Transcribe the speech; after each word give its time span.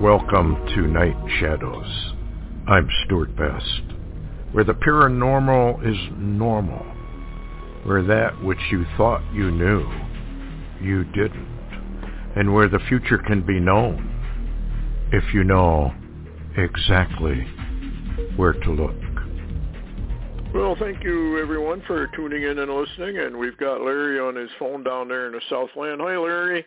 Welcome 0.00 0.56
to 0.74 0.82
Night 0.82 1.16
Shadows. 1.40 2.12
I'm 2.68 2.86
Stewart 3.06 3.34
Best, 3.34 3.82
where 4.52 4.62
the 4.62 4.74
paranormal 4.74 5.90
is 5.90 5.96
normal, 6.18 6.84
where 7.84 8.02
that 8.02 8.44
which 8.44 8.58
you 8.70 8.84
thought 8.98 9.22
you 9.32 9.50
knew, 9.50 9.90
you 10.82 11.04
didn't, 11.04 11.48
and 12.36 12.52
where 12.52 12.68
the 12.68 12.78
future 12.90 13.16
can 13.16 13.40
be 13.40 13.58
known 13.58 14.12
if 15.14 15.32
you 15.32 15.44
know 15.44 15.94
exactly 16.58 17.46
where 18.36 18.52
to 18.52 18.70
look. 18.70 18.94
Well, 20.54 20.76
thank 20.78 21.02
you 21.02 21.38
everyone 21.40 21.82
for 21.86 22.06
tuning 22.14 22.42
in 22.42 22.58
and 22.58 22.70
listening, 22.70 23.16
and 23.16 23.34
we've 23.34 23.56
got 23.56 23.80
Larry 23.80 24.20
on 24.20 24.36
his 24.36 24.50
phone 24.58 24.84
down 24.84 25.08
there 25.08 25.26
in 25.26 25.32
the 25.32 25.40
Southland. 25.48 26.02
Hi, 26.02 26.18
Larry. 26.18 26.66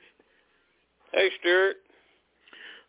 Hey, 1.13 1.29
Stewart. 1.39 1.75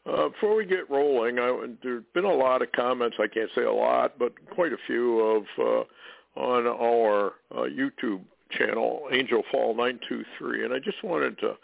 Uh, 0.06 0.29
before 0.29 0.56
we 0.56 0.65
get 0.65 0.89
rolling, 0.89 1.39
I, 1.39 1.67
there's 1.83 2.05
been 2.15 2.25
a 2.25 2.33
lot 2.33 2.62
of 2.62 2.73
comments. 2.73 3.17
I 3.20 3.27
can't 3.27 3.51
say 3.55 3.62
a 3.62 3.73
lot, 3.73 4.19
but 4.19 4.33
quite 4.51 4.73
a 4.73 4.79
few 4.87 5.20
of 5.20 5.45
uh, 5.59 6.41
on 6.41 6.67
our 6.67 7.33
uh, 7.55 7.69
YouTube 7.69 8.23
channel, 8.51 9.03
Angel 9.12 9.43
Fall 9.51 9.75
923, 9.75 10.65
and 10.65 10.73
I 10.73 10.78
just 10.78 11.03
wanted 11.05 11.39
to 11.41 11.55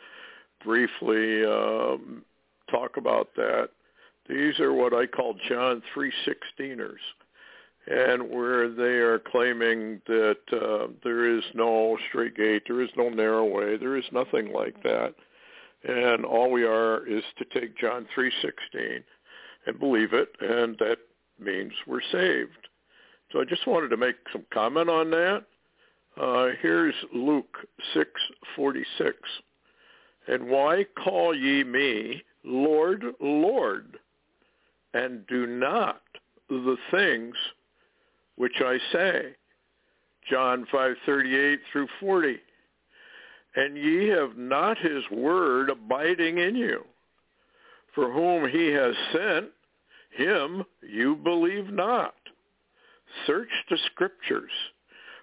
briefly 0.63 1.45
um, 1.45 2.23
talk 2.71 2.99
about 2.99 3.29
that. 3.37 3.71
These 4.29 4.61
are 4.61 4.73
what 4.73 4.93
I 4.93 5.07
call 5.07 5.35
John 5.49 5.83
316ers, 5.95 6.95
and 7.87 8.29
where 8.29 8.69
they 8.69 8.99
are 8.99 9.19
claiming 9.19 10.03
that 10.09 10.39
uh, 10.53 10.89
there 11.03 11.39
is 11.39 11.45
no 11.55 11.97
straight 12.09 12.37
gate, 12.37 12.65
there 12.67 12.83
is 12.83 12.91
no 12.97 13.09
narrow 13.09 13.47
way, 13.47 13.79
there 13.79 13.97
is 13.97 14.05
nothing 14.13 14.53
like 14.53 14.83
that 14.83 15.15
and 15.87 16.25
all 16.25 16.51
we 16.51 16.65
are 16.65 17.07
is 17.07 17.23
to 17.39 17.45
take 17.45 17.77
John 17.77 18.07
3:16 18.15 19.05
and 19.67 19.79
believe 19.79 20.13
it, 20.13 20.35
and 20.41 20.77
that 20.79 20.99
means 21.39 21.73
we're 21.87 22.01
saved. 22.01 22.69
So 23.33 23.41
I 23.41 23.45
just 23.45 23.67
wanted 23.67 23.89
to 23.89 23.97
make 23.97 24.17
some 24.33 24.47
comment 24.51 24.89
on 24.89 25.11
that. 25.11 25.45
Uh, 26.17 26.51
here's 26.61 26.95
Luke 27.13 27.69
6:46, 27.95 29.15
and 30.27 30.49
why 30.49 30.85
call 30.85 31.35
ye 31.35 31.63
me 31.63 32.25
Lord, 32.43 33.05
Lord, 33.21 33.99
and 34.95 35.27
do 35.27 35.47
not 35.47 36.03
the 36.49 36.79
things 36.91 37.37
which 38.37 38.61
I 38.61 38.79
say? 38.93 39.37
John 40.29 40.67
5:38 40.67 41.61
through 41.71 41.89
40 42.01 42.41
and 43.57 43.77
ye 43.77 44.09
have 44.09 44.37
not 44.37 44.79
his 44.79 45.03
word 45.11 45.71
abiding 45.71 46.39
in 46.39 46.55
you. 46.55 46.85
For 47.95 48.13
whom 48.13 48.49
he 48.49 48.67
has 48.73 48.95
sent, 49.13 49.47
him 50.11 50.65
you 50.83 51.17
believe 51.17 51.73
not. 51.73 52.15
Search 53.27 53.49
the 53.71 53.79
scriptures, 53.87 54.51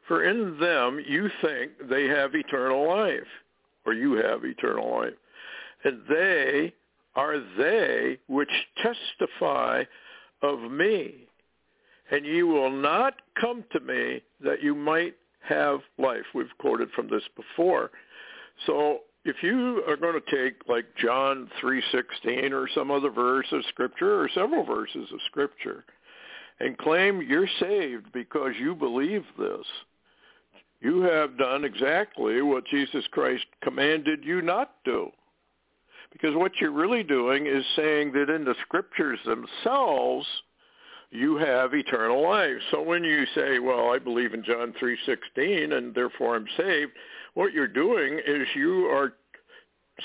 for 0.08 0.24
in 0.24 0.60
them 0.60 1.00
you 1.08 1.30
think 1.42 1.72
they 1.90 2.06
have 2.08 2.34
eternal 2.34 2.88
life, 2.88 3.22
or 3.86 3.94
you 3.94 4.14
have 4.14 4.44
eternal 4.44 5.00
life. 5.00 5.14
And 5.84 6.02
they 6.10 6.74
are 7.16 7.40
they 7.58 8.18
which 8.28 8.50
testify 8.82 9.84
of 10.42 10.60
me. 10.72 11.28
And 12.10 12.26
ye 12.26 12.44
will 12.44 12.72
not 12.72 13.16
come 13.40 13.64
to 13.72 13.80
me 13.80 14.22
that 14.44 14.64
you 14.64 14.74
might 14.74 15.16
have 15.42 15.82
life. 15.98 16.26
We've 16.34 16.58
quoted 16.60 16.90
from 16.92 17.10
this 17.10 17.24
before. 17.36 17.92
So 18.66 19.00
if 19.26 19.38
you 19.42 19.84
are 19.88 19.98
going 19.98 20.20
to 20.20 20.36
take 20.36 20.68
like 20.68 20.86
John 20.96 21.50
3:16 21.62 22.52
or 22.52 22.68
some 22.74 22.92
other 22.92 23.10
verse 23.10 23.48
of 23.52 23.64
scripture 23.70 24.22
or 24.22 24.30
several 24.34 24.64
verses 24.64 25.12
of 25.12 25.20
scripture 25.28 25.86
and 26.60 26.78
claim 26.78 27.22
you're 27.22 27.48
saved 27.60 28.12
because 28.14 28.54
you 28.60 28.76
believe 28.76 29.26
this, 29.38 29.66
you 30.82 31.02
have 31.02 31.38
done 31.38 31.64
exactly 31.64 32.42
what 32.42 32.66
Jesus 32.66 33.06
Christ 33.12 33.46
commanded 33.62 34.24
you 34.24 34.42
not 34.42 34.84
to. 34.86 35.12
Because 36.12 36.36
what 36.36 36.52
you're 36.60 36.72
really 36.72 37.04
doing 37.04 37.48
is 37.48 37.66
saying 37.76 38.12
that 38.12 38.30
in 38.30 38.44
the 38.44 38.56
scriptures 38.62 39.20
themselves 39.26 40.28
you 41.14 41.38
have 41.38 41.74
eternal 41.74 42.24
life. 42.24 42.58
So 42.72 42.82
when 42.82 43.04
you 43.04 43.26
say, 43.36 43.60
well, 43.60 43.92
I 43.92 44.00
believe 44.00 44.34
in 44.34 44.44
John 44.44 44.74
3:16 44.82 45.74
and 45.74 45.94
therefore 45.94 46.36
I'm 46.36 46.48
saved, 46.58 46.92
what 47.36 47.54
you're 47.54 47.68
doing 47.68 48.20
is 48.26 48.48
you 48.56 48.86
are 48.88 49.14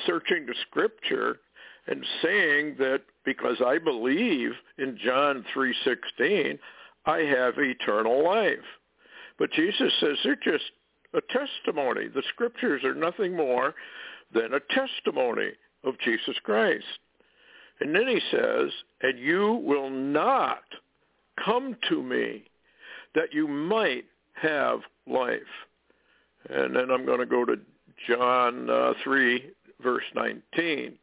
searching 0.07 0.47
the 0.47 0.55
scripture 0.69 1.41
and 1.87 2.05
saying 2.23 2.77
that 2.79 3.03
because 3.25 3.57
I 3.65 3.79
believe 3.79 4.53
in 4.77 4.99
John 5.03 5.45
3:16, 5.55 6.59
I 7.07 7.19
have 7.21 7.55
eternal 7.59 8.23
life. 8.23 8.59
But 9.39 9.53
Jesus 9.53 9.93
says 10.01 10.19
they're 10.23 10.37
just 10.37 10.71
a 11.15 11.21
testimony. 11.23 12.09
The 12.09 12.23
scriptures 12.29 12.85
are 12.85 12.95
nothing 12.95 13.35
more 13.35 13.75
than 14.33 14.53
a 14.53 14.61
testimony 14.61 15.53
of 15.85 15.99
Jesus 16.01 16.37
Christ. 16.43 16.85
And 17.81 17.95
then 17.95 18.09
he 18.09 18.21
says, 18.31 18.71
and 19.01 19.19
you 19.19 19.55
will 19.65 19.89
not 19.89 20.65
come 21.45 21.77
to 21.89 22.03
me 22.03 22.45
that 23.15 23.33
you 23.33 23.49
might 23.49 24.05
have 24.35 24.81
life. 25.07 25.41
And 26.49 26.75
then 26.75 26.91
I'm 26.91 27.05
going 27.05 27.19
to 27.21 27.27
go 27.27 27.45
to 27.45 27.57
John 28.09 28.71
uh, 28.71 28.93
3, 29.03 29.51
verse 29.83 30.05
19. 30.15 30.95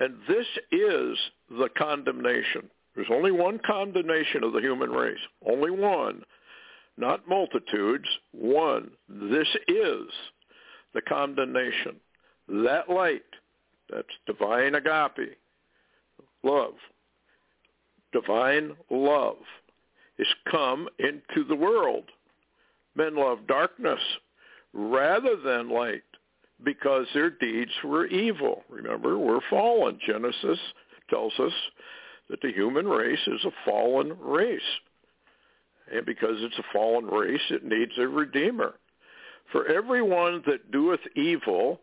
And 0.00 0.14
this 0.28 0.46
is 0.72 1.18
the 1.50 1.68
condemnation. 1.76 2.68
There's 2.94 3.08
only 3.10 3.32
one 3.32 3.60
condemnation 3.66 4.44
of 4.44 4.52
the 4.52 4.60
human 4.60 4.90
race. 4.90 5.18
Only 5.46 5.70
one. 5.70 6.22
Not 6.96 7.28
multitudes. 7.28 8.08
One. 8.32 8.90
This 9.08 9.48
is 9.68 10.06
the 10.94 11.02
condemnation. 11.02 11.96
That 12.48 12.88
light, 12.88 13.22
that's 13.90 14.06
divine 14.26 14.74
agape, 14.74 15.36
love, 16.42 16.74
divine 18.14 18.74
love, 18.90 19.36
is 20.18 20.28
come 20.50 20.88
into 20.98 21.46
the 21.46 21.56
world. 21.56 22.04
Men 22.96 23.16
love 23.16 23.46
darkness 23.46 24.00
rather 24.72 25.36
than 25.36 25.68
light 25.68 26.02
because 26.64 27.06
their 27.12 27.30
deeds 27.30 27.72
were 27.82 28.06
evil. 28.06 28.62
Remember, 28.70 29.18
we're 29.18 29.40
fallen. 29.50 29.98
Genesis 30.06 30.58
tells 31.10 31.32
us 31.38 31.52
that 32.30 32.40
the 32.40 32.52
human 32.52 32.86
race 32.86 33.26
is 33.26 33.44
a 33.44 33.50
fallen 33.70 34.16
race. 34.20 34.60
And 35.92 36.06
because 36.06 36.36
it's 36.38 36.58
a 36.58 36.72
fallen 36.72 37.06
race, 37.06 37.42
it 37.50 37.64
needs 37.64 37.92
a 37.98 38.08
redeemer. 38.08 38.74
For 39.52 39.66
everyone 39.66 40.42
that 40.46 40.70
doeth 40.70 41.00
evil, 41.16 41.80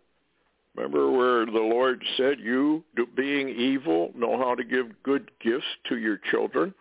remember 0.76 1.12
where 1.12 1.46
the 1.46 1.52
Lord 1.52 2.04
said, 2.18 2.40
you 2.40 2.84
being 3.16 3.50
evil 3.50 4.12
know 4.16 4.38
how 4.38 4.56
to 4.56 4.64
give 4.64 4.88
good 5.04 5.32
gifts 5.44 5.66
to 5.90 5.98
your 5.98 6.20
children? 6.32 6.74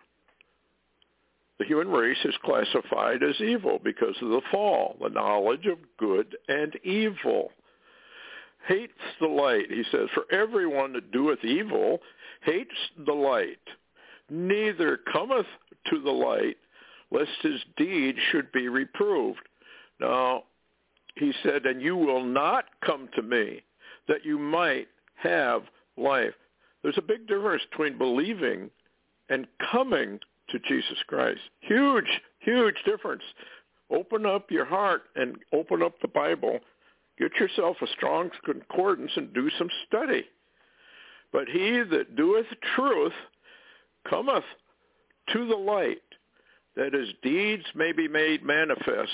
The 1.59 1.65
human 1.65 1.89
race 1.89 2.17
is 2.25 2.33
classified 2.43 3.21
as 3.21 3.39
evil 3.39 3.79
because 3.83 4.15
of 4.21 4.29
the 4.29 4.41
fall, 4.51 4.95
the 4.99 5.09
knowledge 5.09 5.67
of 5.67 5.77
good 5.99 6.35
and 6.47 6.75
evil. 6.83 7.51
Hates 8.67 8.93
the 9.19 9.27
light, 9.27 9.69
he 9.69 9.83
says, 9.91 10.07
for 10.13 10.23
everyone 10.31 10.93
that 10.93 11.11
doeth 11.11 11.43
evil 11.43 11.99
hates 12.43 12.75
the 13.05 13.13
light, 13.13 13.59
neither 14.29 14.97
cometh 15.11 15.45
to 15.91 16.01
the 16.01 16.11
light, 16.11 16.57
lest 17.11 17.29
his 17.41 17.59
deed 17.77 18.15
should 18.31 18.51
be 18.51 18.67
reproved. 18.67 19.41
Now, 19.99 20.43
he 21.15 21.33
said, 21.43 21.65
and 21.65 21.81
you 21.81 21.95
will 21.95 22.23
not 22.23 22.65
come 22.83 23.09
to 23.15 23.21
me 23.21 23.61
that 24.11 24.25
you 24.25 24.37
might 24.37 24.89
have 25.15 25.61
life. 25.95 26.33
There's 26.83 26.97
a 26.97 27.01
big 27.01 27.29
difference 27.29 27.63
between 27.71 27.97
believing 27.97 28.69
and 29.29 29.47
coming 29.71 30.19
to 30.49 30.59
Jesus 30.67 30.97
Christ. 31.07 31.39
Huge, 31.61 32.19
huge 32.39 32.75
difference. 32.85 33.23
Open 33.89 34.25
up 34.25 34.51
your 34.51 34.65
heart 34.65 35.03
and 35.15 35.37
open 35.53 35.81
up 35.81 35.93
the 36.01 36.09
Bible. 36.09 36.59
Get 37.17 37.31
yourself 37.39 37.77
a 37.81 37.87
strong 37.95 38.31
concordance 38.43 39.11
and 39.15 39.33
do 39.33 39.49
some 39.57 39.69
study. 39.87 40.25
But 41.31 41.47
he 41.47 41.81
that 41.89 42.17
doeth 42.17 42.47
truth 42.75 43.13
cometh 44.09 44.43
to 45.31 45.47
the 45.47 45.55
light, 45.55 46.01
that 46.75 46.93
his 46.93 47.09
deeds 47.23 47.63
may 47.75 47.93
be 47.93 48.09
made 48.09 48.43
manifest. 48.43 49.11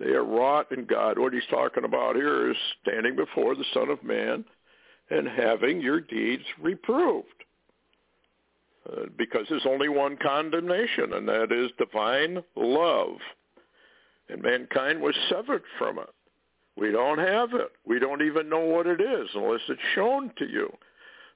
They 0.00 0.12
are 0.12 0.24
wrought 0.24 0.72
in 0.72 0.86
God. 0.86 1.18
What 1.18 1.34
he's 1.34 1.42
talking 1.50 1.84
about 1.84 2.16
here 2.16 2.50
is 2.50 2.56
standing 2.82 3.16
before 3.16 3.54
the 3.54 3.66
Son 3.74 3.90
of 3.90 4.02
Man 4.02 4.44
and 5.10 5.28
having 5.28 5.80
your 5.80 6.00
deeds 6.00 6.44
reproved. 6.60 7.28
Uh, 8.90 9.02
because 9.18 9.46
there's 9.50 9.66
only 9.66 9.90
one 9.90 10.16
condemnation, 10.16 11.12
and 11.12 11.28
that 11.28 11.52
is 11.52 11.70
divine 11.76 12.42
love. 12.56 13.16
And 14.30 14.40
mankind 14.40 15.02
was 15.02 15.14
severed 15.28 15.62
from 15.78 15.98
it. 15.98 16.08
We 16.78 16.90
don't 16.90 17.18
have 17.18 17.52
it. 17.52 17.70
We 17.84 17.98
don't 17.98 18.22
even 18.22 18.48
know 18.48 18.64
what 18.64 18.86
it 18.86 19.02
is 19.02 19.28
unless 19.34 19.60
it's 19.68 19.80
shown 19.94 20.32
to 20.38 20.48
you. 20.48 20.72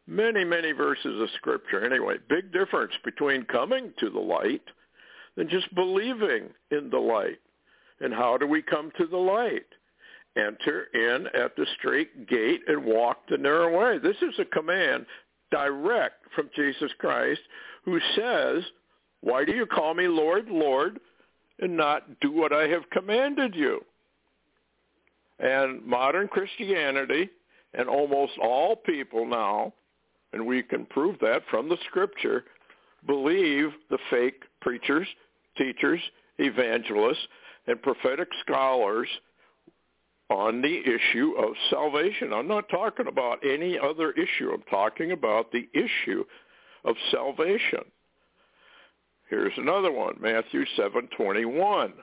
Many, 0.07 0.43
many 0.43 0.73
verses 0.73 1.21
of 1.21 1.29
Scripture. 1.37 1.85
Anyway, 1.85 2.17
big 2.31 2.51
difference 2.51 2.93
between 3.05 3.45
coming 3.45 3.93
to 4.01 4.09
the 4.09 4.21
light 4.21 4.63
than 5.37 5.51
just 5.51 5.75
believing 5.75 6.49
in 6.71 6.89
the 6.89 6.99
light. 6.99 7.41
And 8.01 8.13
how 8.13 8.37
do 8.37 8.47
we 8.47 8.63
come 8.63 8.91
to 8.99 9.07
the 9.07 9.17
light? 9.17 9.67
Enter 10.37 10.87
in 10.95 11.29
at 11.29 11.55
the 11.57 11.67
straight 11.79 12.29
gate 12.29 12.63
and 12.67 12.85
walk 12.85 13.19
the 13.29 13.39
narrow 13.39 13.79
way. 13.79 13.99
This 13.99 14.17
is 14.21 14.35
a 14.39 14.45
command 14.45 15.07
direct 15.51 16.25
from 16.35 16.51
Jesus 16.57 16.91
Christ 16.99 17.41
who 17.85 18.01
says, 18.17 18.65
why 19.21 19.45
do 19.45 19.53
you 19.53 19.65
call 19.65 19.95
me 19.95 20.09
Lord, 20.09 20.49
Lord, 20.49 20.99
and 21.61 21.77
not 21.77 22.21
do 22.21 22.33
what 22.33 22.53
I 22.53 22.67
have 22.69 22.91
commanded 22.91 23.55
you? 23.55 23.85
And 25.39 25.85
modern 25.85 26.29
Christianity 26.29 27.31
and 27.75 27.89
almost 27.89 28.33
all 28.43 28.77
people 28.77 29.27
now, 29.27 29.73
and 30.33 30.45
we 30.45 30.63
can 30.63 30.85
prove 30.87 31.17
that 31.21 31.43
from 31.51 31.69
the 31.69 31.79
scripture, 31.89 32.45
believe 33.07 33.71
the 33.89 33.99
fake 34.11 34.43
preachers, 34.61 35.07
teachers, 35.57 36.01
evangelists, 36.39 37.27
and 37.67 37.81
prophetic 37.83 38.29
scholars 38.45 39.09
on 40.31 40.63
the 40.63 40.81
issue 40.81 41.33
of 41.39 41.55
salvation. 41.71 42.33
I'm 42.33 42.49
not 42.49 42.69
talking 42.69 43.07
about 43.07 43.45
any 43.45 43.79
other 43.79 44.13
issue. 44.13 44.51
I'm 44.53 44.63
talking 44.71 45.13
about 45.13 45.53
the 45.53 45.69
issue 45.75 46.25
of 46.85 46.97
salvation. 47.11 47.81
Here's 49.29 49.53
another 49.57 49.93
one, 49.93 50.17
Matthew 50.21 50.65
7:21. 50.77 51.95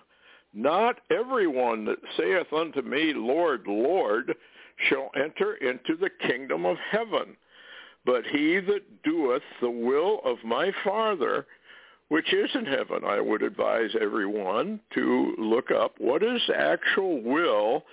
Not 0.53 0.99
everyone 1.09 1.85
that 1.85 1.99
saith 2.17 2.51
unto 2.51 2.81
me, 2.81 3.13
Lord, 3.13 3.67
Lord, 3.67 4.35
shall 4.89 5.11
enter 5.15 5.55
into 5.55 5.95
the 5.95 6.09
kingdom 6.09 6.65
of 6.65 6.77
heaven, 6.77 7.37
but 8.05 8.25
he 8.25 8.59
that 8.59 9.03
doeth 9.03 9.43
the 9.61 9.69
will 9.69 10.19
of 10.25 10.43
my 10.43 10.71
Father 10.83 11.45
which 12.11 12.33
is 12.33 12.49
in 12.55 12.65
heaven. 12.65 13.05
I 13.07 13.21
would 13.21 13.41
advise 13.41 13.91
everyone 14.01 14.81
to 14.95 15.33
look 15.37 15.71
up 15.71 15.93
what 15.97 16.21
is 16.21 16.41
the 16.45 16.59
actual 16.59 17.21
will 17.21 17.83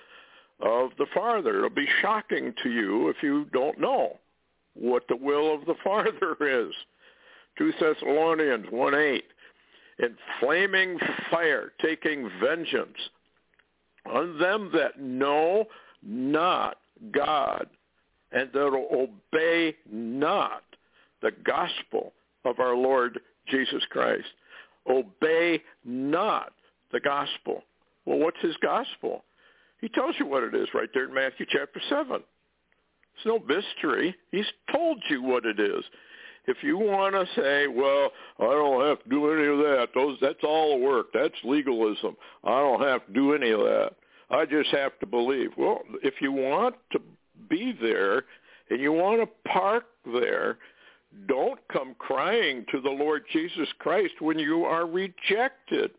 of 0.59 0.89
the 0.97 1.05
Father. 1.13 1.59
It'll 1.59 1.69
be 1.69 1.87
shocking 2.01 2.53
to 2.61 2.69
you 2.69 3.07
if 3.07 3.15
you 3.23 3.45
don't 3.53 3.79
know 3.79 4.19
what 4.73 5.03
the 5.07 5.15
will 5.15 5.55
of 5.55 5.65
the 5.65 5.75
Father 5.85 6.35
is. 6.41 6.73
2 7.57 7.71
Thessalonians 7.79 8.65
1.8, 8.65 9.21
in 9.99 10.17
flaming 10.41 10.99
fire, 11.31 11.71
taking 11.81 12.29
vengeance 12.43 12.97
on 14.05 14.37
them 14.37 14.69
that 14.73 14.99
know 14.99 15.63
not 16.03 16.75
God 17.13 17.67
and 18.33 18.51
that 18.51 18.59
obey 18.59 19.77
not 19.89 20.63
the 21.21 21.31
gospel 21.45 22.11
of 22.43 22.59
our 22.59 22.75
Lord 22.75 23.21
Jesus 23.49 23.83
Christ. 23.89 24.27
Obey 24.89 25.61
not 25.85 26.53
the 26.91 26.99
gospel. 26.99 27.63
Well, 28.05 28.19
what's 28.19 28.41
his 28.41 28.55
gospel? 28.61 29.23
He 29.81 29.89
tells 29.89 30.15
you 30.19 30.25
what 30.25 30.43
it 30.43 30.55
is 30.55 30.69
right 30.73 30.89
there 30.93 31.05
in 31.05 31.13
Matthew 31.13 31.45
chapter 31.49 31.81
7. 31.89 32.15
It's 32.15 33.25
no 33.25 33.39
mystery. 33.39 34.15
He's 34.31 34.45
told 34.71 35.01
you 35.09 35.21
what 35.21 35.45
it 35.45 35.59
is. 35.59 35.83
If 36.47 36.57
you 36.63 36.77
want 36.77 37.13
to 37.13 37.25
say, 37.39 37.67
well, 37.67 38.11
I 38.39 38.45
don't 38.45 38.87
have 38.87 39.03
to 39.03 39.09
do 39.09 39.31
any 39.31 39.45
of 39.45 39.57
that, 39.59 39.89
those 39.93 40.17
that's 40.21 40.43
all 40.43 40.77
the 40.77 40.83
work. 40.83 41.07
That's 41.13 41.35
legalism. 41.43 42.15
I 42.43 42.59
don't 42.59 42.81
have 42.81 43.05
to 43.05 43.13
do 43.13 43.33
any 43.33 43.51
of 43.51 43.59
that. 43.59 43.91
I 44.31 44.45
just 44.45 44.69
have 44.71 44.97
to 44.99 45.05
believe. 45.05 45.51
Well, 45.57 45.81
if 46.01 46.15
you 46.21 46.31
want 46.31 46.75
to 46.91 47.01
be 47.49 47.77
there 47.79 48.23
and 48.69 48.79
you 48.79 48.91
want 48.91 49.21
to 49.21 49.49
park 49.49 49.85
there, 50.05 50.57
don't 51.27 51.59
come 51.71 51.95
crying 51.97 52.65
to 52.71 52.81
the 52.81 52.89
Lord 52.89 53.23
Jesus 53.31 53.67
Christ 53.79 54.13
when 54.19 54.37
you 54.39 54.65
are 54.65 54.85
rejected. 54.85 55.91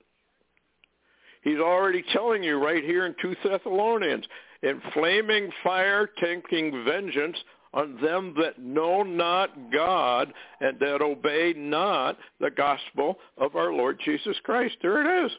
He's 1.42 1.58
already 1.58 2.04
telling 2.12 2.42
you 2.42 2.62
right 2.62 2.84
here 2.84 3.06
in 3.06 3.14
2 3.20 3.36
Thessalonians, 3.42 4.24
in 4.62 4.80
flaming 4.92 5.50
fire 5.64 6.08
taking 6.22 6.84
vengeance 6.84 7.36
on 7.72 8.00
them 8.02 8.34
that 8.40 8.58
know 8.60 9.02
not 9.02 9.72
God 9.72 10.32
and 10.60 10.78
that 10.80 11.02
obey 11.02 11.54
not 11.56 12.18
the 12.40 12.50
gospel 12.50 13.18
of 13.38 13.56
our 13.56 13.72
Lord 13.72 14.00
Jesus 14.04 14.36
Christ. 14.44 14.76
There 14.82 15.00
it 15.00 15.26
is. 15.26 15.32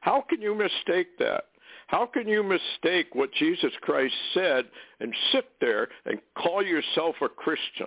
How 0.00 0.22
can 0.28 0.42
you 0.42 0.54
mistake 0.54 1.18
that? 1.18 1.44
How 1.86 2.04
can 2.04 2.28
you 2.28 2.42
mistake 2.42 3.14
what 3.14 3.32
Jesus 3.32 3.72
Christ 3.80 4.14
said 4.34 4.66
and 5.00 5.14
sit 5.32 5.46
there 5.60 5.88
and 6.04 6.20
call 6.36 6.62
yourself 6.62 7.14
a 7.22 7.28
Christian? 7.28 7.86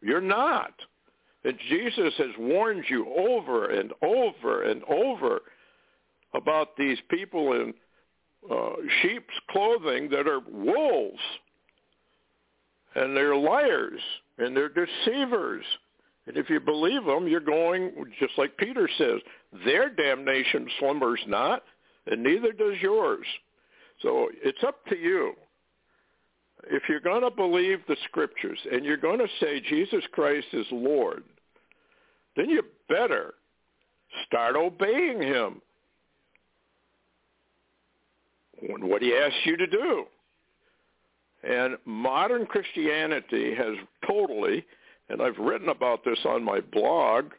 You're 0.00 0.20
not. 0.20 0.72
And 1.44 1.58
Jesus 1.68 2.12
has 2.18 2.30
warned 2.38 2.84
you 2.88 3.06
over 3.16 3.70
and 3.70 3.92
over 4.02 4.62
and 4.62 4.82
over 4.84 5.40
about 6.34 6.76
these 6.76 6.98
people 7.08 7.52
in 7.52 7.74
uh, 8.50 8.72
sheep's 9.02 9.34
clothing 9.50 10.08
that 10.10 10.26
are 10.26 10.40
wolves. 10.40 11.20
And 12.94 13.16
they're 13.16 13.36
liars 13.36 14.00
and 14.38 14.56
they're 14.56 14.68
deceivers. 14.68 15.64
And 16.26 16.36
if 16.36 16.50
you 16.50 16.58
believe 16.58 17.04
them, 17.04 17.28
you're 17.28 17.40
going, 17.40 17.92
just 18.18 18.32
like 18.36 18.56
Peter 18.56 18.88
says, 18.98 19.20
their 19.64 19.88
damnation 19.88 20.68
slumbers 20.80 21.20
not, 21.28 21.62
and 22.06 22.22
neither 22.22 22.52
does 22.52 22.74
yours. 22.80 23.26
So 24.02 24.28
it's 24.42 24.62
up 24.66 24.84
to 24.86 24.96
you 24.96 25.34
if 26.64 26.82
you're 26.88 27.00
going 27.00 27.22
to 27.22 27.30
believe 27.30 27.80
the 27.86 27.96
scriptures 28.04 28.58
and 28.70 28.84
you're 28.84 28.96
going 28.96 29.18
to 29.18 29.28
say 29.40 29.60
Jesus 29.60 30.04
Christ 30.12 30.46
is 30.52 30.66
Lord, 30.70 31.22
then 32.36 32.50
you 32.50 32.62
better 32.88 33.34
start 34.26 34.56
obeying 34.56 35.22
him 35.22 35.60
what 38.80 39.02
he 39.02 39.14
asks 39.14 39.38
you 39.44 39.56
to 39.56 39.66
do. 39.66 40.04
And 41.42 41.76
modern 41.84 42.46
Christianity 42.46 43.54
has 43.54 43.76
totally, 44.06 44.64
and 45.08 45.22
I've 45.22 45.38
written 45.38 45.68
about 45.68 46.04
this 46.04 46.18
on 46.24 46.42
my 46.42 46.60
blog, 46.60 47.32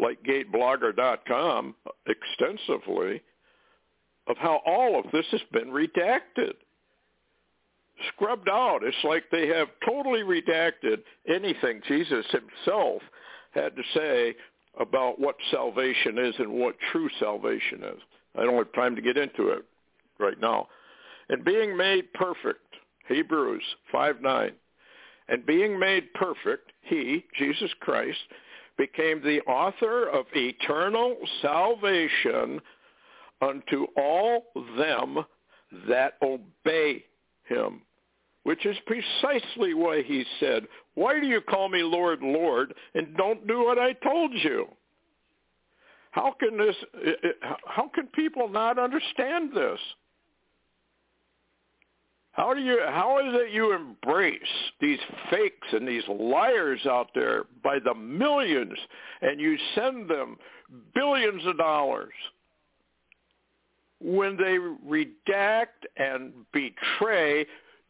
lightgateblogger.com, 0.00 1.74
extensively, 2.06 3.22
of 4.28 4.36
how 4.38 4.60
all 4.64 4.98
of 4.98 5.10
this 5.10 5.26
has 5.32 5.40
been 5.52 5.68
redacted 5.68 6.54
scrubbed 8.14 8.48
out. 8.48 8.80
It's 8.82 8.96
like 9.04 9.24
they 9.30 9.48
have 9.48 9.68
totally 9.86 10.20
redacted 10.20 11.02
anything 11.28 11.80
Jesus 11.86 12.26
himself 12.30 13.02
had 13.52 13.76
to 13.76 13.82
say 13.94 14.34
about 14.80 15.20
what 15.20 15.36
salvation 15.50 16.18
is 16.18 16.34
and 16.38 16.52
what 16.52 16.76
true 16.90 17.08
salvation 17.20 17.82
is. 17.84 18.00
I 18.38 18.44
don't 18.44 18.56
have 18.56 18.72
time 18.72 18.96
to 18.96 19.02
get 19.02 19.16
into 19.18 19.48
it 19.48 19.64
right 20.18 20.40
now. 20.40 20.68
And 21.28 21.44
being 21.44 21.76
made 21.76 22.12
perfect, 22.14 22.60
Hebrews 23.08 23.62
5.9, 23.92 24.52
and 25.28 25.46
being 25.46 25.78
made 25.78 26.12
perfect, 26.14 26.72
he, 26.82 27.24
Jesus 27.38 27.70
Christ, 27.80 28.18
became 28.78 29.22
the 29.22 29.40
author 29.42 30.08
of 30.08 30.26
eternal 30.34 31.16
salvation 31.42 32.60
unto 33.40 33.86
all 33.96 34.46
them 34.76 35.18
that 35.88 36.14
obey 36.22 37.04
him 37.44 37.82
which 38.44 38.66
is 38.66 38.76
precisely 38.86 39.74
why 39.74 40.02
he 40.02 40.24
said, 40.40 40.66
why 40.94 41.20
do 41.20 41.26
you 41.26 41.40
call 41.40 41.68
me 41.68 41.82
Lord, 41.82 42.20
Lord, 42.22 42.74
and 42.94 43.16
don't 43.16 43.46
do 43.46 43.64
what 43.64 43.78
I 43.78 43.92
told 43.94 44.32
you? 44.32 44.66
How 46.10 46.34
can 46.38 46.58
this, 46.58 46.76
how 47.66 47.90
can 47.94 48.06
people 48.08 48.48
not 48.48 48.78
understand 48.78 49.52
this? 49.54 49.78
How 52.32 52.54
do 52.54 52.60
you 52.60 52.80
how 52.88 53.18
is 53.18 53.34
it 53.34 53.52
you 53.52 53.74
embrace 53.74 54.40
these 54.80 54.98
fakes 55.30 55.68
and 55.72 55.86
these 55.86 56.02
liars 56.08 56.80
out 56.86 57.10
there 57.14 57.44
by 57.62 57.78
the 57.78 57.94
millions 57.94 58.76
and 59.20 59.38
you 59.38 59.58
send 59.74 60.08
them 60.08 60.38
billions 60.94 61.44
of 61.46 61.58
dollars 61.58 62.12
when 64.00 64.38
they 64.38 64.56
redact 64.88 65.84
and 65.98 66.32
betray 66.52 67.46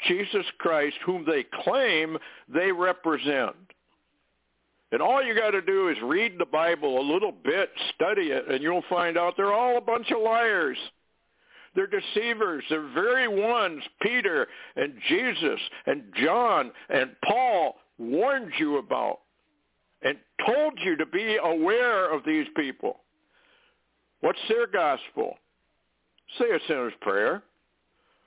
Jesus 0.08 0.46
Christ 0.58 0.96
whom 1.04 1.24
they 1.24 1.44
claim 1.64 2.16
they 2.52 2.72
represent? 2.72 3.56
And 4.92 5.00
all 5.00 5.22
you 5.22 5.34
got 5.34 5.52
to 5.52 5.62
do 5.62 5.88
is 5.88 5.96
read 6.02 6.38
the 6.38 6.44
Bible 6.44 7.00
a 7.00 7.12
little 7.12 7.32
bit, 7.32 7.70
study 7.94 8.30
it, 8.30 8.46
and 8.50 8.62
you'll 8.62 8.84
find 8.90 9.16
out 9.16 9.34
they're 9.36 9.52
all 9.52 9.78
a 9.78 9.80
bunch 9.80 10.10
of 10.10 10.20
liars. 10.20 10.76
They're 11.74 11.86
deceivers. 11.86 12.62
They're 12.68 12.92
very 12.92 13.26
ones 13.26 13.82
Peter 14.02 14.46
and 14.76 14.92
Jesus 15.08 15.58
and 15.86 16.02
John 16.22 16.70
and 16.90 17.10
Paul 17.24 17.76
warned 17.98 18.52
you 18.58 18.76
about 18.76 19.20
and 20.02 20.18
told 20.46 20.74
you 20.84 20.96
to 20.96 21.06
be 21.06 21.38
aware 21.42 22.12
of 22.12 22.24
these 22.26 22.46
people. 22.54 23.00
What's 24.20 24.38
their 24.48 24.66
gospel? 24.66 25.36
Say 26.38 26.50
a 26.50 26.58
sinner's 26.68 26.92
prayer. 27.00 27.42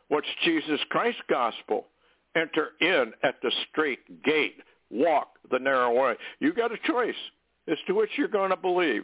What's 0.09 0.27
Jesus 0.43 0.79
Christ's 0.89 1.21
gospel? 1.29 1.87
Enter 2.35 2.69
in 2.81 3.13
at 3.23 3.35
the 3.41 3.51
straight 3.69 4.23
gate. 4.23 4.57
Walk 4.91 5.29
the 5.51 5.59
narrow 5.59 5.93
way. 5.93 6.15
You 6.39 6.53
got 6.53 6.71
a 6.71 6.77
choice 6.85 7.15
as 7.67 7.77
to 7.87 7.93
which 7.93 8.11
you're 8.17 8.27
going 8.27 8.51
to 8.51 8.57
believe. 8.57 9.03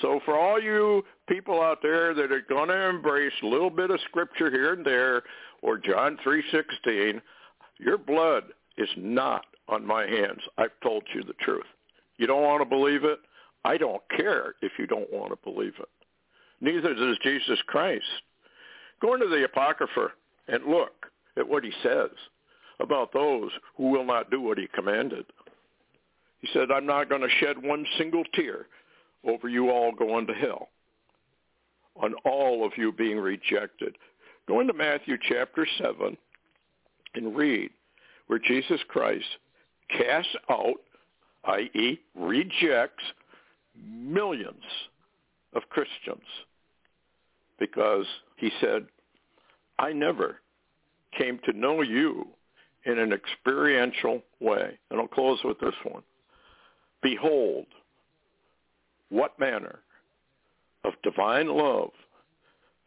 So 0.00 0.20
for 0.24 0.38
all 0.38 0.60
you 0.60 1.04
people 1.28 1.60
out 1.60 1.78
there 1.82 2.14
that 2.14 2.32
are 2.32 2.44
going 2.48 2.68
to 2.68 2.88
embrace 2.88 3.32
a 3.42 3.46
little 3.46 3.70
bit 3.70 3.90
of 3.90 4.00
scripture 4.08 4.50
here 4.50 4.72
and 4.72 4.84
there 4.84 5.22
or 5.62 5.76
John 5.76 6.16
3:16, 6.24 7.20
your 7.78 7.98
blood 7.98 8.44
is 8.76 8.88
not 8.96 9.44
on 9.68 9.84
my 9.84 10.06
hands. 10.06 10.40
I've 10.56 10.78
told 10.82 11.02
you 11.14 11.22
the 11.24 11.34
truth. 11.34 11.66
You 12.16 12.26
don't 12.26 12.42
want 12.42 12.62
to 12.62 12.68
believe 12.68 13.04
it? 13.04 13.18
I 13.64 13.76
don't 13.76 14.02
care 14.16 14.54
if 14.62 14.72
you 14.78 14.86
don't 14.86 15.12
want 15.12 15.30
to 15.30 15.50
believe 15.50 15.74
it. 15.78 15.88
Neither 16.60 16.94
does 16.94 17.18
Jesus 17.22 17.60
Christ. 17.66 18.04
Go 19.00 19.14
into 19.14 19.28
the 19.28 19.44
Apocrypha 19.44 20.12
and 20.48 20.64
look 20.64 21.06
at 21.36 21.48
what 21.48 21.64
he 21.64 21.72
says 21.82 22.10
about 22.80 23.12
those 23.12 23.50
who 23.76 23.90
will 23.90 24.04
not 24.04 24.30
do 24.30 24.40
what 24.40 24.58
he 24.58 24.68
commanded. 24.74 25.26
He 26.40 26.48
said, 26.52 26.70
I'm 26.70 26.86
not 26.86 27.08
going 27.08 27.22
to 27.22 27.28
shed 27.40 27.62
one 27.62 27.84
single 27.96 28.24
tear 28.34 28.66
over 29.26 29.48
you 29.48 29.70
all 29.70 29.92
going 29.92 30.26
to 30.28 30.32
hell, 30.32 30.68
on 31.96 32.14
all 32.24 32.64
of 32.64 32.72
you 32.76 32.92
being 32.92 33.18
rejected. 33.18 33.96
Go 34.46 34.60
into 34.60 34.72
Matthew 34.72 35.16
chapter 35.28 35.66
7 35.78 36.16
and 37.14 37.36
read 37.36 37.70
where 38.28 38.38
Jesus 38.38 38.80
Christ 38.88 39.26
casts 39.90 40.36
out, 40.48 40.76
i.e. 41.44 41.98
rejects, 42.14 43.04
millions 43.84 44.62
of 45.54 45.62
Christians 45.70 46.22
because 47.58 48.06
he 48.36 48.50
said, 48.60 48.86
I 49.78 49.92
never 49.92 50.40
came 51.16 51.38
to 51.44 51.52
know 51.52 51.82
you 51.82 52.26
in 52.84 52.98
an 52.98 53.12
experiential 53.12 54.22
way. 54.40 54.78
And 54.90 55.00
I'll 55.00 55.08
close 55.08 55.38
with 55.44 55.58
this 55.60 55.74
one. 55.84 56.02
Behold, 57.02 57.66
what 59.10 59.38
manner 59.38 59.80
of 60.84 60.94
divine 61.02 61.48
love 61.48 61.90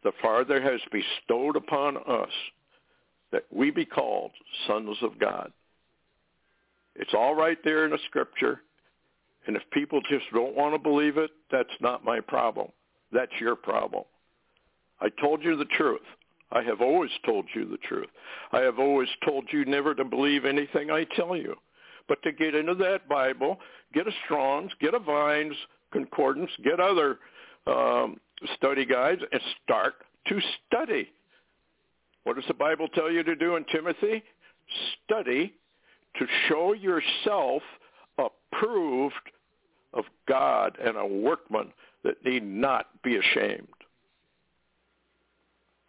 the 0.02 0.12
Father 0.20 0.60
has 0.60 0.80
bestowed 0.90 1.56
upon 1.56 1.96
us 1.96 2.30
that 3.30 3.44
we 3.50 3.70
be 3.70 3.84
called 3.84 4.32
sons 4.66 4.96
of 5.02 5.18
God. 5.18 5.52
It's 6.96 7.14
all 7.14 7.34
right 7.34 7.58
there 7.64 7.84
in 7.84 7.92
the 7.92 7.98
scripture. 8.08 8.60
And 9.46 9.56
if 9.56 9.62
people 9.72 10.00
just 10.02 10.24
don't 10.32 10.56
want 10.56 10.74
to 10.74 10.78
believe 10.78 11.16
it, 11.16 11.30
that's 11.50 11.68
not 11.80 12.04
my 12.04 12.20
problem. 12.20 12.68
That's 13.12 13.32
your 13.40 13.56
problem. 13.56 14.04
I 15.00 15.08
told 15.20 15.42
you 15.42 15.56
the 15.56 15.64
truth. 15.64 16.00
I 16.52 16.62
have 16.62 16.80
always 16.80 17.10
told 17.24 17.46
you 17.54 17.64
the 17.66 17.78
truth. 17.78 18.08
I 18.52 18.60
have 18.60 18.78
always 18.78 19.08
told 19.24 19.46
you 19.50 19.64
never 19.64 19.94
to 19.94 20.04
believe 20.04 20.44
anything 20.44 20.90
I 20.90 21.04
tell 21.16 21.36
you, 21.36 21.56
but 22.08 22.22
to 22.22 22.32
get 22.32 22.54
into 22.54 22.74
that 22.76 23.08
Bible, 23.08 23.58
get 23.94 24.06
a 24.06 24.12
Strong's, 24.24 24.70
get 24.80 24.94
a 24.94 24.98
Vine's, 24.98 25.56
concordance, 25.92 26.50
get 26.62 26.78
other 26.78 27.18
um, 27.66 28.18
study 28.56 28.84
guides, 28.84 29.22
and 29.32 29.40
start 29.64 29.94
to 30.28 30.40
study. 30.66 31.08
What 32.24 32.36
does 32.36 32.44
the 32.48 32.54
Bible 32.54 32.88
tell 32.88 33.10
you 33.10 33.22
to 33.22 33.34
do 33.34 33.56
in 33.56 33.64
Timothy? 33.72 34.22
Study 35.04 35.54
to 36.18 36.26
show 36.48 36.74
yourself 36.74 37.62
approved 38.18 39.14
of 39.94 40.04
God 40.28 40.76
and 40.84 40.96
a 40.96 41.06
workman 41.06 41.72
that 42.04 42.24
need 42.24 42.44
not 42.44 42.86
be 43.02 43.16
ashamed. 43.16 43.68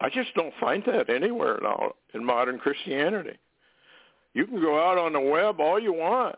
I 0.03 0.09
just 0.09 0.33
don't 0.35 0.53
find 0.59 0.83
that 0.85 1.09
anywhere 1.09 1.59
now 1.63 1.93
in 2.13 2.23
modern 2.23 2.59
Christianity. 2.59 3.39
You 4.35 4.45
can 4.45 4.61
go 4.61 4.79
out 4.79 4.99
on 4.99 5.13
the 5.13 5.19
web 5.19 5.59
all 5.59 5.79
you 5.79 5.93
want 5.93 6.35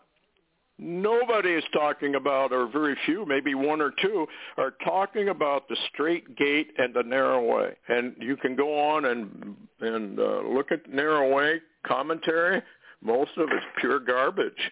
Nobody 0.77 1.51
is 1.51 1.63
talking 1.72 2.15
about, 2.15 2.51
or 2.51 2.67
very 2.67 2.98
few, 3.05 3.25
maybe 3.25 3.55
one 3.55 3.81
or 3.81 3.93
two, 4.01 4.27
are 4.57 4.74
talking 4.84 5.29
about 5.29 5.69
the 5.69 5.77
straight 5.93 6.36
gate 6.36 6.72
and 6.77 6.93
the 6.93 7.03
narrow 7.03 7.41
way. 7.41 7.75
And 7.88 8.13
you 8.19 8.36
can 8.36 8.57
go 8.57 8.77
on 8.77 9.05
and 9.05 9.55
and 9.79 10.19
uh, 10.19 10.41
look 10.41 10.72
at 10.74 10.89
narrow 10.91 11.34
way 11.34 11.62
commentary. 11.88 12.62
Most 13.01 13.31
of 13.38 13.48
it's 13.51 13.65
pure 13.79 14.00
garbage. 14.00 14.72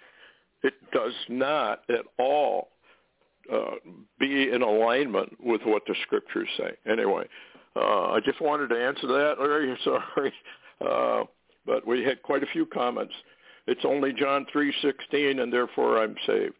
It 0.63 0.73
does 0.91 1.13
not 1.29 1.83
at 1.89 2.05
all 2.19 2.69
uh, 3.51 3.75
be 4.19 4.51
in 4.51 4.61
alignment 4.61 5.37
with 5.41 5.61
what 5.63 5.83
the 5.87 5.95
scriptures 6.03 6.49
say. 6.57 6.71
Anyway, 6.89 7.27
uh, 7.75 8.11
I 8.11 8.19
just 8.23 8.41
wanted 8.41 8.69
to 8.69 8.83
answer 8.83 9.07
that. 9.07 9.35
Larry, 9.39 9.77
sorry, 9.83 10.33
uh, 10.81 11.23
but 11.65 11.87
we 11.87 12.03
had 12.03 12.21
quite 12.21 12.43
a 12.43 12.47
few 12.47 12.65
comments 12.65 13.13
it's 13.67 13.85
only 13.85 14.13
John 14.13 14.45
3:16 14.53 15.41
and 15.41 15.51
therefore 15.51 16.01
I'm 16.01 16.15
saved. 16.25 16.55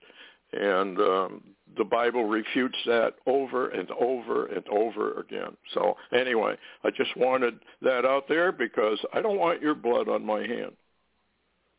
And 0.53 0.99
um, 0.99 1.43
the 1.75 1.83
Bible 1.83 2.25
refutes 2.25 2.77
that 2.85 3.15
over 3.25 3.69
and 3.69 3.89
over 3.91 4.45
and 4.45 4.67
over 4.69 5.19
again. 5.19 5.57
So 5.73 5.97
anyway, 6.11 6.55
I 6.83 6.91
just 6.91 7.15
wanted 7.17 7.59
that 7.81 8.05
out 8.05 8.27
there 8.27 8.51
because 8.51 8.99
I 9.13 9.21
don't 9.21 9.39
want 9.39 9.61
your 9.61 9.73
blood 9.73 10.07
on 10.07 10.23
my 10.23 10.45
hand. 10.45 10.73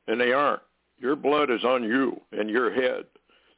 And 0.08 0.20
they 0.20 0.32
aren't. 0.32 0.62
Your 0.98 1.16
blood 1.16 1.50
is 1.50 1.64
on 1.64 1.84
you 1.84 2.20
and 2.32 2.50
your 2.50 2.72
head. 2.72 3.04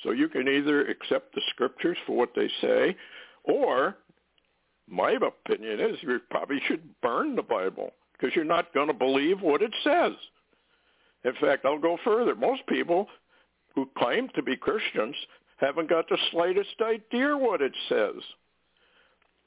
So 0.02 0.10
you 0.10 0.28
can 0.28 0.46
either 0.48 0.86
accept 0.86 1.34
the 1.34 1.40
scriptures 1.50 1.96
for 2.06 2.16
what 2.16 2.34
they 2.36 2.48
say 2.60 2.94
or 3.44 3.96
my 4.88 5.12
opinion 5.12 5.80
is 5.80 5.96
you 6.02 6.20
probably 6.30 6.60
should 6.66 6.82
burn 7.02 7.36
the 7.36 7.42
Bible 7.42 7.90
because 8.12 8.34
you're 8.34 8.44
not 8.44 8.72
going 8.72 8.88
to 8.88 8.94
believe 8.94 9.40
what 9.40 9.62
it 9.62 9.72
says. 9.82 10.12
In 11.24 11.32
fact, 11.40 11.64
I'll 11.64 11.78
go 11.78 11.98
further. 12.04 12.34
Most 12.34 12.66
people 12.68 13.08
who 13.74 13.88
claim 13.98 14.28
to 14.34 14.42
be 14.42 14.56
Christians 14.56 15.16
haven't 15.58 15.88
got 15.88 16.08
the 16.08 16.18
slightest 16.30 16.80
idea 16.80 17.36
what 17.36 17.60
it 17.60 17.72
says. 17.88 18.22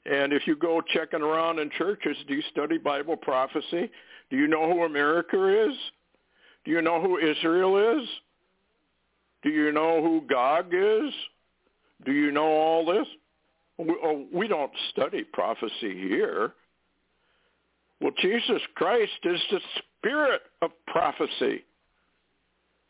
And 0.06 0.32
if 0.32 0.46
you 0.46 0.56
go 0.56 0.80
checking 0.80 1.22
around 1.22 1.58
in 1.58 1.70
churches, 1.76 2.16
do 2.26 2.34
you 2.34 2.42
study 2.50 2.78
Bible 2.78 3.16
prophecy? 3.16 3.90
Do 4.30 4.36
you 4.36 4.46
know 4.46 4.70
who 4.70 4.84
America 4.84 5.68
is? 5.68 5.76
Do 6.64 6.70
you 6.70 6.82
know 6.82 7.00
who 7.00 7.18
Israel 7.18 7.98
is? 7.98 8.08
Do 9.42 9.50
you 9.50 9.72
know 9.72 10.02
who 10.02 10.22
Gog 10.28 10.66
is? 10.72 11.12
Do 12.04 12.12
you 12.12 12.30
know 12.30 12.46
all 12.46 12.84
this? 12.84 13.06
We, 13.80 13.96
oh, 14.02 14.26
we 14.32 14.48
don't 14.48 14.72
study 14.90 15.24
prophecy 15.24 15.98
here. 16.08 16.52
Well, 18.00 18.12
Jesus 18.20 18.60
Christ 18.74 19.12
is 19.24 19.40
the 19.50 19.60
spirit 19.78 20.42
of 20.62 20.70
prophecy. 20.86 21.64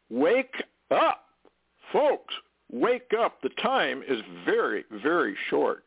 Wake 0.09 0.55
up, 0.91 1.25
folks. 1.93 2.35
Wake 2.73 3.11
up. 3.19 3.41
The 3.43 3.51
time 3.63 4.03
is 4.09 4.21
very, 4.45 4.85
very 5.03 5.37
short. 5.49 5.85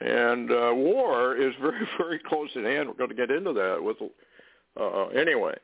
And 0.00 0.50
uh, 0.50 0.72
war 0.74 1.36
is 1.36 1.52
very, 1.60 1.86
very 1.98 2.18
close 2.18 2.50
at 2.56 2.64
hand. 2.64 2.88
We're 2.88 2.94
going 2.94 3.10
to 3.10 3.16
get 3.16 3.30
into 3.30 3.52
that 3.52 3.78
with, 3.82 3.96
uh, 4.78 5.06
anyway. 5.08 5.54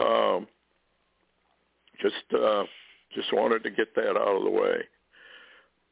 Um, 0.00 0.46
just, 2.00 2.40
uh, 2.40 2.64
just 3.14 3.32
wanted 3.32 3.62
to 3.64 3.70
get 3.70 3.94
that 3.94 4.10
out 4.10 4.36
of 4.36 4.44
the 4.44 4.50
way. 4.50 4.82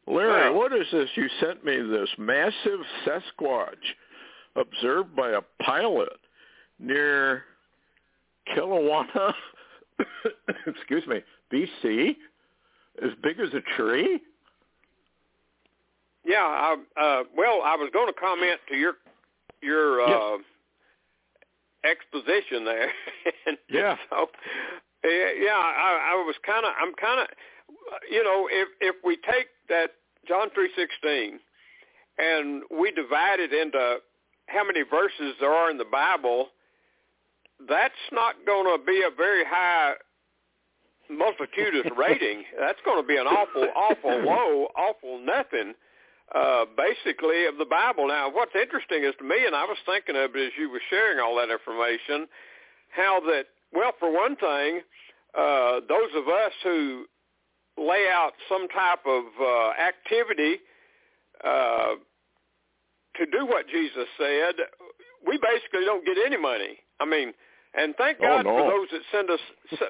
Larry, 0.06 0.52
what 0.52 0.72
is 0.72 0.86
this? 0.92 1.08
You 1.14 1.28
sent 1.40 1.64
me 1.64 1.80
this 1.80 2.08
massive 2.18 2.80
Sasquatch 3.06 3.74
observed 4.56 5.16
by 5.16 5.30
a 5.30 5.40
pilot 5.62 6.18
near 6.78 7.44
Kelowna, 8.54 9.32
excuse 10.66 11.06
me, 11.06 11.22
BC, 11.52 12.16
as 13.02 13.10
big 13.22 13.40
as 13.40 13.48
a 13.54 13.60
tree? 13.76 14.20
Yeah, 16.24 16.36
I, 16.38 16.72
uh, 17.00 17.22
well, 17.36 17.60
I 17.64 17.76
was 17.76 17.90
going 17.92 18.06
to 18.06 18.18
comment 18.18 18.60
to 18.68 18.76
your 18.76 18.94
your 19.62 20.02
uh, 20.02 20.38
exposition 21.84 22.64
there. 22.64 22.90
and 23.46 23.56
yeah. 23.68 23.96
So, 24.10 24.28
yeah, 25.04 25.56
I, 25.56 26.12
I 26.12 26.24
was 26.24 26.34
kind 26.44 26.64
of, 26.64 26.72
I'm 26.80 26.94
kind 26.94 27.20
of, 27.20 27.26
you 28.10 28.22
know, 28.24 28.48
if 28.50 28.68
if 28.80 28.96
we 29.04 29.16
take 29.16 29.48
that 29.68 29.90
John 30.26 30.48
three 30.54 30.70
sixteen, 30.76 31.40
and 32.18 32.62
we 32.70 32.90
divide 32.92 33.40
it 33.40 33.52
into 33.52 33.98
how 34.46 34.64
many 34.64 34.82
verses 34.82 35.34
there 35.40 35.52
are 35.52 35.70
in 35.70 35.78
the 35.78 35.84
Bible, 35.90 36.48
that's 37.68 37.94
not 38.12 38.34
going 38.46 38.78
to 38.78 38.84
be 38.84 39.02
a 39.06 39.14
very 39.14 39.44
high 39.44 39.94
multitudinous 41.10 41.90
rating. 41.96 42.44
That's 42.58 42.78
going 42.84 43.02
to 43.02 43.06
be 43.06 43.16
an 43.16 43.26
awful, 43.26 43.68
awful 43.74 44.20
low, 44.22 44.68
awful 44.76 45.18
nothing, 45.24 45.74
uh, 46.34 46.64
basically, 46.76 47.46
of 47.46 47.58
the 47.58 47.64
Bible. 47.64 48.08
Now, 48.08 48.30
what's 48.30 48.54
interesting 48.54 49.04
is 49.04 49.14
to 49.18 49.24
me, 49.24 49.46
and 49.46 49.54
I 49.54 49.64
was 49.64 49.78
thinking 49.86 50.16
of 50.16 50.34
it 50.34 50.46
as 50.46 50.52
you 50.58 50.70
were 50.70 50.82
sharing 50.90 51.20
all 51.20 51.36
that 51.36 51.50
information, 51.50 52.28
how 52.94 53.20
that, 53.26 53.46
well, 53.72 53.92
for 53.98 54.12
one 54.12 54.36
thing, 54.36 54.80
uh, 55.36 55.80
those 55.88 56.12
of 56.14 56.28
us 56.28 56.52
who 56.62 57.06
lay 57.78 58.06
out 58.10 58.32
some 58.48 58.68
type 58.68 59.00
of 59.06 59.24
uh, 59.40 59.70
activity 59.80 60.58
uh, 61.42 61.94
to 63.16 63.26
do 63.26 63.46
what 63.46 63.66
Jesus 63.68 64.06
said, 64.18 64.54
we 65.26 65.38
basically 65.38 65.84
don't 65.84 66.04
get 66.04 66.16
any 66.24 66.36
money. 66.36 66.78
I 67.00 67.04
mean, 67.04 67.32
and 67.74 67.94
thank 67.96 68.18
Oh, 68.20 68.24
God 68.26 68.44
no. 68.46 68.56
for 68.58 68.70
those 68.70 68.88
that 68.92 69.02
send 69.12 69.30
us. 69.30 69.40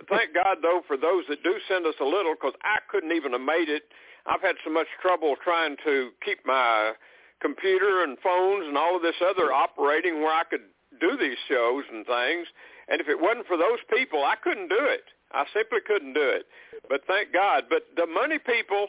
thank 0.08 0.34
God 0.44 0.58
though 0.62 0.82
for 0.86 0.96
those 0.96 1.24
that 1.28 1.42
do 1.42 1.54
send 1.68 1.86
us 1.86 1.94
a 2.00 2.04
little, 2.04 2.34
because 2.34 2.54
I 2.62 2.78
couldn't 2.90 3.12
even 3.12 3.32
have 3.32 3.40
made 3.42 3.68
it. 3.68 3.82
I've 4.26 4.40
had 4.40 4.56
so 4.64 4.70
much 4.70 4.86
trouble 5.02 5.36
trying 5.44 5.76
to 5.84 6.10
keep 6.24 6.38
my 6.46 6.92
computer 7.42 8.04
and 8.04 8.16
phones 8.20 8.66
and 8.66 8.76
all 8.78 8.96
of 8.96 9.02
this 9.02 9.16
other 9.20 9.52
operating 9.52 10.22
where 10.22 10.32
I 10.32 10.44
could 10.48 10.64
do 11.00 11.16
these 11.20 11.36
shows 11.48 11.84
and 11.92 12.06
things. 12.06 12.46
And 12.88 13.00
if 13.00 13.08
it 13.08 13.20
wasn't 13.20 13.46
for 13.46 13.56
those 13.58 13.80
people, 13.94 14.24
I 14.24 14.36
couldn't 14.42 14.68
do 14.68 14.80
it. 14.80 15.04
I 15.34 15.44
simply 15.52 15.80
couldn't 15.86 16.14
do 16.14 16.22
it. 16.28 16.46
But 16.88 17.02
thank 17.06 17.32
God. 17.32 17.64
But 17.68 17.82
the 17.96 18.06
money 18.06 18.38
people, 18.38 18.88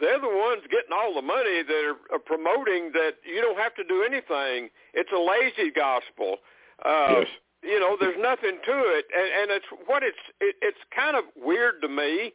they're 0.00 0.20
the 0.20 0.28
ones 0.28 0.62
getting 0.70 0.92
all 0.94 1.14
the 1.14 1.22
money 1.22 1.62
that 1.62 1.82
are, 1.84 2.16
are 2.16 2.22
promoting 2.22 2.92
that 2.92 3.18
you 3.26 3.40
don't 3.40 3.58
have 3.58 3.74
to 3.74 3.84
do 3.84 4.02
anything. 4.02 4.70
It's 4.94 5.10
a 5.12 5.18
lazy 5.18 5.70
gospel. 5.70 6.38
Uh, 6.84 7.20
Yes. 7.20 7.26
You 7.64 7.80
know, 7.80 7.96
there's 7.98 8.20
nothing 8.20 8.60
to 8.60 8.76
it, 8.92 9.06
and, 9.08 9.28
and 9.40 9.50
it's 9.50 9.64
what 9.86 10.02
it's. 10.02 10.20
It, 10.38 10.54
it's 10.60 10.76
kind 10.94 11.16
of 11.16 11.24
weird 11.34 11.80
to 11.80 11.88
me. 11.88 12.34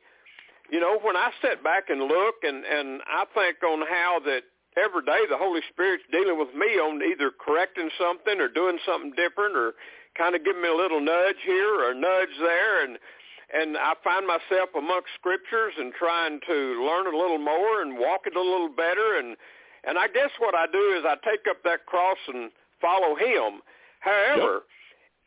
You 0.72 0.80
know, 0.80 0.98
when 1.04 1.16
I 1.16 1.30
sit 1.40 1.64
back 1.64 1.92
and 1.92 2.02
look, 2.02 2.42
and 2.42 2.66
and 2.66 3.02
I 3.06 3.26
think 3.38 3.62
on 3.62 3.86
how 3.86 4.18
that 4.26 4.42
every 4.76 5.06
day 5.06 5.30
the 5.30 5.38
Holy 5.38 5.62
Spirit's 5.70 6.02
dealing 6.12 6.40
with 6.40 6.56
me 6.56 6.82
on 6.82 6.98
either 7.04 7.30
correcting 7.30 7.92
something 7.94 8.42
or 8.42 8.48
doing 8.50 8.80
something 8.88 9.14
different, 9.14 9.56
or 9.56 9.74
kind 10.18 10.34
of 10.34 10.44
giving 10.44 10.64
me 10.64 10.70
a 10.70 10.76
little 10.76 11.00
nudge 11.00 11.38
here 11.46 11.78
or 11.78 11.92
a 11.92 11.96
nudge 11.96 12.34
there, 12.42 12.84
and 12.86 12.98
and 13.54 13.78
I 13.78 13.94
find 14.04 14.28
myself 14.28 14.70
amongst 14.78 15.10
scriptures 15.16 15.74
and 15.78 15.94
trying 15.94 16.40
to 16.48 16.86
learn 16.86 17.08
a 17.08 17.18
little 17.18 17.40
more 17.40 17.82
and 17.82 17.98
walk 17.98 18.22
it 18.26 18.36
a 18.36 18.42
little 18.42 18.70
better 18.70 19.20
and 19.20 19.36
and 19.84 19.98
I 19.98 20.08
guess 20.08 20.30
what 20.40 20.56
I 20.56 20.66
do 20.68 20.96
is 20.98 21.06
I 21.06 21.16
take 21.24 21.48
up 21.50 21.64
that 21.64 21.86
cross 21.86 22.18
and 22.28 22.52
follow 22.82 23.16
him. 23.16 23.62
However, 24.02 24.68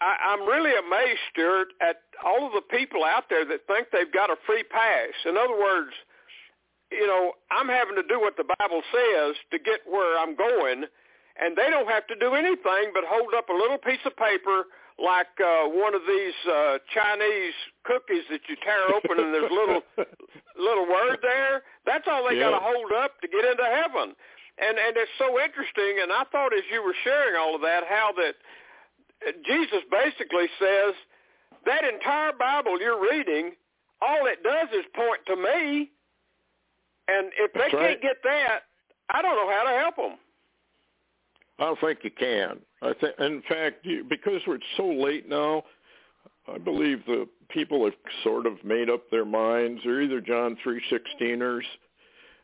I, 0.01 0.17
I'm 0.29 0.43
really 0.47 0.73
amazed, 0.77 1.21
Stewart, 1.33 1.69
at 1.81 2.03
all 2.25 2.47
of 2.47 2.53
the 2.53 2.67
people 2.69 3.05
out 3.05 3.25
there 3.31 3.45
that 3.47 3.67
think 3.67 3.89
they've 3.93 4.13
got 4.13 4.31
a 4.31 4.37
free 4.45 4.63
pass. 4.65 5.15
In 5.25 5.37
other 5.37 5.57
words, 5.57 5.93
you 6.91 7.07
know, 7.07 7.33
I'm 7.51 7.69
having 7.69 7.97
to 7.97 8.03
do 8.03 8.21
what 8.21 8.37
the 8.37 8.45
Bible 8.59 8.83
says 8.93 9.37
to 9.51 9.59
get 9.59 9.81
where 9.89 10.19
I'm 10.19 10.37
going, 10.37 10.85
and 11.41 11.57
they 11.57 11.71
don't 11.71 11.89
have 11.89 12.07
to 12.09 12.17
do 12.21 12.35
anything 12.35 12.93
but 12.93 13.05
hold 13.09 13.33
up 13.35 13.49
a 13.49 13.57
little 13.57 13.79
piece 13.79 14.05
of 14.05 14.17
paper 14.17 14.69
like 14.99 15.33
uh, 15.41 15.69
one 15.69 15.95
of 15.95 16.03
these 16.07 16.39
uh, 16.51 16.79
Chinese 16.93 17.55
cookies 17.85 18.25
that 18.31 18.41
you 18.49 18.57
tear 18.65 18.93
open 18.95 19.19
and 19.19 19.33
there's 19.35 19.51
a 19.51 19.55
little 19.55 19.83
little 20.59 20.87
word 20.87 21.19
there. 21.23 21.63
That's 21.87 22.05
all 22.07 22.29
they 22.29 22.37
Yeah. 22.37 22.51
got 22.51 22.59
to 22.59 22.65
hold 22.65 22.93
up 22.93 23.21
to 23.21 23.29
get 23.29 23.45
into 23.45 23.65
heaven. 23.65 24.15
And 24.59 24.79
and 24.79 24.93
it's 24.97 25.11
so 25.19 25.41
interesting. 25.41 26.03
And 26.03 26.13
I 26.13 26.25
thought 26.31 26.53
as 26.53 26.65
you 26.71 26.83
were 26.85 26.95
sharing 27.05 27.37
all 27.37 27.55
of 27.55 27.63
that, 27.63 27.85
how 27.89 28.13
that 28.17 28.35
uh, 29.27 29.33
Jesus 29.47 29.81
basically 29.91 30.47
says 30.61 30.95
that 31.67 31.85
entire 31.85 32.33
Bible 32.39 32.79
you're 32.81 33.01
reading, 33.01 33.53
all 34.01 34.27
it 34.27 34.43
does 34.43 34.69
is 34.73 34.85
point 34.95 35.21
to 35.27 35.37
me. 35.37 35.91
And 37.09 37.33
if 37.39 37.53
That's 37.55 37.73
they 37.73 37.77
right. 37.77 37.89
can't 37.91 38.03
get 38.03 38.17
that, 38.25 38.61
I 39.11 39.23
don't 39.23 39.35
know 39.37 39.51
how 39.51 39.65
to 39.65 39.79
help 39.79 39.97
them. 39.97 40.19
I 41.59 41.65
don't 41.65 41.81
think 41.81 42.01
you 42.03 42.11
can. 42.11 42.61
I 42.83 42.93
think, 43.01 43.15
in 43.21 43.43
fact, 43.49 43.87
because 44.09 44.41
it's 44.47 44.65
so 44.77 44.87
late 44.87 45.29
now, 45.29 45.63
I 46.53 46.59
believe 46.59 47.05
the 47.07 47.29
people 47.49 47.85
have 47.85 47.95
sort 48.25 48.47
of 48.47 48.55
made 48.65 48.91
up 48.91 49.09
their 49.11 49.25
minds. 49.25 49.81
They're 49.85 50.03
either 50.03 50.21
John 50.21 50.57
three 50.63 50.83
sixteeners, 50.91 51.65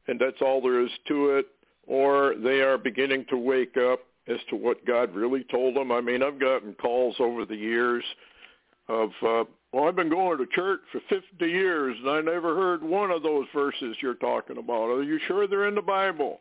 and 0.06 0.20
that's 0.20 0.40
all 0.40 0.62
there 0.62 0.80
is 0.80 0.90
to 1.08 1.30
it, 1.30 1.46
or 1.86 2.34
they 2.42 2.60
are 2.60 2.78
beginning 2.78 3.26
to 3.30 3.36
wake 3.36 3.76
up 3.76 4.00
as 4.28 4.38
to 4.50 4.56
what 4.56 4.86
God 4.86 5.14
really 5.14 5.44
told 5.50 5.74
them. 5.74 5.90
I 5.90 6.00
mean, 6.00 6.22
I've 6.22 6.38
gotten 6.38 6.74
calls 6.74 7.16
over 7.18 7.44
the 7.44 7.56
years 7.56 8.04
of, 8.88 9.10
uh, 9.22 9.44
well, 9.72 9.88
I've 9.88 9.96
been 9.96 10.10
going 10.10 10.38
to 10.38 10.46
church 10.46 10.80
for 10.92 11.00
50 11.08 11.46
years, 11.46 11.96
and 12.00 12.10
I 12.10 12.20
never 12.20 12.54
heard 12.54 12.82
one 12.82 13.10
of 13.10 13.22
those 13.22 13.46
verses 13.54 13.96
you're 14.00 14.14
talking 14.14 14.58
about. 14.58 14.90
Are 14.90 15.02
you 15.02 15.18
sure 15.26 15.46
they're 15.46 15.68
in 15.68 15.74
the 15.74 15.82
Bible? 15.82 16.40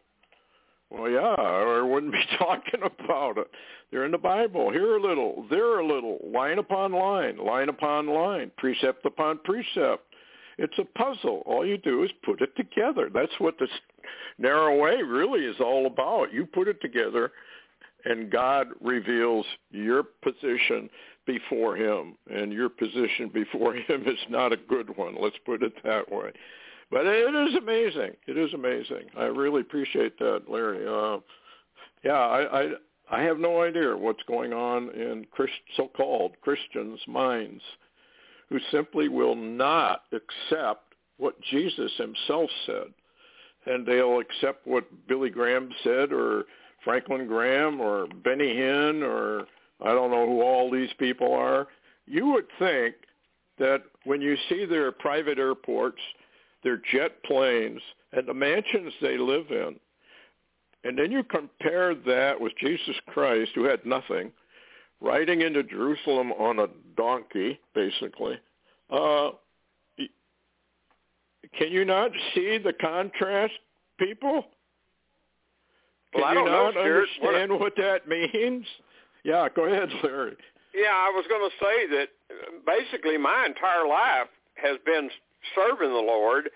Well, 0.89 1.09
yeah, 1.09 1.35
or 1.37 1.79
I 1.79 1.81
wouldn't 1.81 2.13
be 2.13 2.23
talking 2.37 2.81
about 2.81 3.37
it. 3.37 3.47
They're 3.91 4.05
in 4.05 4.11
the 4.11 4.17
Bible. 4.17 4.71
Here 4.71 4.97
a 4.97 5.01
little, 5.01 5.45
there 5.49 5.79
a 5.79 5.85
little, 5.85 6.19
line 6.33 6.59
upon 6.59 6.93
line, 6.93 7.37
line 7.37 7.69
upon 7.69 8.07
line, 8.07 8.51
precept 8.57 9.05
upon 9.05 9.39
precept. 9.43 10.03
It's 10.57 10.77
a 10.79 10.85
puzzle. 10.97 11.43
All 11.45 11.65
you 11.65 11.77
do 11.77 12.03
is 12.03 12.11
put 12.23 12.41
it 12.41 12.55
together. 12.55 13.09
That's 13.13 13.33
what 13.37 13.59
this 13.59 13.69
narrow 14.39 14.77
way 14.77 15.01
really 15.03 15.45
is 15.45 15.57
all 15.59 15.85
about. 15.85 16.33
You 16.33 16.45
put 16.45 16.67
it 16.67 16.81
together, 16.81 17.31
and 18.05 18.31
God 18.31 18.69
reveals 18.81 19.45
your 19.71 20.03
position 20.03 20.89
before 21.27 21.75
him, 21.75 22.15
and 22.33 22.51
your 22.51 22.69
position 22.69 23.29
before 23.31 23.75
him 23.87 24.07
is 24.07 24.19
not 24.29 24.53
a 24.53 24.57
good 24.57 24.95
one. 24.97 25.15
Let's 25.19 25.37
put 25.45 25.61
it 25.61 25.73
that 25.83 26.11
way. 26.11 26.31
But 26.89 27.05
it 27.05 27.35
is 27.35 27.55
amazing. 27.55 28.11
It 28.27 28.37
is 28.37 28.53
amazing. 28.53 29.07
I 29.17 29.25
really 29.25 29.61
appreciate 29.61 30.17
that, 30.19 30.43
Larry. 30.47 30.87
Uh, 30.87 31.19
yeah, 32.03 32.13
I, 32.13 32.61
I 32.61 32.69
I 33.09 33.21
have 33.23 33.39
no 33.39 33.61
idea 33.61 33.95
what's 33.95 34.23
going 34.27 34.51
on 34.51 34.89
in 34.91 35.25
Christ, 35.31 35.53
so-called 35.77 36.33
Christians' 36.41 36.99
minds, 37.07 37.61
who 38.49 38.59
simply 38.71 39.07
will 39.07 39.35
not 39.35 40.03
accept 40.11 40.93
what 41.17 41.39
Jesus 41.41 41.91
himself 41.97 42.49
said, 42.65 42.93
and 43.65 43.85
they'll 43.85 44.19
accept 44.19 44.67
what 44.67 44.85
Billy 45.07 45.29
Graham 45.29 45.69
said, 45.83 46.11
or 46.11 46.45
Franklin 46.83 47.27
Graham, 47.27 47.79
or 47.81 48.07
Benny 48.23 48.53
Hinn, 48.55 49.03
or 49.03 49.45
I 49.81 49.93
don't 49.93 50.11
know 50.11 50.25
who 50.25 50.41
all 50.41 50.69
these 50.69 50.93
people 50.99 51.33
are. 51.33 51.67
You 52.05 52.27
would 52.27 52.47
think 52.59 52.95
that 53.57 53.83
when 54.03 54.21
you 54.21 54.35
see 54.49 54.65
their 54.65 54.91
private 54.91 55.39
airports 55.39 56.01
their 56.63 56.81
jet 56.91 57.23
planes, 57.23 57.81
and 58.13 58.27
the 58.27 58.33
mansions 58.33 58.93
they 59.01 59.17
live 59.17 59.49
in. 59.49 59.75
And 60.83 60.97
then 60.97 61.11
you 61.11 61.23
compare 61.23 61.95
that 61.95 62.39
with 62.39 62.53
Jesus 62.59 62.95
Christ, 63.07 63.51
who 63.55 63.63
had 63.65 63.85
nothing, 63.85 64.31
riding 65.01 65.41
into 65.41 65.63
Jerusalem 65.63 66.31
on 66.33 66.59
a 66.59 66.67
donkey, 66.95 67.59
basically. 67.75 68.39
Uh, 68.89 69.31
can 71.57 71.71
you 71.71 71.85
not 71.85 72.11
see 72.33 72.57
the 72.57 72.73
contrast, 72.73 73.53
people? 73.99 74.45
Can 76.13 76.21
Well, 76.21 76.25
I 76.25 76.29
you 76.31 76.35
don't 76.39 76.45
know, 76.45 76.63
not. 76.71 76.75
What- 76.75 76.85
understand 76.85 77.59
what 77.59 77.75
that 77.77 78.07
means? 78.07 78.65
Yeah, 79.23 79.49
go 79.53 79.65
ahead, 79.65 79.89
Larry. 80.03 80.37
Yeah, 80.73 80.93
I 80.93 81.11
was 81.13 81.25
going 81.27 81.49
to 81.49 81.55
say 81.59 81.87
that 81.97 82.09
basically 82.65 83.17
my 83.17 83.45
entire 83.45 83.87
life 83.87 84.27
has 84.55 84.77
been 84.85 85.09
serving 85.55 85.89
the 85.89 86.05
Lord 86.05 86.49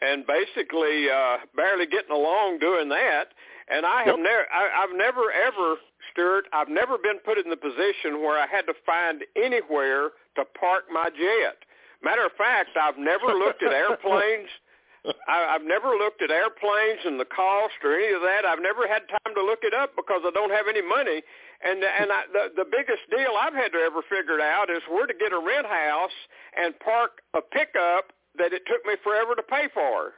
and 0.00 0.26
basically 0.26 1.08
uh, 1.10 1.38
barely 1.54 1.86
getting 1.86 2.12
along 2.12 2.58
doing 2.58 2.88
that. 2.90 3.32
And 3.68 3.84
I 3.86 4.04
have 4.04 4.18
Yep. 4.18 4.24
never, 4.24 4.44
I, 4.52 4.84
I've 4.84 4.96
never 4.96 5.32
ever, 5.32 5.76
Stewart, 6.12 6.46
I've 6.52 6.68
never 6.68 6.98
been 6.98 7.18
put 7.24 7.38
in 7.38 7.50
the 7.50 7.56
position 7.56 8.20
where 8.20 8.38
I 8.38 8.46
had 8.46 8.66
to 8.66 8.74
find 8.84 9.24
anywhere 9.34 10.10
to 10.36 10.44
park 10.58 10.84
my 10.92 11.08
jet. 11.10 11.58
Matter 12.04 12.24
of 12.26 12.32
fact, 12.36 12.76
I've 12.76 12.98
never 12.98 13.34
looked 13.34 13.62
at 13.62 13.72
airplanes. 13.72 14.48
I, 15.28 15.54
I've 15.54 15.64
never 15.64 15.94
looked 15.96 16.20
at 16.22 16.30
airplanes 16.30 17.00
and 17.04 17.18
the 17.18 17.24
cost 17.30 17.78
or 17.82 17.94
any 17.94 18.12
of 18.12 18.20
that. 18.22 18.44
I've 18.44 18.60
never 18.62 18.86
had 18.86 19.08
time 19.08 19.34
to 19.34 19.42
look 19.42 19.60
it 19.62 19.72
up 19.72 19.94
because 19.96 20.22
I 20.26 20.30
don't 20.30 20.50
have 20.50 20.66
any 20.68 20.82
money. 20.82 21.22
And 21.62 21.82
and 21.82 22.12
I, 22.12 22.26
the 22.32 22.44
the 22.62 22.68
biggest 22.68 23.06
deal 23.08 23.32
I've 23.38 23.54
had 23.54 23.72
to 23.72 23.78
ever 23.78 24.02
figure 24.02 24.40
out 24.42 24.68
is 24.68 24.82
where 24.90 25.06
to 25.06 25.14
get 25.14 25.32
a 25.32 25.38
rent 25.38 25.66
house 25.66 26.14
and 26.58 26.78
park 26.80 27.22
a 27.34 27.40
pickup 27.40 28.12
that 28.38 28.52
it 28.52 28.62
took 28.66 28.84
me 28.86 28.94
forever 29.02 29.34
to 29.34 29.42
pay 29.42 29.68
for. 29.72 30.12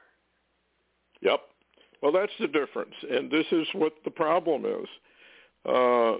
Yep. 1.20 1.40
Well, 2.02 2.12
that's 2.12 2.32
the 2.38 2.46
difference, 2.46 2.94
and 3.10 3.30
this 3.30 3.46
is 3.50 3.66
what 3.72 3.92
the 4.04 4.10
problem 4.10 4.64
is. 4.64 4.88
Uh, 5.66 6.18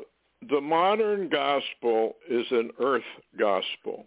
the 0.49 0.61
modern 0.61 1.29
gospel 1.29 2.17
is 2.29 2.47
an 2.51 2.71
earth 2.81 3.03
gospel 3.39 4.07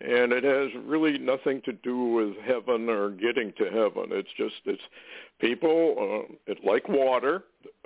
and 0.00 0.32
it 0.32 0.44
has 0.44 0.70
really 0.86 1.18
nothing 1.18 1.60
to 1.66 1.72
do 1.72 2.04
with 2.04 2.34
heaven 2.46 2.88
or 2.88 3.10
getting 3.10 3.52
to 3.58 3.64
heaven. 3.64 4.06
It's 4.10 4.30
just 4.36 4.54
it's 4.64 4.82
people 5.40 6.26
uh, 6.30 6.34
it 6.46 6.58
like 6.64 6.88
water 6.88 7.44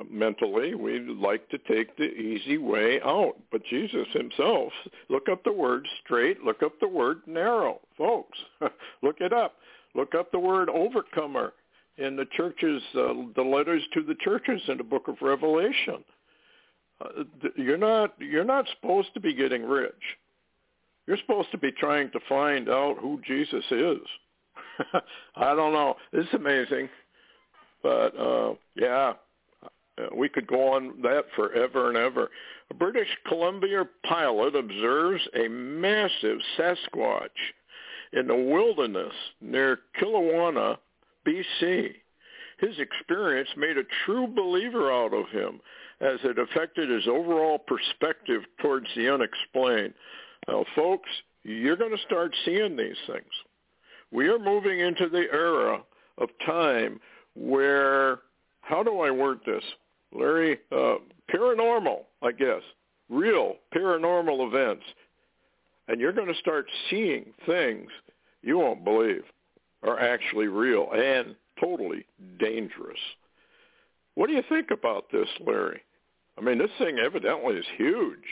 mentally. 0.08 0.74
We 0.74 1.00
like 1.00 1.48
to 1.50 1.58
take 1.58 1.96
the 1.96 2.04
easy 2.04 2.58
way 2.58 3.00
out, 3.04 3.34
but 3.50 3.64
Jesus 3.68 4.06
Himself 4.12 4.72
look 5.08 5.28
up 5.30 5.42
the 5.42 5.52
word 5.52 5.86
straight, 6.04 6.42
look 6.42 6.62
up 6.62 6.78
the 6.80 6.88
word 6.88 7.22
narrow, 7.26 7.80
folks. 7.98 8.38
look 9.02 9.16
it 9.20 9.32
up. 9.32 9.54
Look 9.96 10.14
up 10.14 10.30
the 10.30 10.38
word 10.38 10.68
overcomer 10.68 11.52
in 11.98 12.16
the 12.16 12.26
churches, 12.36 12.82
uh, 12.96 13.14
the 13.36 13.42
letters 13.42 13.82
to 13.94 14.02
the 14.02 14.16
churches 14.20 14.60
in 14.68 14.78
the 14.78 14.84
book 14.84 15.08
of 15.08 15.16
Revelation. 15.20 16.04
Uh, 17.00 17.24
you're 17.56 17.76
not 17.76 18.14
you're 18.20 18.44
not 18.44 18.66
supposed 18.76 19.12
to 19.14 19.20
be 19.20 19.34
getting 19.34 19.64
rich 19.64 19.92
you're 21.06 21.18
supposed 21.18 21.50
to 21.52 21.58
be 21.58 21.72
trying 21.72 22.10
to 22.12 22.20
find 22.28 22.68
out 22.68 22.96
who 23.00 23.20
Jesus 23.26 23.64
is. 23.70 23.98
I 25.36 25.54
don't 25.54 25.72
know. 25.72 25.96
It's 26.12 26.32
amazing. 26.34 26.88
But 27.82 28.18
uh 28.18 28.54
yeah, 28.74 29.14
uh, 29.98 30.06
we 30.16 30.28
could 30.28 30.46
go 30.46 30.72
on 30.72 31.00
that 31.02 31.24
forever 31.36 31.88
and 31.88 31.96
ever. 31.96 32.30
A 32.70 32.74
British 32.74 33.08
Columbia 33.28 33.84
pilot 34.06 34.56
observes 34.56 35.22
a 35.34 35.48
massive 35.48 36.38
Sasquatch 36.58 37.28
in 38.12 38.26
the 38.26 38.36
wilderness 38.36 39.12
near 39.40 39.80
Kelowna, 40.00 40.78
BC. 41.26 41.94
His 42.58 42.78
experience 42.78 43.48
made 43.56 43.76
a 43.76 43.84
true 44.04 44.26
believer 44.26 44.90
out 44.90 45.12
of 45.12 45.28
him 45.28 45.60
as 46.00 46.18
it 46.24 46.38
affected 46.38 46.88
his 46.88 47.06
overall 47.06 47.58
perspective 47.58 48.42
towards 48.60 48.86
the 48.96 49.12
unexplained. 49.12 49.94
Now, 50.48 50.64
folks, 50.74 51.08
you're 51.42 51.76
going 51.76 51.96
to 51.96 52.02
start 52.04 52.34
seeing 52.44 52.76
these 52.76 52.96
things. 53.06 53.24
We 54.10 54.28
are 54.28 54.38
moving 54.38 54.80
into 54.80 55.08
the 55.08 55.26
era 55.32 55.82
of 56.18 56.28
time 56.46 57.00
where, 57.34 58.20
how 58.60 58.82
do 58.82 59.00
I 59.00 59.10
word 59.10 59.40
this? 59.44 59.64
Larry, 60.12 60.58
uh, 60.70 60.96
paranormal, 61.34 62.04
I 62.22 62.32
guess, 62.32 62.62
real 63.08 63.56
paranormal 63.74 64.46
events. 64.46 64.84
And 65.88 66.00
you're 66.00 66.12
going 66.12 66.32
to 66.32 66.40
start 66.40 66.66
seeing 66.88 67.26
things 67.46 67.90
you 68.42 68.58
won't 68.58 68.84
believe 68.84 69.24
are 69.82 69.98
actually 69.98 70.46
real 70.46 70.88
and 70.92 71.34
totally 71.60 72.06
dangerous. 72.38 72.98
What 74.14 74.28
do 74.28 74.34
you 74.34 74.42
think 74.48 74.70
about 74.70 75.10
this, 75.10 75.28
Larry? 75.46 75.82
I 76.38 76.40
mean, 76.40 76.58
this 76.58 76.70
thing 76.78 76.98
evidently 76.98 77.56
is 77.56 77.66
huge. 77.76 78.24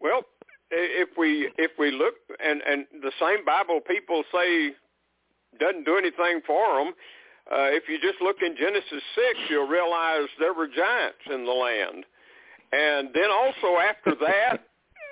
Well, 0.00 0.22
if 0.70 1.10
we 1.18 1.50
if 1.58 1.72
we 1.78 1.90
look 1.90 2.14
and 2.44 2.62
and 2.62 2.86
the 3.02 3.12
same 3.20 3.44
Bible 3.44 3.80
people 3.80 4.22
say 4.32 4.72
doesn't 5.58 5.84
do 5.84 5.96
anything 5.96 6.40
for 6.46 6.78
them. 6.78 6.94
Uh, 7.50 7.66
if 7.74 7.88
you 7.88 7.98
just 8.00 8.20
look 8.22 8.36
in 8.42 8.54
Genesis 8.56 9.02
six, 9.14 9.38
you'll 9.48 9.66
realize 9.66 10.28
there 10.38 10.54
were 10.54 10.68
giants 10.68 11.18
in 11.26 11.44
the 11.44 11.50
land, 11.50 12.06
and 12.72 13.10
then 13.14 13.30
also 13.30 13.78
after 13.78 14.14
that. 14.20 14.64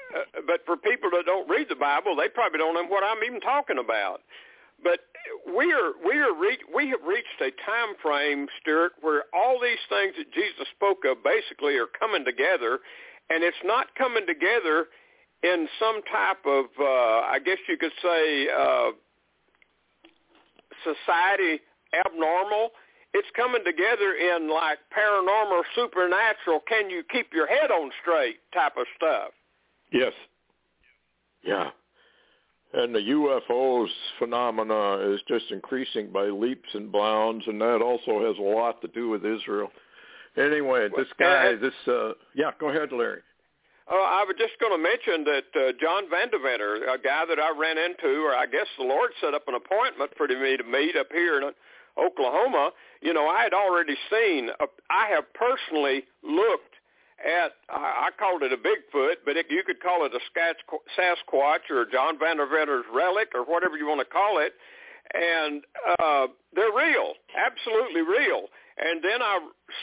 Uh, 0.08 0.40
but 0.46 0.64
for 0.64 0.74
people 0.74 1.10
that 1.12 1.26
don't 1.26 1.46
read 1.50 1.66
the 1.68 1.76
Bible, 1.76 2.16
they 2.16 2.30
probably 2.32 2.56
don't 2.56 2.72
know 2.72 2.86
what 2.86 3.04
I'm 3.04 3.22
even 3.28 3.42
talking 3.42 3.76
about. 3.76 4.22
But 4.82 5.00
we 5.44 5.70
are 5.72 5.92
we 6.00 6.16
are 6.16 6.32
re- 6.32 6.64
we 6.74 6.88
have 6.88 7.04
reached 7.06 7.36
a 7.42 7.50
time 7.68 7.92
frame, 8.00 8.46
Stewart, 8.62 8.92
where 9.02 9.24
all 9.34 9.60
these 9.60 9.84
things 9.90 10.14
that 10.16 10.32
Jesus 10.32 10.64
spoke 10.74 11.04
of 11.04 11.22
basically 11.22 11.76
are 11.76 11.92
coming 12.00 12.24
together, 12.24 12.80
and 13.30 13.44
it's 13.44 13.56
not 13.64 13.86
coming 13.96 14.26
together 14.26 14.86
in 15.42 15.68
some 15.78 16.02
type 16.10 16.44
of, 16.46 16.66
uh, 16.80 16.84
I 16.84 17.38
guess 17.44 17.58
you 17.68 17.76
could 17.76 17.92
say, 18.02 18.48
uh, 18.48 18.90
society 20.82 21.60
abnormal. 21.94 22.70
It's 23.14 23.28
coming 23.34 23.62
together 23.64 24.14
in 24.14 24.50
like 24.50 24.78
paranormal, 24.96 25.62
supernatural, 25.74 26.60
can 26.68 26.90
you 26.90 27.02
keep 27.10 27.32
your 27.32 27.46
head 27.46 27.70
on 27.70 27.90
straight 28.02 28.36
type 28.52 28.76
of 28.76 28.86
stuff. 28.96 29.30
Yes. 29.92 30.12
Yeah. 31.42 31.70
And 32.74 32.94
the 32.94 32.98
UFOs 32.98 33.88
phenomena 34.18 35.12
is 35.14 35.20
just 35.26 35.46
increasing 35.50 36.10
by 36.12 36.24
leaps 36.24 36.68
and 36.74 36.92
bounds, 36.92 37.46
and 37.46 37.58
that 37.62 37.80
also 37.80 38.26
has 38.26 38.36
a 38.38 38.42
lot 38.42 38.82
to 38.82 38.88
do 38.88 39.08
with 39.08 39.24
Israel. 39.24 39.70
Anyway, 40.38 40.88
this 40.96 41.08
guy, 41.18 41.54
this 41.56 41.74
uh, 41.86 42.12
yeah, 42.34 42.52
go 42.60 42.68
ahead, 42.68 42.92
Larry. 42.92 43.20
Uh, 43.90 43.96
I 43.96 44.24
was 44.28 44.36
just 44.38 44.52
going 44.60 44.76
to 44.76 44.82
mention 44.82 45.24
that 45.24 45.48
uh, 45.56 45.72
John 45.80 46.04
Vandeventer, 46.12 46.92
a 46.92 46.98
guy 47.00 47.24
that 47.24 47.40
I 47.40 47.56
ran 47.56 47.78
into, 47.78 48.20
or 48.20 48.36
I 48.36 48.44
guess 48.44 48.66
the 48.76 48.84
Lord 48.84 49.10
set 49.20 49.32
up 49.32 49.48
an 49.48 49.54
appointment 49.54 50.12
for 50.16 50.28
me 50.28 50.58
to 50.58 50.64
meet 50.64 50.94
up 50.94 51.08
here 51.10 51.40
in 51.40 51.50
Oklahoma. 51.96 52.72
You 53.00 53.14
know, 53.14 53.28
I 53.28 53.42
had 53.42 53.54
already 53.54 53.96
seen. 54.10 54.50
A, 54.60 54.66
I 54.90 55.08
have 55.08 55.24
personally 55.32 56.04
looked 56.22 56.76
at. 57.24 57.52
I, 57.70 58.08
I 58.08 58.10
called 58.18 58.42
it 58.42 58.52
a 58.52 58.60
Bigfoot, 58.60 59.24
but 59.24 59.38
it, 59.38 59.46
you 59.48 59.62
could 59.64 59.80
call 59.80 60.04
it 60.04 60.12
a 60.12 60.20
Sasquatch 60.36 61.70
or 61.70 61.86
John 61.90 62.18
Vandeventer's 62.18 62.84
relic 62.92 63.28
or 63.34 63.42
whatever 63.42 63.78
you 63.78 63.88
want 63.88 64.00
to 64.00 64.12
call 64.12 64.38
it. 64.38 64.52
And 65.14 65.62
uh, 65.98 66.26
they're 66.54 66.76
real, 66.76 67.14
absolutely 67.32 68.02
real. 68.02 68.52
And 68.78 69.02
then 69.02 69.22
I 69.22 69.40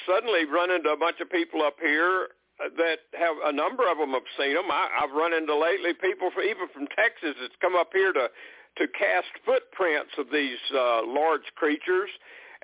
suddenly 0.07 0.45
run 0.45 0.71
into 0.71 0.89
a 0.89 0.97
bunch 0.97 1.19
of 1.19 1.29
people 1.29 1.61
up 1.61 1.75
here 1.81 2.29
that 2.59 2.99
have 3.19 3.35
a 3.43 3.51
number 3.51 3.83
of 3.91 3.97
them 3.97 4.11
have 4.11 4.29
seen 4.39 4.55
them. 4.55 4.71
I, 4.71 4.87
I've 5.03 5.11
run 5.11 5.33
into 5.33 5.55
lately 5.55 5.91
people 5.93 6.31
from, 6.31 6.43
even 6.43 6.71
from 6.71 6.87
Texas 6.95 7.35
that's 7.39 7.59
come 7.61 7.75
up 7.75 7.89
here 7.91 8.13
to 8.13 8.29
to 8.77 8.87
cast 8.91 9.31
footprints 9.45 10.11
of 10.17 10.27
these 10.33 10.59
uh, 10.75 10.99
large 11.07 11.47
creatures, 11.55 12.09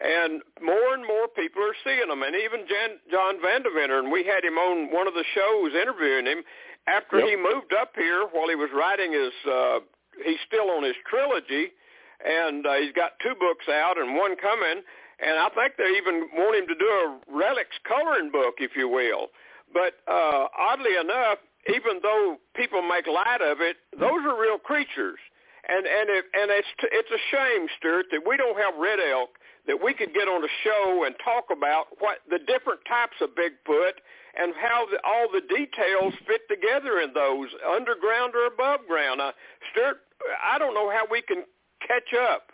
and 0.03 0.41
more 0.59 0.93
and 0.93 1.07
more 1.07 1.31
people 1.31 1.63
are 1.63 1.77
seeing 1.85 2.09
them. 2.09 2.21
And 2.21 2.35
even 2.35 2.67
Jan, 2.67 2.99
John 3.09 3.39
Vandeventer, 3.39 3.99
and 3.99 4.11
we 4.11 4.27
had 4.27 4.43
him 4.43 4.59
on 4.59 4.91
one 4.91 5.07
of 5.07 5.13
the 5.13 5.23
shows 5.33 5.71
interviewing 5.71 6.25
him 6.25 6.43
after 6.87 7.19
yep. 7.19 7.29
he 7.29 7.35
moved 7.35 7.71
up 7.71 7.95
here 7.95 8.27
while 8.31 8.49
he 8.49 8.55
was 8.55 8.69
writing 8.75 9.13
his. 9.13 9.31
Uh, 9.47 9.79
he's 10.23 10.39
still 10.47 10.71
on 10.71 10.83
his 10.83 10.95
trilogy, 11.07 11.71
and 12.23 12.65
uh, 12.67 12.75
he's 12.75 12.91
got 12.91 13.19
two 13.23 13.35
books 13.39 13.67
out 13.67 13.97
and 13.97 14.15
one 14.15 14.35
coming 14.35 14.83
and 15.21 15.39
I 15.39 15.49
think 15.53 15.77
they 15.77 15.93
even 15.97 16.27
want 16.33 16.57
him 16.57 16.67
to 16.67 16.75
do 16.75 16.85
a 16.85 17.19
relics 17.29 17.77
coloring 17.87 18.31
book, 18.31 18.55
if 18.59 18.71
you 18.75 18.89
will. 18.89 19.27
But 19.73 20.01
uh, 20.09 20.47
oddly 20.57 20.97
enough, 20.99 21.39
even 21.69 22.01
though 22.01 22.37
people 22.55 22.81
make 22.81 23.07
light 23.07 23.41
of 23.41 23.61
it, 23.61 23.77
those 23.93 24.25
are 24.25 24.39
real 24.39 24.57
creatures. 24.57 25.19
And 25.69 25.85
and 25.85 26.09
it, 26.09 26.25
and 26.33 26.49
it's 26.49 26.67
it's 26.91 27.11
a 27.11 27.21
shame, 27.29 27.67
Stewart, 27.77 28.07
that 28.11 28.21
we 28.25 28.35
don't 28.35 28.57
have 28.57 28.73
red 28.81 28.99
elk 28.99 29.29
that 29.67 29.77
we 29.77 29.93
could 29.93 30.13
get 30.13 30.27
on 30.27 30.43
a 30.43 30.53
show 30.63 31.03
and 31.05 31.15
talk 31.23 31.45
about 31.51 31.85
what 31.99 32.19
the 32.29 32.39
different 32.39 32.81
types 32.87 33.13
of 33.21 33.29
Bigfoot 33.37 34.01
and 34.33 34.53
how 34.57 34.87
the, 34.89 34.97
all 35.05 35.27
the 35.31 35.41
details 35.41 36.13
fit 36.25 36.41
together 36.49 36.99
in 36.99 37.13
those 37.13 37.49
underground 37.69 38.33
or 38.33 38.47
above 38.47 38.79
ground. 38.87 39.21
Uh, 39.21 39.31
Stewart, 39.71 39.97
I 40.41 40.57
don't 40.57 40.73
know 40.73 40.89
how 40.89 41.05
we 41.09 41.21
can 41.21 41.43
catch 41.85 42.13
up 42.17 42.49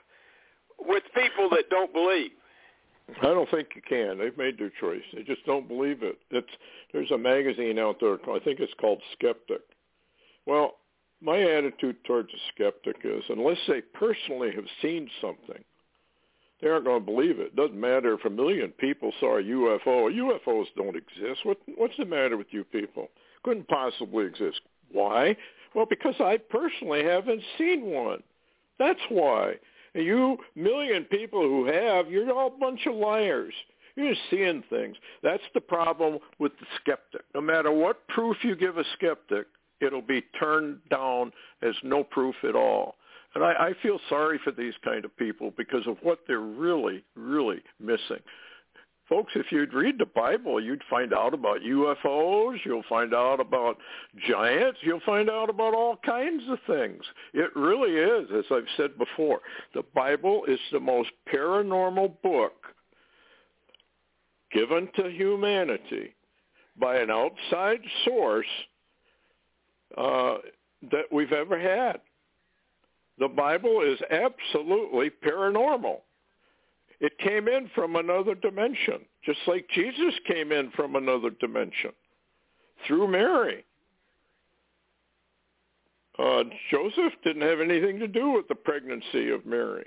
with 0.79 1.03
people 1.15 1.49
that 1.51 1.69
don't 1.69 1.93
believe. 1.93 2.31
I 3.21 3.27
don't 3.27 3.49
think 3.49 3.69
you 3.75 3.81
can. 3.81 4.17
They've 4.17 4.37
made 4.37 4.59
their 4.59 4.71
choice. 4.81 5.03
They 5.13 5.23
just 5.23 5.45
don't 5.45 5.67
believe 5.67 6.03
it. 6.03 6.17
It's 6.29 6.47
there's 6.91 7.11
a 7.11 7.17
magazine 7.17 7.79
out 7.79 7.97
there. 7.99 8.13
I 8.13 8.39
think 8.39 8.59
it's 8.59 8.73
called 8.79 9.01
Skeptic. 9.13 9.61
Well, 10.45 10.75
my 11.21 11.39
attitude 11.39 12.03
towards 12.05 12.29
a 12.29 12.37
skeptic 12.53 12.97
is 13.03 13.23
unless 13.29 13.57
they 13.67 13.81
personally 13.81 14.51
have 14.55 14.65
seen 14.81 15.09
something, 15.19 15.63
they 16.61 16.67
aren't 16.67 16.85
going 16.85 17.01
to 17.01 17.05
believe 17.05 17.39
it. 17.39 17.47
It 17.47 17.55
doesn't 17.55 17.79
matter 17.79 18.13
if 18.13 18.25
a 18.25 18.29
million 18.29 18.71
people 18.71 19.11
saw 19.19 19.37
a 19.37 19.43
UFO. 19.43 20.11
UFOs 20.11 20.65
don't 20.75 20.95
exist. 20.95 21.41
What 21.43 21.57
what's 21.75 21.97
the 21.97 22.05
matter 22.05 22.37
with 22.37 22.47
you 22.51 22.63
people? 22.63 23.09
Couldn't 23.43 23.67
possibly 23.67 24.25
exist. 24.25 24.61
Why? 24.91 25.35
Well, 25.75 25.85
because 25.85 26.15
I 26.19 26.37
personally 26.37 27.03
haven't 27.03 27.43
seen 27.57 27.85
one. 27.85 28.23
That's 28.79 28.99
why 29.09 29.55
you 29.93 30.37
million 30.55 31.05
people 31.05 31.41
who 31.41 31.65
have, 31.65 32.09
you're 32.09 32.31
all 32.31 32.47
a 32.47 32.59
bunch 32.59 32.85
of 32.85 32.95
liars. 32.95 33.53
You're 33.95 34.13
just 34.13 34.21
seeing 34.29 34.63
things. 34.69 34.95
That's 35.23 35.43
the 35.53 35.61
problem 35.61 36.19
with 36.39 36.51
the 36.59 36.67
skeptic. 36.81 37.21
No 37.33 37.41
matter 37.41 37.71
what 37.71 38.07
proof 38.09 38.37
you 38.43 38.55
give 38.55 38.77
a 38.77 38.83
skeptic, 38.93 39.47
it'll 39.81 40.01
be 40.01 40.21
turned 40.39 40.79
down 40.89 41.31
as 41.61 41.73
no 41.83 42.03
proof 42.03 42.35
at 42.43 42.55
all. 42.55 42.95
And 43.35 43.43
I, 43.43 43.53
I 43.53 43.73
feel 43.81 43.99
sorry 44.09 44.39
for 44.43 44.51
these 44.51 44.73
kind 44.83 45.03
of 45.05 45.15
people 45.17 45.53
because 45.57 45.85
of 45.87 45.97
what 46.01 46.19
they're 46.27 46.39
really, 46.39 47.03
really 47.15 47.61
missing. 47.79 48.21
Folks, 49.09 49.31
if 49.35 49.51
you'd 49.51 49.73
read 49.73 49.97
the 49.97 50.05
Bible, 50.05 50.61
you'd 50.61 50.83
find 50.89 51.13
out 51.13 51.33
about 51.33 51.61
UFOs, 51.61 52.57
you'll 52.65 52.83
find 52.89 53.13
out 53.13 53.39
about 53.39 53.77
giants, 54.27 54.79
you'll 54.81 54.99
find 55.05 55.29
out 55.29 55.49
about 55.49 55.73
all 55.73 55.97
kinds 56.05 56.43
of 56.49 56.59
things. 56.67 57.03
It 57.33 57.55
really 57.55 57.91
is, 57.91 58.27
as 58.37 58.43
I've 58.51 58.67
said 58.75 58.97
before. 58.97 59.39
The 59.73 59.83
Bible 59.95 60.43
is 60.45 60.59
the 60.73 60.81
most 60.81 61.09
paranormal 61.33 62.21
book 62.21 62.65
given 64.51 64.89
to 64.95 65.09
humanity 65.09 66.13
by 66.77 66.97
an 66.97 67.09
outside 67.09 67.79
source 68.03 68.45
uh, 69.97 70.35
that 70.91 71.05
we've 71.11 71.31
ever 71.31 71.57
had. 71.57 72.01
The 73.19 73.29
Bible 73.29 73.81
is 73.81 73.99
absolutely 74.11 75.09
paranormal. 75.09 76.01
It 76.99 77.17
came 77.19 77.47
in 77.47 77.69
from 77.75 77.95
another 77.95 78.33
dimension, 78.33 79.01
just 79.23 79.39
like 79.45 79.67
Jesus 79.73 80.13
came 80.27 80.51
in 80.51 80.71
from 80.71 80.95
another 80.95 81.29
dimension 81.29 81.91
through 82.87 83.07
Mary. 83.07 83.63
Uh, 86.17 86.43
Joseph 86.71 87.13
didn't 87.23 87.43
have 87.43 87.59
anything 87.59 87.99
to 87.99 88.07
do 88.07 88.31
with 88.31 88.47
the 88.47 88.55
pregnancy 88.55 89.29
of 89.29 89.45
Mary. 89.45 89.85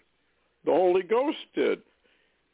The 0.65 0.71
Holy 0.71 1.03
Ghost 1.03 1.39
did. 1.55 1.81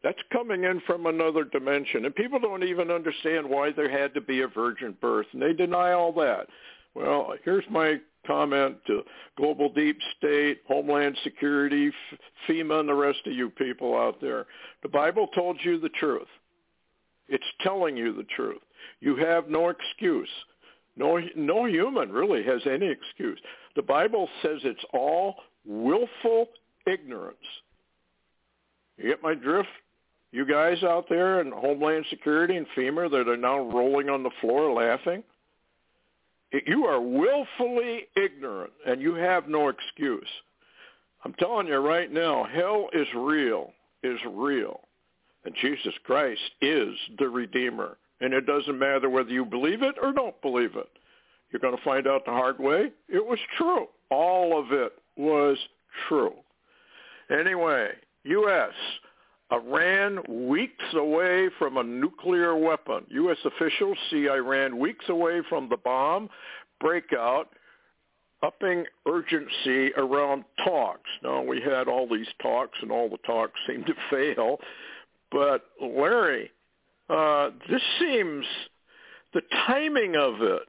That's 0.02 0.18
coming 0.32 0.64
in 0.64 0.80
from 0.86 1.06
another 1.06 1.44
dimension. 1.44 2.04
And 2.04 2.14
people 2.14 2.38
don't 2.38 2.62
even 2.62 2.90
understand 2.90 3.48
why 3.48 3.72
there 3.72 3.90
had 3.90 4.14
to 4.14 4.20
be 4.20 4.42
a 4.42 4.48
virgin 4.48 4.96
birth, 5.00 5.26
and 5.32 5.42
they 5.42 5.52
deny 5.52 5.92
all 5.92 6.12
that. 6.12 6.46
Well, 6.94 7.34
here's 7.44 7.64
my 7.70 7.96
comment 8.26 8.76
to 8.86 9.02
Global 9.36 9.68
Deep 9.72 9.98
State, 10.18 10.60
Homeland 10.66 11.16
Security, 11.22 11.90
FEMA, 12.48 12.80
and 12.80 12.88
the 12.88 12.94
rest 12.94 13.20
of 13.26 13.32
you 13.32 13.50
people 13.50 13.96
out 13.96 14.20
there. 14.20 14.46
The 14.82 14.88
Bible 14.88 15.28
told 15.34 15.58
you 15.62 15.78
the 15.78 15.88
truth. 15.90 16.28
It's 17.28 17.44
telling 17.62 17.96
you 17.96 18.14
the 18.14 18.26
truth. 18.36 18.62
You 19.00 19.16
have 19.16 19.48
no 19.48 19.68
excuse. 19.68 20.28
No, 20.96 21.20
no 21.34 21.66
human 21.66 22.10
really 22.10 22.42
has 22.44 22.62
any 22.66 22.88
excuse. 22.88 23.38
The 23.74 23.82
Bible 23.82 24.28
says 24.42 24.60
it's 24.64 24.84
all 24.92 25.36
willful 25.66 26.48
ignorance. 26.86 27.36
You 28.96 29.10
get 29.10 29.22
my 29.22 29.34
drift? 29.34 29.68
You 30.32 30.46
guys 30.46 30.82
out 30.82 31.06
there 31.08 31.40
in 31.40 31.52
Homeland 31.52 32.06
Security 32.10 32.56
and 32.56 32.66
FEMA 32.76 33.10
that 33.10 33.28
are 33.28 33.36
now 33.36 33.58
rolling 33.58 34.08
on 34.08 34.22
the 34.22 34.30
floor 34.40 34.72
laughing? 34.72 35.22
You 36.66 36.86
are 36.86 37.00
willfully 37.00 38.06
ignorant 38.16 38.72
and 38.86 39.00
you 39.00 39.14
have 39.14 39.48
no 39.48 39.68
excuse. 39.68 40.28
I'm 41.24 41.34
telling 41.34 41.66
you 41.66 41.76
right 41.76 42.10
now, 42.10 42.44
hell 42.44 42.88
is 42.92 43.06
real, 43.16 43.72
is 44.02 44.18
real. 44.30 44.80
And 45.44 45.54
Jesus 45.60 45.94
Christ 46.04 46.40
is 46.60 46.94
the 47.18 47.28
Redeemer. 47.28 47.96
And 48.20 48.32
it 48.32 48.46
doesn't 48.46 48.78
matter 48.78 49.10
whether 49.10 49.30
you 49.30 49.44
believe 49.44 49.82
it 49.82 49.96
or 50.02 50.12
don't 50.12 50.40
believe 50.40 50.76
it. 50.76 50.88
You're 51.50 51.60
going 51.60 51.76
to 51.76 51.84
find 51.84 52.06
out 52.06 52.24
the 52.24 52.32
hard 52.32 52.58
way. 52.58 52.90
It 53.08 53.24
was 53.24 53.38
true. 53.56 53.86
All 54.10 54.58
of 54.58 54.72
it 54.72 54.92
was 55.16 55.58
true. 56.08 56.34
Anyway, 57.30 57.88
U.S. 58.24 58.72
Iran 59.52 60.48
weeks 60.48 60.85
away 60.94 61.48
from 61.59 61.76
a 61.76 61.82
nuclear 61.82 62.56
weapon. 62.56 63.04
U.S. 63.11 63.38
officials 63.44 63.96
see 64.11 64.28
Iran 64.28 64.78
weeks 64.78 65.04
away 65.09 65.40
from 65.48 65.68
the 65.68 65.76
bomb 65.76 66.28
breakout, 66.80 67.48
upping 68.42 68.85
urgency 69.06 69.92
around 69.96 70.44
talks. 70.64 71.09
Now, 71.22 71.42
we 71.42 71.61
had 71.61 71.87
all 71.88 72.09
these 72.09 72.26
talks, 72.42 72.76
and 72.82 72.90
all 72.90 73.09
the 73.09 73.18
talks 73.18 73.54
seemed 73.66 73.87
to 73.87 73.94
fail. 74.11 74.59
But, 75.30 75.64
Larry, 75.80 76.50
uh, 77.09 77.50
this 77.70 77.82
seems 78.00 78.44
the 79.32 79.42
timing 79.66 80.16
of 80.16 80.42
it 80.42 80.62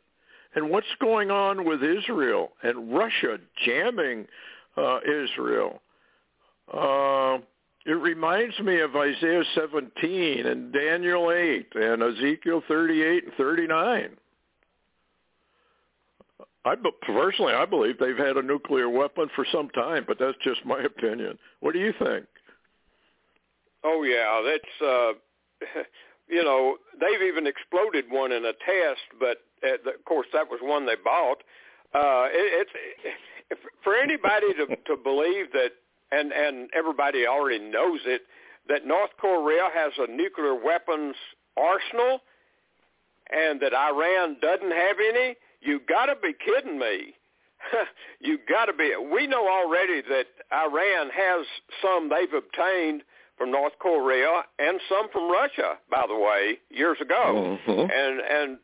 and 0.56 0.70
what's 0.70 0.88
going 1.00 1.32
on 1.32 1.66
with 1.66 1.84
Israel 1.84 2.52
and 2.63 2.94
Russia 2.94 3.38
jamming 3.66 4.28
uh, 4.76 5.00
Israel. 5.02 5.82
Uh, 6.72 7.38
it 7.88 7.93
reminds 7.93 8.60
me 8.60 8.82
of 8.82 8.93
Isaiah 8.97 9.43
17 9.56 10.45
and 10.45 10.73
Daniel 10.73 11.32
8 11.32 11.67
and 11.73 12.04
Ezekiel 12.04 12.62
38 12.67 13.23
and 13.23 13.34
39. 13.38 14.10
I 16.65 16.76
personally, 17.06 17.54
I 17.54 17.65
believe 17.65 17.97
they've 17.97 18.17
had 18.17 18.36
a 18.36 18.41
nuclear 18.41 18.89
weapon 18.89 19.30
for 19.34 19.45
some 19.54 19.69
time, 19.69 20.04
but 20.06 20.19
that's 20.19 20.38
just 20.43 20.65
my 20.65 20.82
opinion. 20.82 21.39
What 21.62 21.71
do 21.71 21.80
you 21.80 21.93
think? 21.97 22.26
Oh 23.86 24.04
yeah, 24.04 24.41
that's 24.45 24.82
uh, 24.82 25.82
you 26.28 26.43
know 26.43 26.76
they've 27.00 27.26
even 27.26 27.47
exploded 27.47 28.04
one 28.10 28.34
in 28.34 28.43
a 28.43 28.52
test, 28.52 29.08
but 29.17 29.38
uh, 29.63 29.76
of 29.89 30.04
course 30.04 30.28
that 30.34 30.50
was 30.50 30.60
one 30.62 30.86
they 30.86 30.95
bought. 31.02 31.38
Uh, 31.95 32.28
it, 32.32 32.67
it's 33.50 33.62
for 33.84 33.95
anybody 33.95 34.54
to 34.56 34.76
to 34.76 35.02
believe 35.02 35.54
that 35.54 35.71
and 36.12 36.32
and 36.32 36.70
everybody 36.74 37.26
already 37.28 37.60
knows 37.60 38.02
it 38.06 38.22
that 38.70 38.86
North 38.86 39.12
Korea 39.20 39.70
has 39.74 39.93
a 39.98 40.12
nuclear 40.12 40.56
weapons 40.56 41.15
arsenal 41.56 42.22
and 43.32 43.60
that 43.62 43.74
Iran 43.74 44.38
doesn't 44.41 44.72
have 44.72 44.98
any, 45.00 45.36
you 45.62 45.80
got 45.88 46.06
to 46.06 46.15
be 46.15 46.34
kidding 46.34 46.80
me. 46.80 47.13
you 48.20 48.38
got 48.48 48.65
to 48.65 48.74
be. 48.74 48.93
We 49.12 49.28
know 49.28 49.48
already 49.50 50.02
that 50.02 50.28
Iran 50.54 51.10
has 51.10 51.46
some 51.82 52.10
they've 52.10 52.34
obtained 52.34 53.04
from 53.38 53.52
North 53.52 53.74
Korea 53.80 54.43
and 54.60 54.80
some 54.88 55.10
from 55.12 55.30
Russia, 55.32 55.78
by 55.89 56.06
the 56.08 56.15
way, 56.15 56.60
years 56.70 56.98
ago. 57.02 57.58
Mm-hmm. 57.67 57.91
And 57.91 58.22
and 58.22 58.58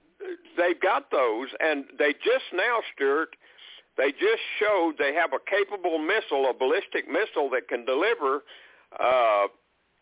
they've 0.58 0.80
got 0.80 1.12
those 1.12 1.50
and 1.60 1.86
they 1.98 2.14
just 2.14 2.46
now, 2.54 2.80
Stewart, 2.96 3.36
they 3.98 4.12
just 4.12 4.42
showed 4.60 4.96
they 4.98 5.14
have 5.14 5.34
a 5.34 5.40
capable 5.50 6.00
missile, 6.00 6.50
a 6.50 6.54
ballistic 6.54 7.08
missile 7.08 7.50
that 7.52 7.68
can 7.68 7.86
deliver 7.86 8.44
uh, 9.00 9.48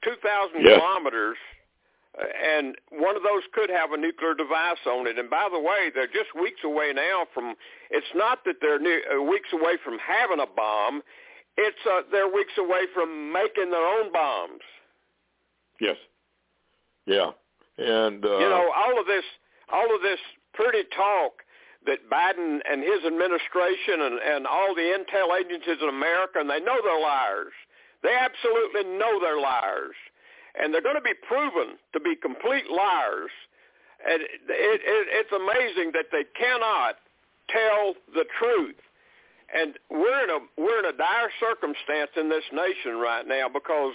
2,000 0.04 0.64
yeah. 0.64 0.78
kilometers, 0.78 1.38
and 2.20 2.76
one 2.90 3.16
of 3.16 3.24
those 3.24 3.44
could 3.54 3.70
have 3.70 3.92
a 3.92 3.98
nuclear 3.98 4.34
device 4.34 4.84
on 4.86 5.08
it. 5.08 5.18
And 5.18 5.30
by 5.30 5.48
the 5.52 5.60
way, 5.60 5.92
they're 5.94 6.08
just 6.08 6.36
weeks 6.40 6.62
away 6.64 6.92
now 6.94 7.26
from. 7.34 7.56
It's 7.90 8.12
not 8.16 8.44
that 8.46 8.56
they're 8.62 8.80
new, 8.80 9.00
uh, 9.14 9.22
weeks 9.22 9.50
away 9.54 9.78
from 9.84 9.98
having 10.00 10.40
a 10.40 10.48
bomb. 10.48 11.02
It's 11.58 11.78
uh, 11.90 12.02
they're 12.12 12.32
weeks 12.32 12.54
away 12.58 12.82
from 12.94 13.32
making 13.32 13.72
their 13.72 13.86
own 13.86 14.12
bombs. 14.12 14.62
Yes. 15.80 15.98
Yeah. 17.06 17.32
And 17.78 18.24
uh, 18.26 18.38
you 18.40 18.50
know 18.50 18.72
all 18.76 19.00
of 19.00 19.08
this, 19.08 19.24
all 19.72 19.96
of 19.96 20.02
this 20.02 20.20
pretty 20.54 20.84
talk 20.96 21.44
that 21.86 22.10
Biden 22.10 22.60
and 22.70 22.84
his 22.84 23.04
administration 23.06 24.02
and, 24.02 24.20
and 24.20 24.48
all 24.48 24.76
the 24.76 24.86
intel 24.94 25.34
agencies 25.40 25.82
in 25.82 25.90
America, 25.90 26.40
and 26.40 26.50
they 26.50 26.60
know 26.60 26.78
they're 26.84 27.02
liars. 27.02 27.54
They 28.04 28.14
absolutely 28.14 28.84
know 28.98 29.20
they're 29.20 29.40
liars. 29.40 29.96
And 30.60 30.74
they're 30.74 30.82
going 30.82 30.96
to 30.96 31.02
be 31.02 31.16
proven 31.28 31.78
to 31.94 32.00
be 32.00 32.16
complete 32.16 32.70
liars. 32.70 33.32
And 34.06 34.22
it, 34.22 34.42
it, 34.50 34.82
it, 34.84 35.08
it's 35.10 35.32
amazing 35.32 35.92
that 35.94 36.12
they 36.12 36.26
cannot 36.38 36.98
tell 37.50 37.96
the 38.14 38.26
truth. 38.38 38.76
And 39.54 39.76
we're 39.90 40.24
in 40.24 40.30
a 40.30 40.40
we're 40.58 40.80
in 40.80 40.86
a 40.86 40.98
dire 40.98 41.30
circumstance 41.40 42.12
in 42.16 42.30
this 42.30 42.44
nation 42.54 42.98
right 42.98 43.28
now 43.28 43.50
because 43.50 43.94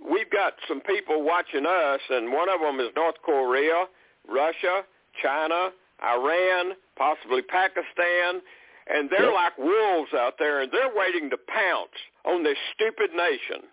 we've 0.00 0.30
got 0.30 0.54
some 0.66 0.80
people 0.80 1.22
watching 1.22 1.66
us, 1.66 2.00
and 2.08 2.32
one 2.32 2.48
of 2.48 2.60
them 2.60 2.80
is 2.80 2.88
North 2.96 3.16
Korea, 3.22 3.84
Russia, 4.28 4.82
China, 5.22 5.70
Iran, 6.02 6.72
possibly 6.96 7.42
Pakistan, 7.42 8.40
and 8.88 9.10
they're 9.10 9.30
yep. 9.30 9.34
like 9.34 9.58
wolves 9.58 10.12
out 10.14 10.34
there, 10.38 10.62
and 10.62 10.70
they're 10.70 10.94
waiting 10.94 11.30
to 11.30 11.36
pounce 11.36 11.90
on 12.24 12.42
this 12.42 12.56
stupid 12.74 13.10
nation. 13.14 13.68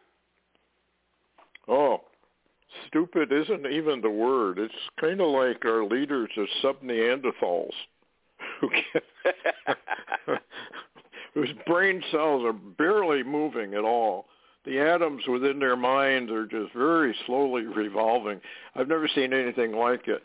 Oh, 1.68 2.02
stupid 2.88 3.32
isn't 3.32 3.68
even 3.68 4.02
the 4.02 4.10
word. 4.10 4.60
It's 4.60 4.74
kind 5.00 5.22
of 5.22 5.30
like 5.30 5.64
our 5.66 5.86
leaders 5.86 6.30
are 6.38 6.48
sub-Neanderthals 6.62 7.72
who 8.60 8.70
whose 11.34 11.52
brain 11.66 12.04
cells 12.12 12.44
are 12.46 12.54
barely 12.54 13.24
moving 13.24 13.74
at 13.74 13.84
all. 13.84 14.26
The 14.66 14.80
atoms 14.80 15.24
within 15.28 15.60
their 15.60 15.76
minds 15.76 16.32
are 16.32 16.46
just 16.46 16.74
very 16.74 17.16
slowly 17.26 17.64
revolving. 17.64 18.40
I've 18.76 18.88
never 18.88 19.10
seen 19.14 19.34
anything 19.34 19.74
like 19.74 20.08
it. 20.08 20.22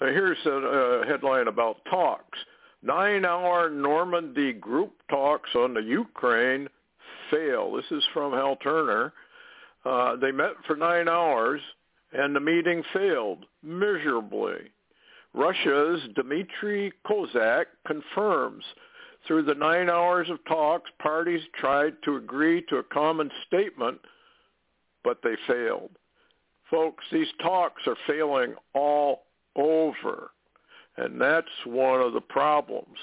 Here's 0.00 0.38
a 0.46 0.56
uh, 0.56 1.06
headline 1.06 1.46
about 1.46 1.76
talks. 1.90 2.38
Nine-hour 2.82 3.68
Normandy 3.68 4.54
group 4.54 4.92
talks 5.10 5.50
on 5.54 5.74
the 5.74 5.82
Ukraine 5.82 6.68
fail. 7.30 7.72
This 7.74 7.84
is 7.90 8.02
from 8.14 8.32
Hal 8.32 8.56
Turner. 8.56 9.12
Uh, 9.84 10.16
they 10.16 10.32
met 10.32 10.52
for 10.66 10.74
nine 10.74 11.06
hours, 11.06 11.60
and 12.12 12.34
the 12.34 12.40
meeting 12.40 12.82
failed 12.94 13.44
miserably. 13.62 14.70
Russia's 15.34 16.00
Dmitry 16.14 16.92
Kozak 17.06 17.66
confirms 17.86 18.64
through 19.26 19.42
the 19.42 19.54
nine 19.54 19.90
hours 19.90 20.30
of 20.30 20.42
talks, 20.46 20.90
parties 20.98 21.42
tried 21.54 21.94
to 22.04 22.16
agree 22.16 22.62
to 22.70 22.76
a 22.76 22.82
common 22.82 23.30
statement, 23.46 24.00
but 25.04 25.18
they 25.22 25.34
failed. 25.46 25.90
Folks, 26.70 27.04
these 27.12 27.28
talks 27.42 27.82
are 27.86 27.96
failing 28.06 28.54
all 28.74 29.24
over. 29.56 30.30
And 30.96 31.20
that's 31.20 31.46
one 31.64 32.00
of 32.00 32.12
the 32.12 32.20
problems. 32.20 32.98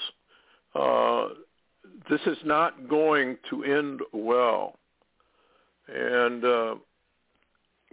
Uh, 0.74 1.28
this 2.10 2.20
is 2.26 2.38
not 2.44 2.88
going 2.88 3.38
to 3.50 3.64
end 3.64 4.00
well. 4.12 4.76
And 5.88 6.44
uh, 6.44 6.74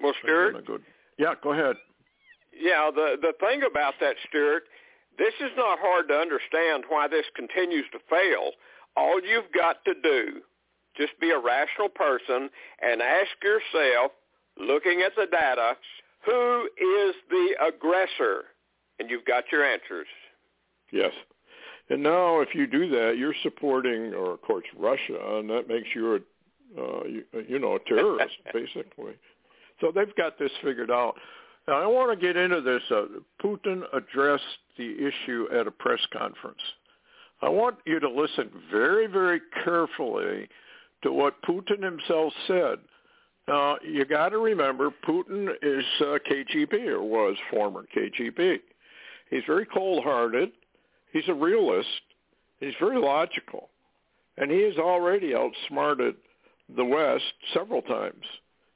well, 0.01 0.13
Stewart. 0.21 0.65
go, 0.67 0.79
yeah, 1.17 1.33
go 1.41 1.53
ahead. 1.53 1.77
Yeah, 2.57 2.91
the 2.93 3.15
the 3.21 3.33
thing 3.39 3.61
about 3.69 3.95
that, 4.01 4.15
Stewart, 4.29 4.63
this 5.17 5.33
is 5.39 5.51
not 5.57 5.79
hard 5.79 6.09
to 6.09 6.15
understand 6.15 6.83
why 6.89 7.07
this 7.07 7.25
continues 7.35 7.85
to 7.93 7.99
fail. 8.09 8.51
All 8.97 9.21
you've 9.21 9.51
got 9.53 9.83
to 9.85 9.93
do, 9.93 10.41
just 10.97 11.19
be 11.19 11.31
a 11.31 11.39
rational 11.39 11.89
person 11.89 12.49
and 12.81 13.01
ask 13.01 13.31
yourself, 13.43 14.11
looking 14.57 15.01
at 15.01 15.13
the 15.15 15.25
data, 15.25 15.75
who 16.25 16.69
is 16.77 17.15
the 17.29 17.55
aggressor? 17.67 18.45
And 18.99 19.09
you've 19.09 19.25
got 19.25 19.43
your 19.51 19.65
answers. 19.65 20.07
Yes. 20.91 21.11
And 21.89 22.01
now, 22.01 22.39
if 22.39 22.55
you 22.55 22.65
do 22.65 22.89
that, 22.89 23.15
you're 23.17 23.35
supporting, 23.43 24.13
or 24.13 24.31
of 24.31 24.41
course, 24.41 24.65
Russia, 24.77 25.37
and 25.37 25.49
that 25.49 25.67
makes 25.67 25.87
you 25.93 26.15
a, 26.15 26.81
uh, 26.81 27.03
you, 27.03 27.23
you 27.47 27.59
know, 27.59 27.75
a 27.75 27.79
terrorist, 27.79 28.35
basically. 28.53 29.13
So 29.81 29.91
they've 29.93 30.15
got 30.15 30.39
this 30.39 30.51
figured 30.63 30.89
out. 30.89 31.15
Now, 31.67 31.81
I 31.81 31.85
want 31.85 32.17
to 32.17 32.25
get 32.25 32.37
into 32.37 32.61
this. 32.61 32.81
Uh, 32.89 33.05
Putin 33.43 33.83
addressed 33.93 34.43
the 34.77 34.95
issue 34.95 35.47
at 35.53 35.67
a 35.67 35.71
press 35.71 35.99
conference. 36.11 36.61
I 37.41 37.49
want 37.49 37.77
you 37.85 37.99
to 37.99 38.09
listen 38.09 38.49
very, 38.71 39.07
very 39.07 39.41
carefully 39.63 40.47
to 41.03 41.11
what 41.11 41.41
Putin 41.43 41.83
himself 41.83 42.33
said. 42.47 42.79
Now, 43.47 43.77
you 43.83 44.05
got 44.05 44.29
to 44.29 44.39
remember, 44.39 44.89
Putin 45.07 45.49
is 45.61 45.85
uh, 46.01 46.17
KGB 46.29 46.87
or 46.87 47.03
was 47.03 47.35
former 47.51 47.85
KGB. 47.95 48.59
He's 49.29 49.43
very 49.45 49.65
cold-hearted. 49.65 50.51
He's 51.13 51.27
a 51.27 51.33
realist. 51.33 51.87
He's 52.59 52.73
very 52.79 52.97
logical. 52.99 53.69
And 54.37 54.51
he 54.51 54.63
has 54.63 54.77
already 54.77 55.35
outsmarted 55.35 56.15
the 56.75 56.85
West 56.85 57.33
several 57.53 57.81
times 57.83 58.25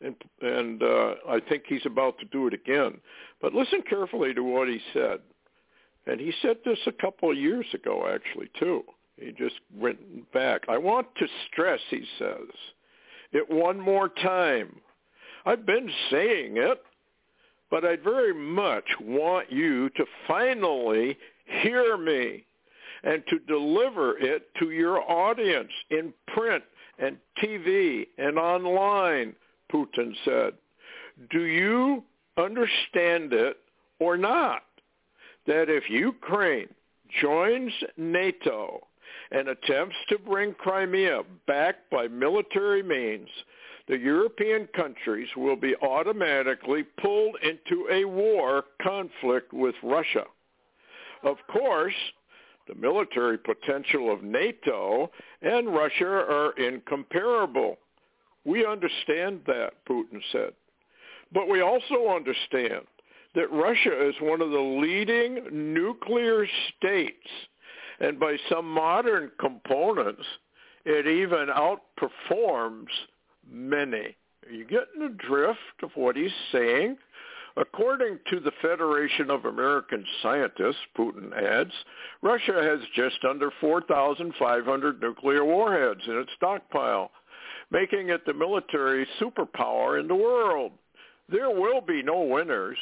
and 0.01 0.15
and 0.41 0.82
uh, 0.82 1.15
I 1.27 1.39
think 1.47 1.63
he's 1.67 1.86
about 1.86 2.17
to 2.19 2.25
do 2.25 2.47
it 2.47 2.53
again. 2.53 2.99
But 3.41 3.53
listen 3.53 3.82
carefully 3.88 4.34
to 4.34 4.43
what 4.43 4.67
he 4.67 4.79
said, 4.93 5.19
and 6.05 6.19
he 6.19 6.32
said 6.41 6.58
this 6.65 6.79
a 6.88 6.91
couple 6.91 7.32
of 7.32 7.38
years 7.38 7.65
ago, 7.73 8.08
actually, 8.13 8.49
too. 8.60 8.84
He 9.17 9.32
just 9.32 9.55
went 9.75 10.32
back. 10.32 10.62
I 10.69 10.77
want 10.77 11.08
to 11.17 11.27
stress, 11.51 11.82
he 11.89 12.03
says, 12.17 12.47
it 13.31 13.49
one 13.49 13.79
more 13.79 14.09
time. 14.09 14.75
I've 15.45 15.65
been 15.65 15.89
saying 16.11 16.57
it, 16.57 16.81
but 17.71 17.85
I 17.85 17.95
very 17.97 18.33
much 18.33 18.85
want 19.01 19.51
you 19.51 19.89
to 19.91 20.05
finally 20.27 21.17
hear 21.61 21.97
me 21.97 22.45
and 23.03 23.23
to 23.29 23.39
deliver 23.39 24.17
it 24.17 24.49
to 24.59 24.71
your 24.71 24.99
audience 25.09 25.71
in 25.89 26.13
print 26.27 26.63
and 26.97 27.17
TV 27.41 28.07
and 28.17 28.37
online 28.37 29.35
Putin 29.71 30.13
said. 30.25 30.53
Do 31.31 31.43
you 31.43 32.03
understand 32.37 33.33
it 33.33 33.57
or 33.99 34.17
not? 34.17 34.63
That 35.47 35.69
if 35.69 35.89
Ukraine 35.89 36.69
joins 37.21 37.71
NATO 37.97 38.85
and 39.31 39.47
attempts 39.47 39.95
to 40.09 40.17
bring 40.17 40.53
Crimea 40.53 41.21
back 41.47 41.75
by 41.91 42.07
military 42.07 42.83
means, 42.83 43.29
the 43.87 43.97
European 43.97 44.67
countries 44.75 45.29
will 45.35 45.55
be 45.55 45.75
automatically 45.77 46.83
pulled 47.01 47.35
into 47.41 47.87
a 47.91 48.05
war 48.05 48.63
conflict 48.81 49.53
with 49.53 49.75
Russia. 49.83 50.25
Of 51.23 51.37
course, 51.51 51.93
the 52.67 52.75
military 52.75 53.37
potential 53.37 54.13
of 54.13 54.23
NATO 54.23 55.09
and 55.41 55.73
Russia 55.73 56.05
are 56.05 56.53
incomparable. 56.53 57.77
We 58.45 58.65
understand 58.65 59.41
that, 59.47 59.71
Putin 59.89 60.21
said. 60.31 60.53
But 61.33 61.49
we 61.49 61.61
also 61.61 62.09
understand 62.09 62.85
that 63.35 63.51
Russia 63.51 64.07
is 64.07 64.15
one 64.21 64.41
of 64.41 64.51
the 64.51 64.59
leading 64.59 65.73
nuclear 65.73 66.47
states, 66.77 67.27
and 67.99 68.19
by 68.19 68.38
some 68.49 68.69
modern 68.69 69.31
components, 69.39 70.23
it 70.85 71.07
even 71.07 71.47
outperforms 71.47 72.88
many. 73.49 74.15
Are 74.47 74.53
you 74.53 74.65
getting 74.65 75.01
the 75.01 75.15
drift 75.27 75.83
of 75.83 75.91
what 75.95 76.15
he's 76.15 76.31
saying? 76.51 76.97
According 77.57 78.19
to 78.29 78.39
the 78.39 78.53
Federation 78.62 79.29
of 79.29 79.45
American 79.45 80.05
Scientists, 80.21 80.77
Putin 80.97 81.33
adds, 81.33 81.73
Russia 82.21 82.63
has 82.63 82.79
just 82.95 83.25
under 83.29 83.51
4,500 83.59 85.01
nuclear 85.01 85.43
warheads 85.43 86.01
in 86.07 86.17
its 86.17 86.31
stockpile, 86.38 87.12
making 87.69 88.09
it 88.09 88.25
the 88.25 88.33
military 88.33 89.05
superpower 89.19 89.99
in 89.99 90.07
the 90.07 90.15
world. 90.15 90.71
There 91.27 91.49
will 91.49 91.81
be 91.81 92.01
no 92.01 92.21
winners, 92.21 92.77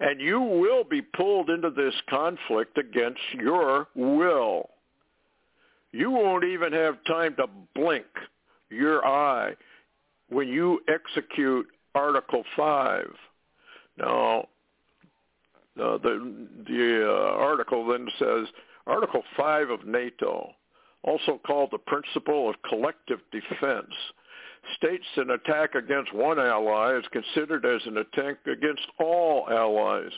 and 0.00 0.20
you 0.20 0.40
will 0.40 0.82
be 0.82 1.02
pulled 1.02 1.50
into 1.50 1.70
this 1.70 1.94
conflict 2.08 2.78
against 2.78 3.20
your 3.34 3.88
will. 3.94 4.70
You 5.92 6.10
won't 6.10 6.44
even 6.44 6.72
have 6.72 7.04
time 7.04 7.36
to 7.36 7.46
blink 7.74 8.06
your 8.70 9.04
eye 9.04 9.54
when 10.28 10.48
you 10.48 10.80
execute 10.88 11.66
Article 11.94 12.44
5. 12.56 13.04
Now, 13.98 14.48
uh, 15.80 15.98
the, 15.98 16.46
the 16.66 17.06
uh, 17.06 17.36
article 17.36 17.86
then 17.86 18.06
says, 18.18 18.46
Article 18.86 19.22
5 19.36 19.70
of 19.70 19.86
NATO, 19.86 20.50
also 21.02 21.40
called 21.46 21.70
the 21.72 21.78
Principle 21.78 22.48
of 22.48 22.56
Collective 22.68 23.20
Defense, 23.32 23.92
states 24.76 25.04
an 25.16 25.30
attack 25.30 25.74
against 25.74 26.14
one 26.14 26.38
ally 26.38 26.96
is 26.96 27.04
considered 27.12 27.64
as 27.64 27.80
an 27.86 27.98
attack 27.98 28.36
against 28.46 28.86
all 28.98 29.46
allies. 29.50 30.10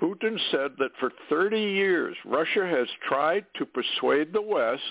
Putin 0.00 0.38
said 0.50 0.72
that 0.78 0.90
for 0.98 1.12
30 1.28 1.60
years, 1.60 2.16
Russia 2.24 2.66
has 2.66 2.88
tried 3.06 3.44
to 3.56 3.64
persuade 3.64 4.32
the 4.32 4.42
West 4.42 4.82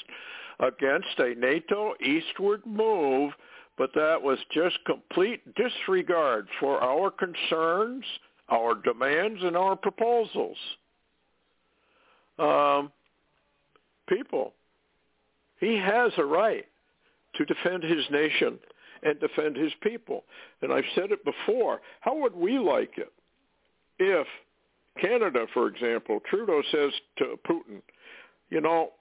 against 0.60 1.20
a 1.20 1.36
NATO 1.36 1.94
eastward 2.02 2.66
move, 2.66 3.34
but 3.78 3.90
that 3.96 4.22
was 4.22 4.40
just 4.54 4.78
complete 4.86 5.42
disregard 5.56 6.48
for 6.60 6.82
our 6.82 7.12
concerns, 7.12 8.06
our 8.50 8.76
demands, 8.76 9.42
and 9.44 9.58
our 9.58 9.76
proposals. 9.76 10.58
Um, 12.40 12.92
people, 14.08 14.54
he 15.60 15.78
has 15.78 16.12
a 16.18 16.26
right 16.26 16.66
to 17.36 17.46
defend 17.46 17.84
his 17.84 18.06
nation 18.10 18.60
and 19.04 19.20
defend 19.20 19.56
his 19.56 19.72
people. 19.82 20.24
And 20.62 20.72
I've 20.72 20.84
said 20.96 21.12
it 21.12 21.24
before. 21.26 21.82
How 22.02 22.16
would 22.16 22.36
we 22.36 22.58
like 22.60 22.98
it 22.98 23.12
if 24.00 24.28
Canada, 25.00 25.46
for 25.54 25.68
example, 25.68 26.20
Trudeau 26.30 26.62
says 26.72 26.92
to 27.18 27.40
Putin, 27.48 27.82
you 28.50 28.62
know, 28.62 28.92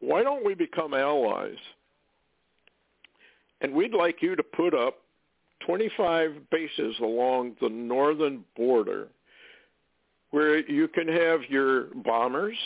why 0.00 0.22
don't 0.22 0.44
we 0.44 0.54
become 0.54 0.94
allies? 0.94 1.56
And 3.60 3.72
we'd 3.72 3.94
like 3.94 4.20
you 4.20 4.36
to 4.36 4.42
put 4.42 4.74
up 4.74 4.98
25 5.66 6.50
bases 6.50 6.96
along 7.00 7.56
the 7.60 7.68
northern 7.68 8.44
border 8.56 9.08
where 10.30 10.58
you 10.68 10.88
can 10.88 11.08
have 11.08 11.40
your 11.48 11.84
bombers, 12.04 12.56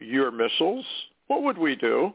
your 0.00 0.30
missiles. 0.30 0.84
What 1.28 1.42
would 1.42 1.58
we 1.58 1.76
do? 1.76 2.12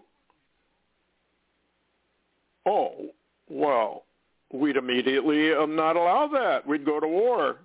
Oh, 2.65 3.09
well, 3.53 4.05
we'd 4.51 4.77
immediately 4.77 5.53
um, 5.53 5.75
not 5.75 5.95
allow 5.95 6.27
that. 6.27 6.67
We'd 6.67 6.85
go 6.85 6.99
to 6.99 7.07
war. 7.07 7.57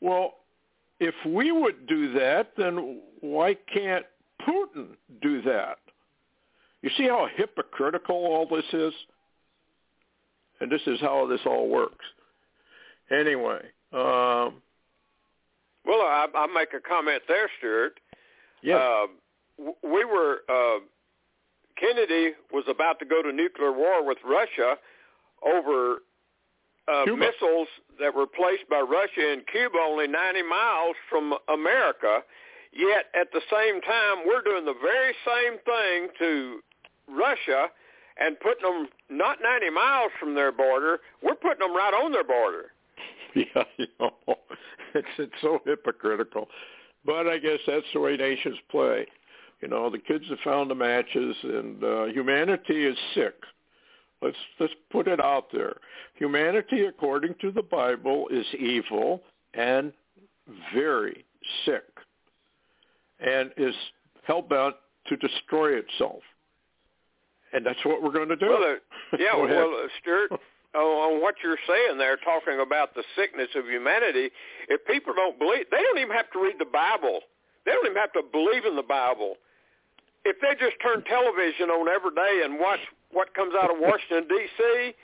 Well, 0.00 0.34
if 1.00 1.14
we 1.26 1.52
would 1.52 1.86
do 1.86 2.12
that, 2.14 2.52
then 2.56 3.00
why 3.20 3.56
can't 3.72 4.06
Putin 4.46 4.88
do 5.20 5.42
that? 5.42 5.78
You 6.82 6.90
see 6.96 7.04
how 7.04 7.28
hypocritical 7.36 8.16
all 8.16 8.46
this 8.46 8.64
is? 8.72 8.92
And 10.60 10.70
this 10.70 10.82
is 10.86 11.00
how 11.00 11.26
this 11.26 11.40
all 11.46 11.68
works. 11.68 12.04
Anyway. 13.10 13.60
Um, 13.92 14.62
well, 15.84 16.00
I, 16.00 16.26
I'll 16.34 16.52
make 16.52 16.72
a 16.74 16.80
comment 16.80 17.22
there, 17.28 17.50
Stewart. 17.58 18.00
Yeah. 18.62 18.76
Uh, 18.76 19.06
we 19.82 20.04
were 20.04 20.38
uh, 20.48 20.80
Kennedy 21.78 22.32
was 22.52 22.64
about 22.68 22.98
to 23.00 23.04
go 23.04 23.22
to 23.22 23.32
nuclear 23.32 23.72
war 23.72 24.04
with 24.06 24.18
Russia 24.24 24.76
over 25.42 25.98
uh, 26.86 27.04
missiles 27.06 27.68
that 27.98 28.14
were 28.14 28.26
placed 28.26 28.68
by 28.68 28.80
Russia 28.80 29.32
in 29.32 29.42
Cuba 29.50 29.78
only 29.78 30.06
90 30.06 30.42
miles 30.42 30.96
from 31.08 31.34
America. 31.48 32.20
Yet 32.72 33.06
at 33.18 33.32
the 33.32 33.40
same 33.50 33.80
time, 33.80 34.26
we're 34.26 34.42
doing 34.42 34.64
the 34.64 34.74
very 34.82 35.14
same 35.24 35.58
thing 35.64 36.08
to 36.18 36.60
Russia 37.08 37.68
and 38.18 38.38
putting 38.40 38.62
them 38.62 38.88
not 39.10 39.38
90 39.42 39.70
miles 39.70 40.10
from 40.18 40.34
their 40.34 40.52
border. 40.52 41.00
We're 41.22 41.34
putting 41.36 41.60
them 41.60 41.76
right 41.76 41.94
on 41.94 42.12
their 42.12 42.24
border. 42.24 42.66
Yeah, 43.36 43.64
you 43.78 43.88
know, 43.98 44.12
it's 44.94 45.08
it's 45.18 45.32
so 45.42 45.58
hypocritical, 45.66 46.46
but 47.04 47.26
I 47.26 47.38
guess 47.38 47.58
that's 47.66 47.84
the 47.92 47.98
way 47.98 48.16
nations 48.16 48.58
play. 48.70 49.06
You 49.64 49.70
know, 49.70 49.88
the 49.88 49.98
kids 49.98 50.26
have 50.28 50.40
found 50.44 50.70
the 50.70 50.74
matches, 50.74 51.34
and 51.42 51.82
uh, 51.82 52.04
humanity 52.04 52.84
is 52.84 52.98
sick. 53.14 53.32
Let's 54.20 54.36
let's 54.60 54.74
put 54.92 55.08
it 55.08 55.20
out 55.20 55.46
there. 55.54 55.76
Humanity, 56.16 56.84
according 56.84 57.36
to 57.40 57.50
the 57.50 57.62
Bible, 57.62 58.28
is 58.30 58.44
evil 58.58 59.22
and 59.54 59.94
very 60.74 61.24
sick 61.64 61.84
and 63.20 63.52
is 63.56 63.74
hell-bent 64.24 64.74
to 65.06 65.16
destroy 65.16 65.78
itself. 65.78 66.20
And 67.54 67.64
that's 67.64 67.82
what 67.86 68.02
we're 68.02 68.12
going 68.12 68.28
to 68.28 68.36
do. 68.36 68.48
Well, 68.50 68.62
uh, 68.62 69.16
yeah, 69.18 69.34
well, 69.40 69.80
uh, 69.82 69.88
Stewart, 70.02 70.30
on 70.74 71.22
what 71.22 71.36
you're 71.42 71.56
saying 71.66 71.96
there, 71.96 72.18
talking 72.18 72.60
about 72.60 72.94
the 72.94 73.04
sickness 73.16 73.48
of 73.56 73.64
humanity, 73.64 74.28
if 74.68 74.84
people 74.84 75.14
don't 75.16 75.38
believe, 75.38 75.64
they 75.70 75.80
don't 75.80 75.98
even 76.00 76.14
have 76.14 76.30
to 76.32 76.42
read 76.42 76.56
the 76.58 76.66
Bible. 76.66 77.20
They 77.64 77.72
don't 77.72 77.86
even 77.86 77.96
have 77.96 78.12
to 78.12 78.22
believe 78.30 78.66
in 78.66 78.76
the 78.76 78.82
Bible. 78.82 79.36
If 80.24 80.40
they 80.40 80.54
just 80.58 80.76
turn 80.80 81.04
television 81.04 81.70
on 81.70 81.88
every 81.88 82.14
day 82.14 82.42
and 82.44 82.58
watch 82.58 82.80
what 83.12 83.34
comes 83.34 83.54
out 83.54 83.70
of 83.70 83.76
Washington, 83.78 84.28
D.C., 84.28 84.94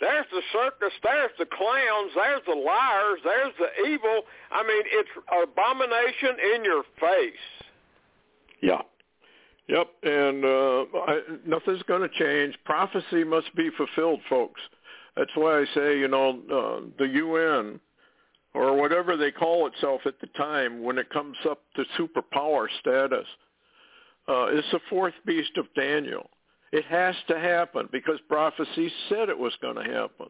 there's 0.00 0.26
the 0.30 0.42
circus, 0.52 0.94
there's 1.02 1.30
the 1.38 1.46
clowns, 1.46 2.12
there's 2.14 2.42
the 2.46 2.54
liars, 2.54 3.18
there's 3.24 3.54
the 3.58 3.88
evil. 3.88 4.22
I 4.50 4.62
mean, 4.62 4.82
it's 4.86 5.10
abomination 5.26 6.36
in 6.54 6.64
your 6.64 6.82
face. 7.00 7.66
Yeah. 8.62 8.82
Yep, 9.68 9.88
and 10.02 10.44
uh, 10.44 10.84
I, 11.06 11.20
nothing's 11.46 11.82
going 11.82 12.00
to 12.00 12.08
change. 12.08 12.56
Prophecy 12.64 13.22
must 13.22 13.54
be 13.54 13.70
fulfilled, 13.76 14.20
folks. 14.28 14.60
That's 15.16 15.30
why 15.34 15.60
I 15.60 15.64
say, 15.74 15.98
you 15.98 16.08
know, 16.08 16.38
uh, 16.50 16.86
the 16.98 17.06
UN 17.06 17.80
or 18.54 18.76
whatever 18.76 19.16
they 19.16 19.30
call 19.30 19.66
itself 19.66 20.02
at 20.06 20.20
the 20.20 20.26
time 20.28 20.82
when 20.82 20.96
it 20.96 21.10
comes 21.10 21.36
up 21.48 21.60
to 21.76 21.84
superpower 21.98 22.66
status 22.80 23.26
uh, 24.28 24.48
is 24.48 24.64
the 24.72 24.80
fourth 24.90 25.14
beast 25.24 25.56
of 25.56 25.66
Daniel. 25.74 26.28
It 26.72 26.84
has 26.84 27.14
to 27.28 27.38
happen 27.38 27.88
because 27.90 28.18
prophecy 28.28 28.92
said 29.08 29.28
it 29.28 29.38
was 29.38 29.54
going 29.62 29.76
to 29.76 29.84
happen. 29.84 30.28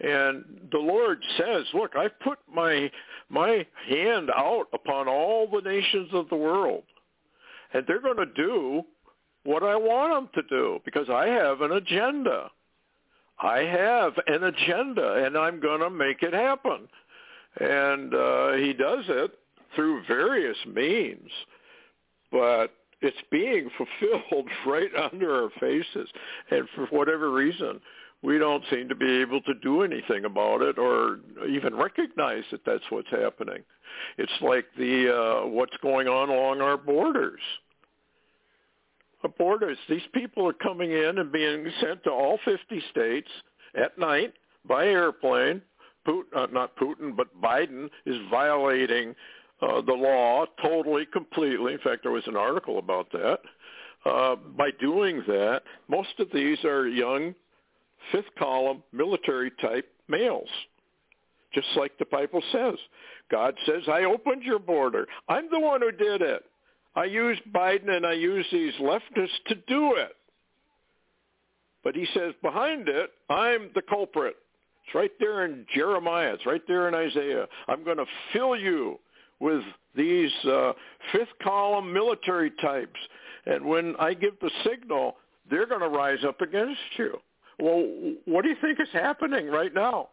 And 0.00 0.68
the 0.72 0.78
Lord 0.78 1.22
says, 1.38 1.64
look, 1.74 1.94
I've 1.96 2.18
put 2.20 2.38
my 2.52 2.90
my 3.28 3.64
hand 3.88 4.30
out 4.36 4.66
upon 4.72 5.08
all 5.08 5.48
the 5.48 5.60
nations 5.60 6.08
of 6.12 6.28
the 6.28 6.36
world. 6.36 6.82
And 7.72 7.84
they're 7.86 8.00
going 8.00 8.16
to 8.16 8.26
do 8.26 8.82
what 9.44 9.62
I 9.62 9.76
want 9.76 10.32
them 10.34 10.42
to 10.42 10.48
do 10.48 10.80
because 10.84 11.08
I 11.08 11.28
have 11.28 11.60
an 11.60 11.72
agenda. 11.72 12.50
I 13.40 13.60
have 13.60 14.12
an 14.26 14.44
agenda 14.44 15.24
and 15.24 15.36
I'm 15.36 15.60
going 15.60 15.80
to 15.80 15.90
make 15.90 16.22
it 16.22 16.34
happen. 16.34 16.88
And 17.60 18.14
uh, 18.14 18.52
he 18.52 18.72
does 18.72 19.04
it 19.08 19.32
through 19.74 20.04
various 20.06 20.56
means. 20.66 21.30
But 22.30 22.74
it's 23.02 23.16
being 23.30 23.68
fulfilled 23.76 24.48
right 24.66 24.90
under 25.12 25.44
our 25.44 25.50
faces. 25.60 26.08
And 26.50 26.68
for 26.74 26.86
whatever 26.86 27.30
reason, 27.30 27.80
we 28.22 28.38
don't 28.38 28.62
seem 28.70 28.88
to 28.88 28.94
be 28.94 29.20
able 29.20 29.40
to 29.42 29.54
do 29.54 29.82
anything 29.82 30.24
about 30.24 30.62
it 30.62 30.78
or 30.78 31.18
even 31.48 31.74
recognize 31.74 32.44
that 32.52 32.64
that's 32.64 32.84
what's 32.90 33.10
happening. 33.10 33.62
It's 34.16 34.32
like 34.40 34.66
the 34.78 35.12
uh, 35.14 35.46
what's 35.48 35.76
going 35.82 36.06
on 36.06 36.30
along 36.30 36.60
our 36.60 36.76
borders. 36.76 37.40
Our 39.24 39.30
borders. 39.30 39.78
These 39.88 40.02
people 40.14 40.48
are 40.48 40.52
coming 40.52 40.92
in 40.92 41.18
and 41.18 41.32
being 41.32 41.66
sent 41.80 42.04
to 42.04 42.10
all 42.10 42.38
50 42.44 42.82
states 42.90 43.28
at 43.74 43.98
night 43.98 44.34
by 44.66 44.86
airplane. 44.86 45.62
Putin, 46.06 46.22
uh, 46.34 46.46
not 46.52 46.76
Putin, 46.76 47.16
but 47.16 47.28
Biden 47.40 47.88
is 48.06 48.16
violating 48.30 49.14
uh, 49.62 49.80
the 49.80 49.92
law 49.92 50.44
totally, 50.60 51.06
completely. 51.06 51.72
In 51.72 51.78
fact, 51.78 52.02
there 52.02 52.12
was 52.12 52.26
an 52.26 52.36
article 52.36 52.78
about 52.78 53.10
that. 53.12 53.38
Uh, 54.04 54.34
by 54.58 54.70
doing 54.80 55.22
that, 55.28 55.62
most 55.88 56.18
of 56.18 56.28
these 56.34 56.62
are 56.64 56.88
young, 56.88 57.34
fifth 58.10 58.34
column 58.36 58.82
military 58.92 59.52
type 59.60 59.88
males, 60.08 60.48
just 61.54 61.68
like 61.76 61.96
the 61.98 62.06
Bible 62.06 62.42
says. 62.50 62.74
God 63.30 63.54
says, 63.64 63.82
I 63.86 64.04
opened 64.04 64.42
your 64.42 64.58
border. 64.58 65.06
I'm 65.28 65.48
the 65.50 65.60
one 65.60 65.80
who 65.80 65.92
did 65.92 66.20
it. 66.20 66.42
I 66.96 67.04
used 67.04 67.40
Biden 67.54 67.88
and 67.88 68.04
I 68.04 68.12
used 68.14 68.48
these 68.52 68.74
leftists 68.74 69.38
to 69.46 69.54
do 69.68 69.94
it. 69.94 70.16
But 71.84 71.94
he 71.94 72.06
says 72.14 72.34
behind 72.42 72.88
it, 72.88 73.10
I'm 73.30 73.70
the 73.74 73.82
culprit. 73.82 74.36
It's 74.84 74.94
right 74.94 75.10
there 75.20 75.44
in 75.44 75.64
Jeremiah. 75.74 76.34
It's 76.34 76.46
right 76.46 76.62
there 76.66 76.88
in 76.88 76.94
Isaiah. 76.94 77.46
I'm 77.68 77.84
going 77.84 77.96
to 77.96 78.06
fill 78.32 78.56
you 78.56 78.98
with 79.42 79.62
these 79.96 80.30
uh, 80.44 80.72
fifth 81.10 81.36
column 81.42 81.92
military 81.92 82.52
types. 82.62 82.98
And 83.44 83.66
when 83.66 83.96
I 83.98 84.14
give 84.14 84.34
the 84.40 84.50
signal, 84.64 85.16
they're 85.50 85.66
going 85.66 85.80
to 85.80 85.88
rise 85.88 86.24
up 86.26 86.40
against 86.40 86.80
you. 86.96 87.18
Well, 87.58 87.84
what 88.24 88.42
do 88.42 88.48
you 88.48 88.56
think 88.62 88.78
is 88.80 88.88
happening 88.92 89.48
right 89.48 89.74
now? 89.74 90.10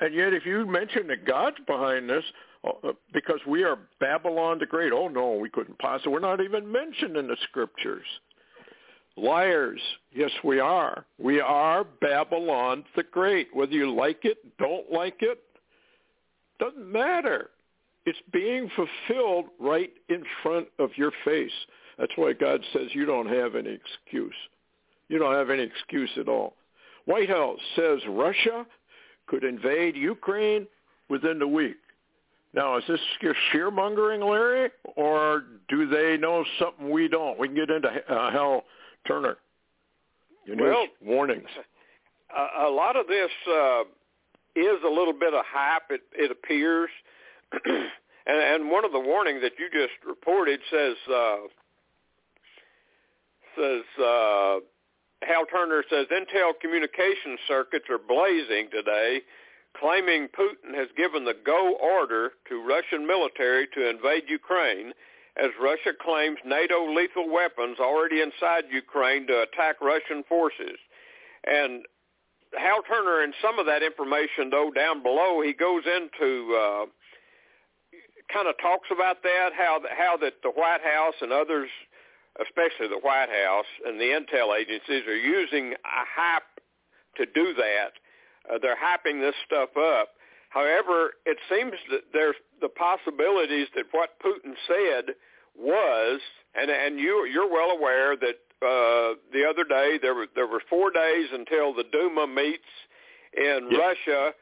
And 0.00 0.14
yet, 0.14 0.32
if 0.32 0.46
you 0.46 0.66
mention 0.66 1.08
that 1.08 1.26
God's 1.26 1.56
behind 1.66 2.08
this, 2.08 2.24
uh, 2.64 2.92
because 3.12 3.40
we 3.46 3.64
are 3.64 3.78
Babylon 4.00 4.58
the 4.58 4.66
Great, 4.66 4.92
oh 4.92 5.08
no, 5.08 5.34
we 5.34 5.50
couldn't 5.50 5.78
possibly. 5.78 6.12
We're 6.12 6.20
not 6.20 6.40
even 6.40 6.70
mentioned 6.70 7.16
in 7.16 7.26
the 7.26 7.36
scriptures. 7.48 8.06
Liars, 9.16 9.80
yes, 10.12 10.30
we 10.42 10.58
are. 10.58 11.04
We 11.18 11.40
are 11.40 11.84
Babylon 12.00 12.84
the 12.96 13.04
Great. 13.04 13.48
Whether 13.52 13.72
you 13.72 13.94
like 13.94 14.24
it, 14.24 14.38
don't 14.58 14.90
like 14.90 15.18
it, 15.20 15.40
doesn't 16.58 16.90
matter. 16.90 17.50
It's 18.06 18.18
being 18.32 18.70
fulfilled 18.76 19.46
right 19.58 19.90
in 20.08 20.22
front 20.42 20.68
of 20.78 20.90
your 20.96 21.12
face. 21.24 21.52
That's 21.98 22.12
why 22.16 22.32
God 22.32 22.60
says 22.72 22.88
you 22.92 23.06
don't 23.06 23.28
have 23.28 23.54
any 23.54 23.70
excuse. 23.70 24.34
You 25.08 25.18
don't 25.18 25.34
have 25.34 25.50
any 25.50 25.62
excuse 25.62 26.10
at 26.18 26.28
all. 26.28 26.54
White 27.06 27.28
House 27.28 27.60
says 27.76 28.00
Russia 28.08 28.66
could 29.26 29.44
invade 29.44 29.96
Ukraine 29.96 30.66
within 31.08 31.38
the 31.38 31.46
week. 31.46 31.76
Now, 32.54 32.78
is 32.78 32.84
this 32.86 33.00
your 33.20 33.34
sheer 33.50 33.70
mongering, 33.70 34.20
Larry, 34.20 34.70
or 34.96 35.44
do 35.68 35.88
they 35.88 36.16
know 36.16 36.44
something 36.58 36.88
we 36.88 37.08
don't? 37.08 37.38
We 37.38 37.48
can 37.48 37.56
get 37.56 37.70
into 37.70 37.88
uh, 37.88 38.30
Hal 38.30 38.64
Turner. 39.08 39.38
Your 40.46 40.56
well, 40.56 40.86
warnings. 41.04 41.48
A, 42.36 42.66
a 42.66 42.70
lot 42.70 42.96
of 42.96 43.06
this 43.08 43.30
uh, 43.50 43.82
is 44.54 44.78
a 44.84 44.88
little 44.88 45.12
bit 45.12 45.34
of 45.34 45.44
hype. 45.46 45.90
It, 45.90 46.02
it 46.12 46.30
appears. 46.30 46.90
and, 48.26 48.62
and 48.62 48.70
one 48.70 48.84
of 48.84 48.92
the 48.92 49.00
warnings 49.00 49.40
that 49.42 49.52
you 49.58 49.68
just 49.72 49.94
reported 50.06 50.60
says 50.70 50.96
uh, 51.12 51.36
says 53.56 53.84
uh, 54.02 54.58
Hal 55.22 55.46
Turner 55.50 55.84
says 55.88 56.06
Intel 56.12 56.52
communication 56.60 57.38
circuits 57.48 57.86
are 57.90 57.98
blazing 57.98 58.68
today, 58.70 59.22
claiming 59.78 60.28
Putin 60.28 60.74
has 60.74 60.88
given 60.96 61.24
the 61.24 61.34
go 61.44 61.76
order 61.80 62.32
to 62.48 62.62
Russian 62.62 63.06
military 63.06 63.66
to 63.74 63.88
invade 63.88 64.24
Ukraine 64.28 64.92
as 65.36 65.50
Russia 65.60 65.90
claims 65.98 66.38
NATO 66.44 66.94
lethal 66.94 67.28
weapons 67.28 67.78
already 67.80 68.20
inside 68.20 68.64
Ukraine 68.70 69.26
to 69.26 69.42
attack 69.42 69.80
Russian 69.80 70.22
forces. 70.28 70.78
And 71.44 71.84
Hal 72.56 72.82
Turner, 72.88 73.22
in 73.22 73.32
some 73.42 73.58
of 73.58 73.66
that 73.66 73.82
information, 73.82 74.50
though, 74.50 74.70
down 74.70 75.02
below, 75.02 75.40
he 75.42 75.52
goes 75.52 75.82
into 75.86 76.54
uh, 76.54 76.86
kind 78.32 78.48
of 78.48 78.56
talks 78.58 78.88
about 78.90 79.22
that, 79.22 79.50
how 79.56 79.80
how 79.96 80.16
that 80.18 80.34
the 80.42 80.50
White 80.50 80.82
House 80.82 81.14
and 81.20 81.32
others, 81.32 81.68
especially 82.40 82.88
the 82.88 83.00
White 83.02 83.28
House 83.30 83.68
and 83.86 84.00
the 84.00 84.10
intel 84.12 84.58
agencies, 84.58 85.06
are 85.06 85.16
using 85.16 85.72
a 85.72 86.04
hype 86.04 86.42
to 87.16 87.26
do 87.26 87.54
that. 87.54 87.92
Uh, 88.50 88.58
they're 88.60 88.76
hyping 88.76 89.20
this 89.20 89.34
stuff 89.46 89.70
up. 89.76 90.10
However, 90.50 91.12
it 91.26 91.38
seems 91.48 91.72
that 91.90 92.02
there's 92.12 92.36
the 92.60 92.68
possibilities 92.68 93.68
that 93.74 93.86
what 93.92 94.10
Putin 94.24 94.54
said 94.66 95.14
was, 95.56 96.20
and 96.54 96.70
and 96.70 96.98
you 96.98 97.26
you're 97.26 97.50
well 97.50 97.70
aware 97.70 98.16
that 98.16 98.38
uh, 98.62 99.14
the 99.32 99.44
other 99.48 99.64
day 99.64 99.98
there 100.00 100.14
were 100.14 100.26
there 100.34 100.46
were 100.46 100.62
four 100.70 100.90
days 100.90 101.28
until 101.32 101.74
the 101.74 101.84
Duma 101.90 102.26
meets 102.26 102.62
in. 103.36 103.68
Russia 103.76 104.32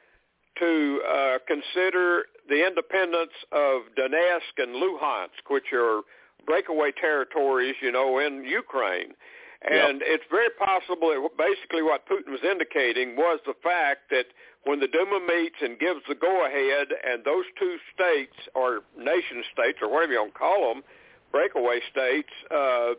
to 0.59 1.01
uh, 1.09 1.39
consider 1.47 2.25
the 2.49 2.67
independence 2.67 3.33
of 3.53 3.83
Donetsk 3.97 4.59
and 4.59 4.75
Luhansk, 4.77 5.49
which 5.49 5.73
are 5.73 6.03
breakaway 6.47 6.93
territories, 6.93 7.77
you 7.81 7.93
know, 7.93 8.19
in 8.19 8.45
Ukraine. 8.45 9.15
And 9.63 10.01
yep. 10.01 10.09
it's 10.19 10.25
very 10.29 10.51
possible 10.59 11.11
that 11.11 11.23
basically 11.39 11.83
what 11.83 12.07
Putin 12.09 12.33
was 12.33 12.43
indicating 12.43 13.15
was 13.15 13.39
the 13.47 13.55
fact 13.63 14.11
that 14.11 14.27
when 14.65 14.81
the 14.81 14.89
Duma 14.89 15.21
meets 15.27 15.57
and 15.61 15.79
gives 15.79 16.01
the 16.09 16.17
go-ahead 16.17 16.89
and 17.07 17.25
those 17.25 17.45
two 17.59 17.77
states 17.95 18.35
or 18.55 18.81
nation 18.99 19.43
states 19.53 19.79
or 19.81 19.89
whatever 19.89 20.13
you 20.13 20.21
want 20.21 20.35
to 20.35 20.39
call 20.39 20.75
them, 20.75 20.83
breakaway 21.31 21.79
states, 21.91 22.31
uh, 22.51 22.95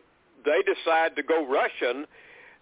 they 0.46 0.64
decide 0.64 1.16
to 1.16 1.24
go 1.24 1.46
Russian, 1.46 2.06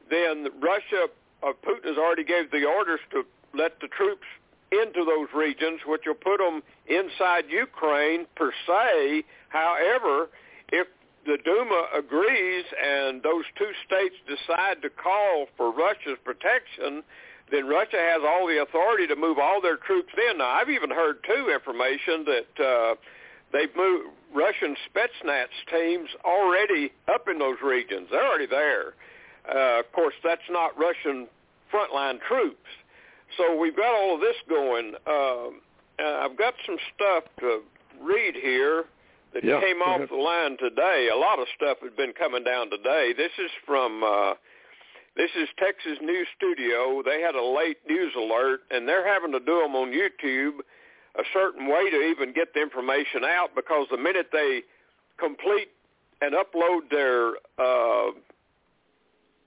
then 0.10 0.50
Russia, 0.60 1.08
uh, 1.44 1.54
Putin 1.66 1.86
has 1.86 1.98
already 1.98 2.24
gave 2.24 2.50
the 2.50 2.66
orders 2.66 3.00
to 3.12 3.24
let 3.54 3.80
the 3.82 3.88
troops 3.88 4.26
into 4.72 5.04
those 5.04 5.28
regions, 5.36 5.82
which 5.86 6.04
will 6.06 6.16
put 6.16 6.38
them 6.38 6.64
inside 6.88 7.46
Ukraine 7.50 8.26
per 8.36 8.52
se. 8.66 9.24
However, 9.50 10.30
if 10.72 10.88
the 11.26 11.38
Duma 11.44 11.88
agrees 11.98 12.66
and 12.82 13.22
those 13.22 13.46
two 13.58 13.72
states 13.86 14.16
decide 14.26 14.82
to 14.82 14.90
call 14.90 15.48
for 15.58 15.72
Russia's 15.72 16.18
protection, 16.24 17.04
then 17.52 17.68
Russia 17.68 17.98
has 17.98 18.22
all 18.26 18.48
the 18.48 18.62
authority 18.62 19.08
to 19.08 19.16
move 19.16 19.38
all 19.38 19.62
their 19.62 19.78
troops 19.78 20.14
in. 20.32 20.38
Now, 20.38 20.50
I've 20.50 20.70
even 20.70 20.90
heard 20.90 21.18
too 21.24 21.52
information 21.54 22.26
that 22.26 22.64
uh, 22.64 22.96
they've 23.52 23.76
moved 23.76 24.08
Russian 24.34 24.76
Spetsnaz 24.88 25.52
teams 25.70 26.10
already 26.24 26.94
up 27.14 27.28
in 27.28 27.38
those 27.40 27.58
regions. 27.62 28.08
They're 28.10 28.26
already 28.26 28.48
there. 28.48 28.94
Uh, 29.48 29.80
of 29.82 29.92
course, 29.92 30.14
that's 30.24 30.48
not 30.50 30.78
Russian 30.80 31.28
frontline 31.74 32.20
troops. 32.22 32.70
So 33.38 33.56
we've 33.56 33.76
got 33.76 33.94
all 33.94 34.16
of 34.16 34.22
this 34.22 34.36
going. 34.50 34.94
Um, 35.08 35.62
I've 36.00 36.38
got 36.38 36.54
some 36.66 36.78
stuff 36.96 37.24
to 37.40 37.62
read 38.02 38.36
here 38.36 38.86
that 39.34 39.44
yeah, 39.44 39.60
came 39.62 39.82
off 39.82 40.10
the 40.10 40.16
line 40.16 40.58
today. 40.58 41.10
A 41.14 41.18
lot 41.18 41.40
of 41.40 41.48
stuff 41.56 41.78
has 41.82 41.92
been 41.96 42.14
coming 42.14 42.44
down 42.44 42.70
today. 42.70 43.14
This 43.16 43.32
is 43.38 43.52
from 43.66 44.04
uh, 44.04 44.34
this 45.16 45.30
is 45.40 45.48
Texas 45.58 45.98
News 46.02 46.28
Studio. 46.36 47.02
They 47.04 47.22
had 47.22 47.36
a 47.36 47.44
late 47.44 47.78
news 47.88 48.14
alert, 48.18 48.62
and 48.72 48.88
they're 48.88 49.08
having 49.08 49.32
to 49.32 49.40
do 49.40 49.60
them 49.60 49.76
on 49.76 49.92
YouTube 49.92 50.60
a 51.16 51.24
certain 51.34 51.68
way 51.68 51.90
to 51.90 52.02
even 52.04 52.34
get 52.34 52.54
the 52.54 52.62
information 52.62 53.24
out 53.26 53.50
because 53.56 53.88
the 53.92 53.98
minute 53.98 54.30
they 54.32 54.62
complete 55.18 55.70
and 56.22 56.34
upload 56.34 56.90
their 56.90 57.32
uh, 57.60 58.12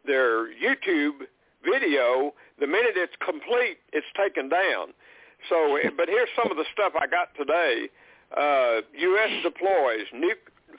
their 0.07 0.49
YouTube 0.49 1.27
video, 1.65 2.35
the 2.61 2.67
minute 2.67 2.95
it's 2.97 3.15
complete, 3.25 3.79
it's 3.93 4.07
taken 4.17 4.49
down. 4.49 4.93
So, 5.49 5.79
but 5.97 6.09
here's 6.09 6.29
some 6.37 6.51
of 6.51 6.57
the 6.57 6.65
stuff 6.73 6.93
I 6.99 7.07
got 7.07 7.35
today. 7.37 7.89
Uh, 8.37 8.81
U.S. 8.97 9.43
deploys 9.43 10.07
nu- 10.13 10.35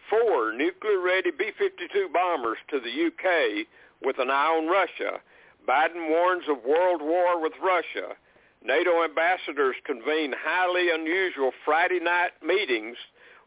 four 0.09 0.53
nuclear-ready 0.53 1.31
B-52 1.31 2.11
bombers 2.11 2.57
to 2.69 2.79
the 2.79 2.89
U.K. 2.89 3.65
with 4.03 4.17
an 4.19 4.29
eye 4.29 4.47
on 4.47 4.67
Russia. 4.67 5.19
Biden 5.67 6.09
warns 6.09 6.43
of 6.49 6.63
world 6.63 7.01
war 7.01 7.41
with 7.41 7.53
Russia. 7.61 8.15
NATO 8.63 9.03
ambassadors 9.03 9.75
convene 9.86 10.33
highly 10.38 10.89
unusual 10.89 11.51
Friday 11.63 11.99
night 11.99 12.31
meetings 12.45 12.97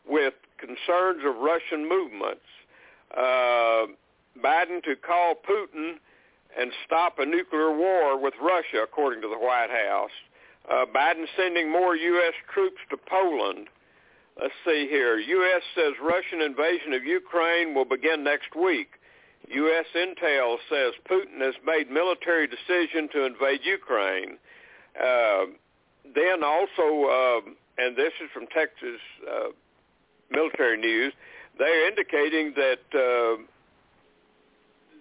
with 0.09 0.35
concerns 0.59 1.23
of 1.25 1.37
Russian 1.37 1.89
movements. 1.89 2.47
Uh, 3.17 3.87
Biden 4.43 4.83
to 4.85 4.95
call 4.97 5.35
Putin 5.35 5.95
and 6.57 6.73
stop 6.87 7.19
a 7.19 7.27
nuclear 7.27 7.77
war 7.77 8.21
with 8.21 8.35
Russia, 8.41 8.83
according 8.83 9.23
to 9.23 9.29
the 9.29 9.39
White 9.39 9.71
House. 9.71 10.11
Uh, 10.71 10.85
Biden 10.95 11.25
sending 11.37 11.71
more 11.71 11.97
U.S. 11.97 12.35
troops 12.53 12.79
to 12.91 12.97
Poland. 12.97 13.69
Let's 14.41 14.55
see 14.65 14.87
here. 14.89 15.19
U.S. 15.19 15.63
says 15.75 15.95
Russian 16.03 16.43
invasion 16.43 16.93
of 16.93 17.05
Ukraine 17.05 17.75
will 17.75 17.85
begin 17.85 18.23
next 18.23 18.55
week. 18.55 18.89
U.S. 19.49 19.87
intel 19.97 20.57
says 20.69 20.93
Putin 21.11 21.41
has 21.41 21.55
made 21.65 21.91
military 21.91 22.47
decision 22.47 23.09
to 23.13 23.25
invade 23.25 23.61
Ukraine. 23.65 24.37
Uh, 25.01 25.47
then 26.15 26.45
also, 26.45 27.07
uh, 27.09 27.41
and 27.79 27.97
this 27.97 28.13
is 28.23 28.31
from 28.33 28.47
Texas 28.49 29.01
uh, 29.27 29.49
military 30.31 30.79
news, 30.79 31.13
they're 31.59 31.89
indicating 31.89 32.55
that 32.57 32.81
uh, 32.95 33.43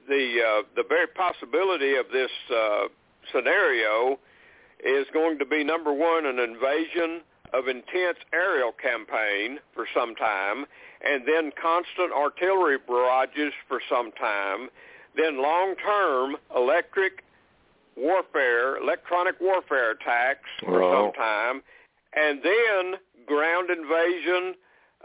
the 0.07 0.39
uh, 0.41 0.63
the 0.75 0.83
very 0.87 1.07
possibility 1.07 1.95
of 1.95 2.05
this 2.11 2.31
uh, 2.53 2.87
scenario 3.33 4.19
is 4.83 5.05
going 5.13 5.39
to 5.39 5.45
be 5.45 5.63
number 5.63 5.93
one 5.93 6.25
an 6.25 6.39
invasion 6.39 7.21
of 7.53 7.67
intense 7.67 8.19
aerial 8.33 8.71
campaign 8.71 9.59
for 9.73 9.85
some 9.93 10.15
time, 10.15 10.65
and 11.05 11.23
then 11.25 11.51
constant 11.61 12.11
artillery 12.11 12.77
barrages 12.77 13.53
for 13.67 13.79
some 13.89 14.11
time, 14.13 14.69
then 15.15 15.41
long-term 15.41 16.35
electric 16.55 17.23
warfare, 17.95 18.77
electronic 18.77 19.35
warfare 19.39 19.91
attacks 19.91 20.49
for 20.59 20.81
some 20.81 21.13
time, 21.13 21.61
and 22.15 22.41
then 22.43 22.99
ground 23.25 23.69
invasion 23.69 24.53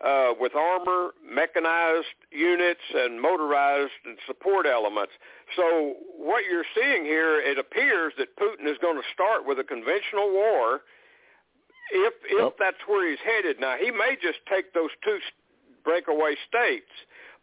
uh, 0.05 0.33
with 0.39 0.55
armor, 0.55 1.11
mechanized 1.25 2.07
units, 2.31 2.81
and 2.95 3.21
motorized 3.21 3.93
and 4.05 4.19
support 4.27 4.67
elements. 4.67 5.13
So 5.57 5.95
what 6.17 6.45
you're 6.51 6.67
seeing 6.75 7.05
here, 7.05 7.41
it 7.41 7.59
appears 7.59 8.13
that 8.19 8.37
Putin 8.37 8.67
is 8.71 8.79
going 8.83 8.97
to 8.97 9.07
start 9.15 9.47
with 9.47 9.59
a 9.59 9.65
conventional 9.65 10.31
war 10.33 10.81
if 11.93 12.15
if 12.25 12.39
Yep. 12.43 12.55
that's 12.59 12.83
where 12.87 13.09
he's 13.09 13.21
headed. 13.25 13.61
Now 13.61 13.77
he 13.77 13.91
may 13.91 14.17
just 14.21 14.39
take 14.49 14.73
those 14.73 14.91
two 15.05 15.19
breakaway 15.85 16.35
states, 16.49 16.91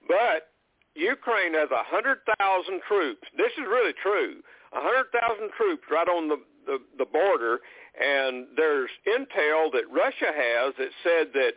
but 0.07 0.51
Ukraine 0.95 1.53
has 1.53 1.69
a 1.71 1.83
hundred 1.83 2.19
thousand 2.39 2.81
troops. 2.87 3.27
This 3.37 3.51
is 3.53 3.65
really 3.67 3.93
true. 3.93 4.41
A 4.73 4.81
hundred 4.81 5.07
thousand 5.11 5.51
troops 5.55 5.83
right 5.89 6.07
on 6.07 6.27
the, 6.27 6.39
the 6.65 6.77
the 6.97 7.05
border, 7.05 7.59
and 7.99 8.47
there's 8.57 8.89
intel 9.07 9.71
that 9.71 9.85
Russia 9.91 10.31
has 10.33 10.73
that 10.77 10.91
said 11.03 11.27
that 11.33 11.53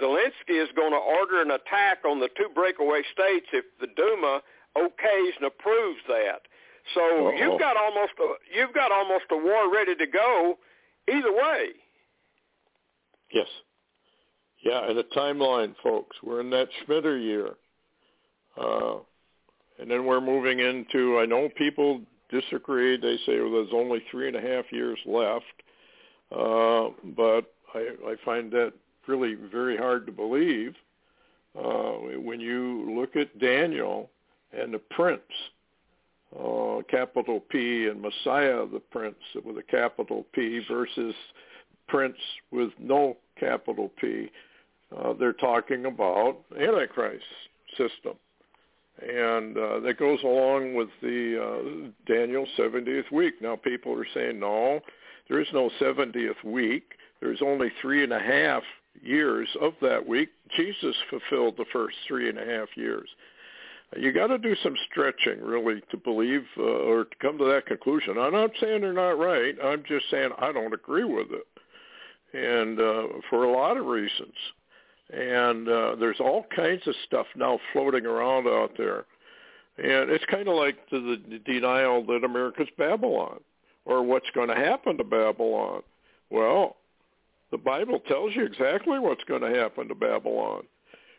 Zelensky 0.00 0.62
is 0.62 0.68
going 0.76 0.92
to 0.92 0.98
order 0.98 1.42
an 1.42 1.50
attack 1.50 2.04
on 2.08 2.20
the 2.20 2.28
two 2.36 2.48
breakaway 2.54 3.02
states 3.12 3.46
if 3.52 3.64
the 3.80 3.88
Duma 3.96 4.40
okays 4.76 5.36
and 5.36 5.46
approves 5.46 6.00
that. 6.08 6.42
So 6.94 7.00
Uh-oh. 7.00 7.30
you've 7.36 7.58
got 7.60 7.76
almost 7.76 8.12
a, 8.20 8.56
you've 8.56 8.74
got 8.74 8.92
almost 8.92 9.24
a 9.30 9.36
war 9.36 9.72
ready 9.72 9.94
to 9.96 10.06
go 10.06 10.58
either 11.08 11.32
way. 11.32 11.68
Yes. 13.32 13.46
Yeah, 14.62 14.88
and 14.88 14.98
a 14.98 15.04
timeline, 15.04 15.74
folks. 15.82 16.16
We're 16.22 16.40
in 16.40 16.50
that 16.50 16.68
Shemitah 16.86 17.22
year. 17.22 17.50
Uh, 18.60 18.96
and 19.78 19.90
then 19.90 20.04
we're 20.04 20.20
moving 20.20 20.60
into, 20.60 21.18
I 21.18 21.26
know 21.26 21.48
people 21.56 22.02
disagree. 22.30 22.96
They 22.96 23.16
say 23.24 23.40
well, 23.40 23.52
there's 23.52 23.72
only 23.72 24.02
three 24.10 24.28
and 24.28 24.36
a 24.36 24.40
half 24.40 24.66
years 24.70 24.98
left. 25.06 25.44
Uh, 26.30 26.90
but 27.16 27.52
I, 27.74 27.88
I 28.06 28.16
find 28.24 28.52
that 28.52 28.72
really 29.10 29.34
very 29.34 29.76
hard 29.76 30.06
to 30.06 30.12
believe. 30.12 30.74
Uh, 31.58 31.92
when 32.22 32.38
you 32.40 32.94
look 32.96 33.16
at 33.16 33.38
Daniel 33.40 34.08
and 34.52 34.72
the 34.72 34.78
Prince, 34.78 35.20
uh, 36.38 36.78
capital 36.88 37.40
P, 37.40 37.88
and 37.88 38.00
Messiah 38.00 38.64
the 38.72 38.80
Prince 38.90 39.16
with 39.44 39.58
a 39.58 39.62
capital 39.62 40.24
P 40.32 40.60
versus 40.70 41.14
Prince 41.88 42.16
with 42.52 42.70
no 42.78 43.16
capital 43.38 43.90
P, 44.00 44.30
uh, 44.96 45.12
they're 45.18 45.32
talking 45.32 45.86
about 45.86 46.38
Antichrist 46.58 47.24
system. 47.76 48.14
And 49.02 49.56
uh, 49.56 49.80
that 49.80 49.98
goes 49.98 50.22
along 50.22 50.74
with 50.74 50.88
the 51.02 51.42
uh, 51.42 52.12
Daniel 52.12 52.46
70th 52.56 53.10
week. 53.10 53.40
Now 53.40 53.56
people 53.56 53.98
are 53.98 54.06
saying, 54.14 54.38
no, 54.38 54.80
there 55.28 55.40
is 55.40 55.48
no 55.52 55.70
70th 55.80 56.44
week. 56.44 56.92
There's 57.20 57.40
only 57.42 57.72
three 57.80 58.04
and 58.04 58.12
a 58.12 58.20
half 58.20 58.62
years 59.02 59.48
of 59.60 59.72
that 59.82 60.06
week. 60.06 60.30
Jesus 60.56 60.96
fulfilled 61.08 61.54
the 61.56 61.64
first 61.72 61.96
three 62.06 62.28
and 62.28 62.38
a 62.38 62.44
half 62.44 62.68
years. 62.76 63.08
You 63.96 64.12
got 64.12 64.28
to 64.28 64.38
do 64.38 64.54
some 64.62 64.76
stretching, 64.88 65.42
really, 65.42 65.82
to 65.90 65.96
believe 65.96 66.44
uh, 66.56 66.62
or 66.62 67.04
to 67.04 67.16
come 67.20 67.38
to 67.38 67.44
that 67.46 67.66
conclusion. 67.66 68.18
I'm 68.18 68.32
not 68.32 68.50
saying 68.60 68.82
they're 68.82 68.92
not 68.92 69.18
right. 69.18 69.56
I'm 69.62 69.82
just 69.86 70.04
saying 70.10 70.30
I 70.38 70.52
don't 70.52 70.72
agree 70.72 71.04
with 71.04 71.26
it, 71.32 71.46
and 72.32 72.80
uh, 72.80 73.18
for 73.28 73.44
a 73.44 73.52
lot 73.52 73.76
of 73.76 73.86
reasons. 73.86 74.34
And 75.12 75.68
uh, 75.68 75.96
there's 75.98 76.20
all 76.20 76.46
kinds 76.54 76.86
of 76.86 76.94
stuff 77.04 77.26
now 77.34 77.58
floating 77.72 78.06
around 78.06 78.46
out 78.46 78.70
there, 78.78 79.06
and 79.76 80.08
it's 80.08 80.24
kind 80.26 80.46
of 80.46 80.54
like 80.54 80.76
the, 80.92 81.20
the 81.28 81.38
denial 81.40 82.06
that 82.06 82.22
America's 82.22 82.68
Babylon, 82.78 83.40
or 83.84 84.04
what's 84.04 84.30
going 84.36 84.50
to 84.50 84.54
happen 84.54 84.98
to 84.98 85.04
Babylon. 85.04 85.82
Well, 86.30 86.76
the 87.50 87.58
Bible 87.58 88.00
tells 88.00 88.34
you 88.34 88.44
exactly 88.44 88.98
what's 88.98 89.24
going 89.24 89.42
to 89.42 89.58
happen 89.58 89.88
to 89.88 89.94
Babylon. 89.94 90.62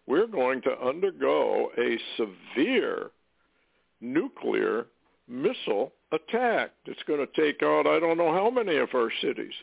We're 0.07 0.27
going 0.27 0.61
to 0.63 0.81
undergo 0.81 1.69
a 1.77 1.97
severe 2.17 3.11
nuclear 3.99 4.87
missile 5.27 5.93
attack 6.11 6.71
that's 6.85 7.03
going 7.07 7.25
to 7.25 7.41
take 7.41 7.63
out 7.63 7.87
I 7.87 7.99
don't 7.99 8.17
know 8.17 8.33
how 8.33 8.49
many 8.49 8.77
of 8.77 8.89
our 8.93 9.11
cities. 9.21 9.53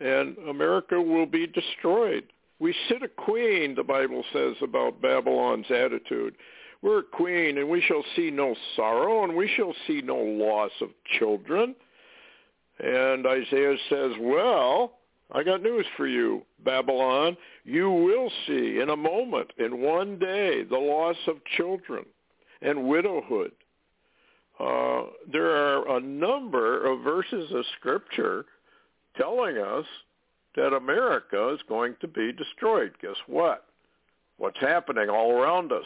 And 0.00 0.36
America 0.48 1.00
will 1.00 1.26
be 1.26 1.46
destroyed. 1.46 2.24
We 2.58 2.74
sit 2.88 3.02
a 3.02 3.08
queen, 3.08 3.74
the 3.74 3.82
Bible 3.82 4.24
says 4.32 4.54
about 4.62 5.00
Babylon's 5.00 5.70
attitude. 5.70 6.34
We're 6.82 7.00
a 7.00 7.02
queen, 7.02 7.58
and 7.58 7.68
we 7.68 7.80
shall 7.80 8.04
see 8.14 8.30
no 8.30 8.54
sorrow, 8.76 9.24
and 9.24 9.34
we 9.34 9.50
shall 9.56 9.74
see 9.86 10.02
no 10.02 10.16
loss 10.16 10.70
of 10.80 10.90
children. 11.18 11.74
And 12.78 13.26
Isaiah 13.26 13.76
says, 13.88 14.12
well, 14.20 14.95
I 15.32 15.42
got 15.42 15.62
news 15.62 15.86
for 15.96 16.06
you, 16.06 16.42
Babylon. 16.64 17.36
You 17.64 17.90
will 17.90 18.30
see 18.46 18.78
in 18.80 18.90
a 18.90 18.96
moment, 18.96 19.52
in 19.58 19.82
one 19.82 20.18
day, 20.18 20.62
the 20.62 20.78
loss 20.78 21.16
of 21.26 21.36
children 21.56 22.04
and 22.62 22.88
widowhood. 22.88 23.52
Uh, 24.58 25.02
there 25.30 25.50
are 25.50 25.96
a 25.96 26.00
number 26.00 26.86
of 26.86 27.00
verses 27.00 27.50
of 27.52 27.64
Scripture 27.78 28.46
telling 29.16 29.58
us 29.58 29.84
that 30.54 30.72
America 30.72 31.52
is 31.52 31.60
going 31.68 31.96
to 32.00 32.08
be 32.08 32.32
destroyed. 32.32 32.92
Guess 33.02 33.16
what? 33.26 33.64
What's 34.38 34.60
happening 34.60 35.08
all 35.10 35.32
around 35.32 35.72
us, 35.72 35.84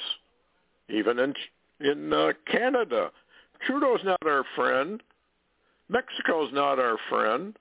even 0.88 1.18
in 1.18 1.34
in 1.80 2.12
uh, 2.12 2.32
Canada. 2.46 3.10
Trudeau's 3.66 4.04
not 4.04 4.20
our 4.26 4.44
friend. 4.54 5.02
Mexico's 5.88 6.52
not 6.52 6.78
our 6.78 6.98
friend. 7.08 7.56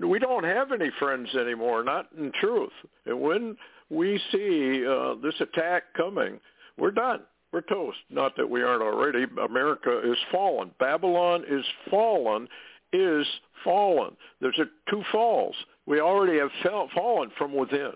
We 0.00 0.18
don't 0.18 0.44
have 0.44 0.72
any 0.72 0.90
friends 0.98 1.28
anymore, 1.34 1.82
not 1.82 2.06
in 2.16 2.32
truth. 2.40 2.72
And 3.06 3.20
when 3.20 3.56
we 3.90 4.20
see 4.32 4.86
uh, 4.86 5.14
this 5.22 5.34
attack 5.40 5.84
coming, 5.96 6.38
we're 6.76 6.92
done. 6.92 7.22
We're 7.52 7.62
toast. 7.62 7.98
Not 8.10 8.36
that 8.36 8.48
we 8.48 8.62
aren't 8.62 8.82
already. 8.82 9.24
America 9.42 10.00
is 10.04 10.18
fallen. 10.30 10.70
Babylon 10.78 11.44
is 11.48 11.64
fallen, 11.90 12.46
is 12.92 13.26
fallen. 13.64 14.16
There's 14.40 14.58
a, 14.58 14.66
two 14.90 15.02
falls. 15.10 15.54
We 15.86 16.00
already 16.00 16.38
have 16.38 16.50
fell, 16.62 16.88
fallen 16.94 17.30
from 17.38 17.54
within. 17.54 17.94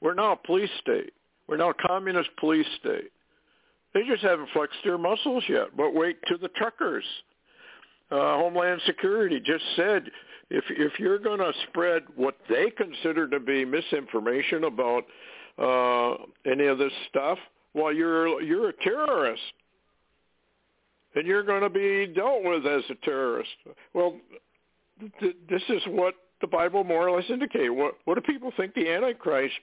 We're 0.00 0.14
now 0.14 0.32
a 0.32 0.36
police 0.36 0.70
state. 0.80 1.14
We're 1.48 1.56
now 1.56 1.70
a 1.70 1.88
communist 1.88 2.30
police 2.38 2.66
state. 2.78 3.10
They 3.94 4.02
just 4.06 4.22
haven't 4.22 4.50
flexed 4.52 4.78
their 4.84 4.98
muscles 4.98 5.44
yet. 5.48 5.68
But 5.76 5.94
wait 5.94 6.18
to 6.26 6.36
the 6.36 6.48
truckers. 6.48 7.04
Uh, 8.10 8.36
Homeland 8.36 8.82
Security 8.84 9.40
just 9.40 9.64
said 9.76 10.10
if 10.54 10.64
if 10.70 11.00
you're 11.00 11.18
going 11.18 11.40
to 11.40 11.52
spread 11.68 12.04
what 12.14 12.36
they 12.48 12.70
consider 12.70 13.28
to 13.28 13.40
be 13.40 13.64
misinformation 13.64 14.64
about 14.64 15.04
uh, 15.58 16.16
any 16.50 16.66
of 16.66 16.78
this 16.78 16.92
stuff, 17.08 17.38
well, 17.74 17.92
you're 17.92 18.40
you're 18.40 18.68
a 18.68 18.72
terrorist, 18.72 19.42
and 21.16 21.26
you're 21.26 21.42
going 21.42 21.62
to 21.62 21.70
be 21.70 22.06
dealt 22.06 22.44
with 22.44 22.64
as 22.66 22.82
a 22.88 22.94
terrorist. 23.04 23.50
Well, 23.92 24.16
th- 25.20 25.36
this 25.50 25.62
is 25.68 25.82
what 25.88 26.14
the 26.40 26.46
Bible 26.46 26.84
more 26.84 27.08
or 27.08 27.16
less 27.16 27.28
indicates. 27.28 27.70
What 27.70 27.94
what 28.04 28.14
do 28.14 28.20
people 28.20 28.52
think 28.56 28.74
the 28.74 28.88
Antichrist 28.88 29.54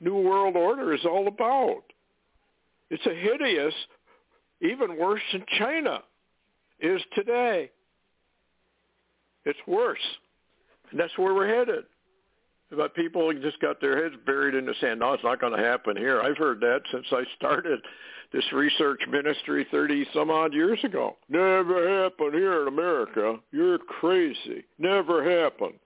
New 0.00 0.20
World 0.20 0.54
Order 0.54 0.92
is 0.92 1.04
all 1.06 1.28
about? 1.28 1.82
It's 2.90 3.06
a 3.06 3.14
hideous, 3.14 3.74
even 4.60 4.98
worse 4.98 5.22
than 5.32 5.46
China 5.58 6.02
is 6.78 7.00
today. 7.14 7.70
It's 9.44 9.58
worse. 9.66 9.98
And 10.90 11.00
that's 11.00 11.16
where 11.16 11.34
we're 11.34 11.48
headed. 11.48 11.84
But 12.70 12.94
people 12.94 13.32
just 13.34 13.60
got 13.60 13.80
their 13.80 14.02
heads 14.02 14.14
buried 14.24 14.54
in 14.54 14.64
the 14.64 14.74
sand. 14.80 15.00
No, 15.00 15.12
it's 15.12 15.24
not 15.24 15.40
going 15.40 15.56
to 15.56 15.62
happen 15.62 15.96
here. 15.96 16.22
I've 16.22 16.38
heard 16.38 16.60
that 16.60 16.80
since 16.90 17.06
I 17.12 17.24
started 17.36 17.80
this 18.32 18.44
research 18.52 19.02
ministry 19.10 19.66
30 19.70 20.06
some 20.14 20.30
odd 20.30 20.54
years 20.54 20.78
ago. 20.82 21.16
Never 21.28 22.02
happened 22.02 22.34
here 22.34 22.62
in 22.62 22.68
America. 22.68 23.36
You're 23.50 23.78
crazy. 23.78 24.64
Never 24.78 25.22
happened. 25.42 25.78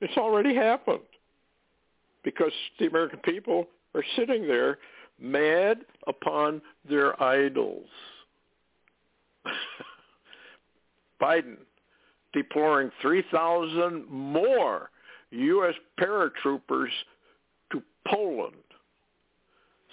It's 0.00 0.16
already 0.16 0.54
happened 0.54 1.00
because 2.24 2.52
the 2.78 2.86
American 2.86 3.20
people 3.20 3.66
are 3.94 4.04
sitting 4.16 4.46
there 4.46 4.78
mad 5.20 5.78
upon 6.06 6.60
their 6.88 7.20
idols. 7.22 7.86
Biden 11.22 11.56
deploying 12.42 12.90
3,000 13.02 14.06
more 14.08 14.90
U.S. 15.30 15.74
paratroopers 16.00 16.88
to 17.72 17.82
Poland. 18.06 18.54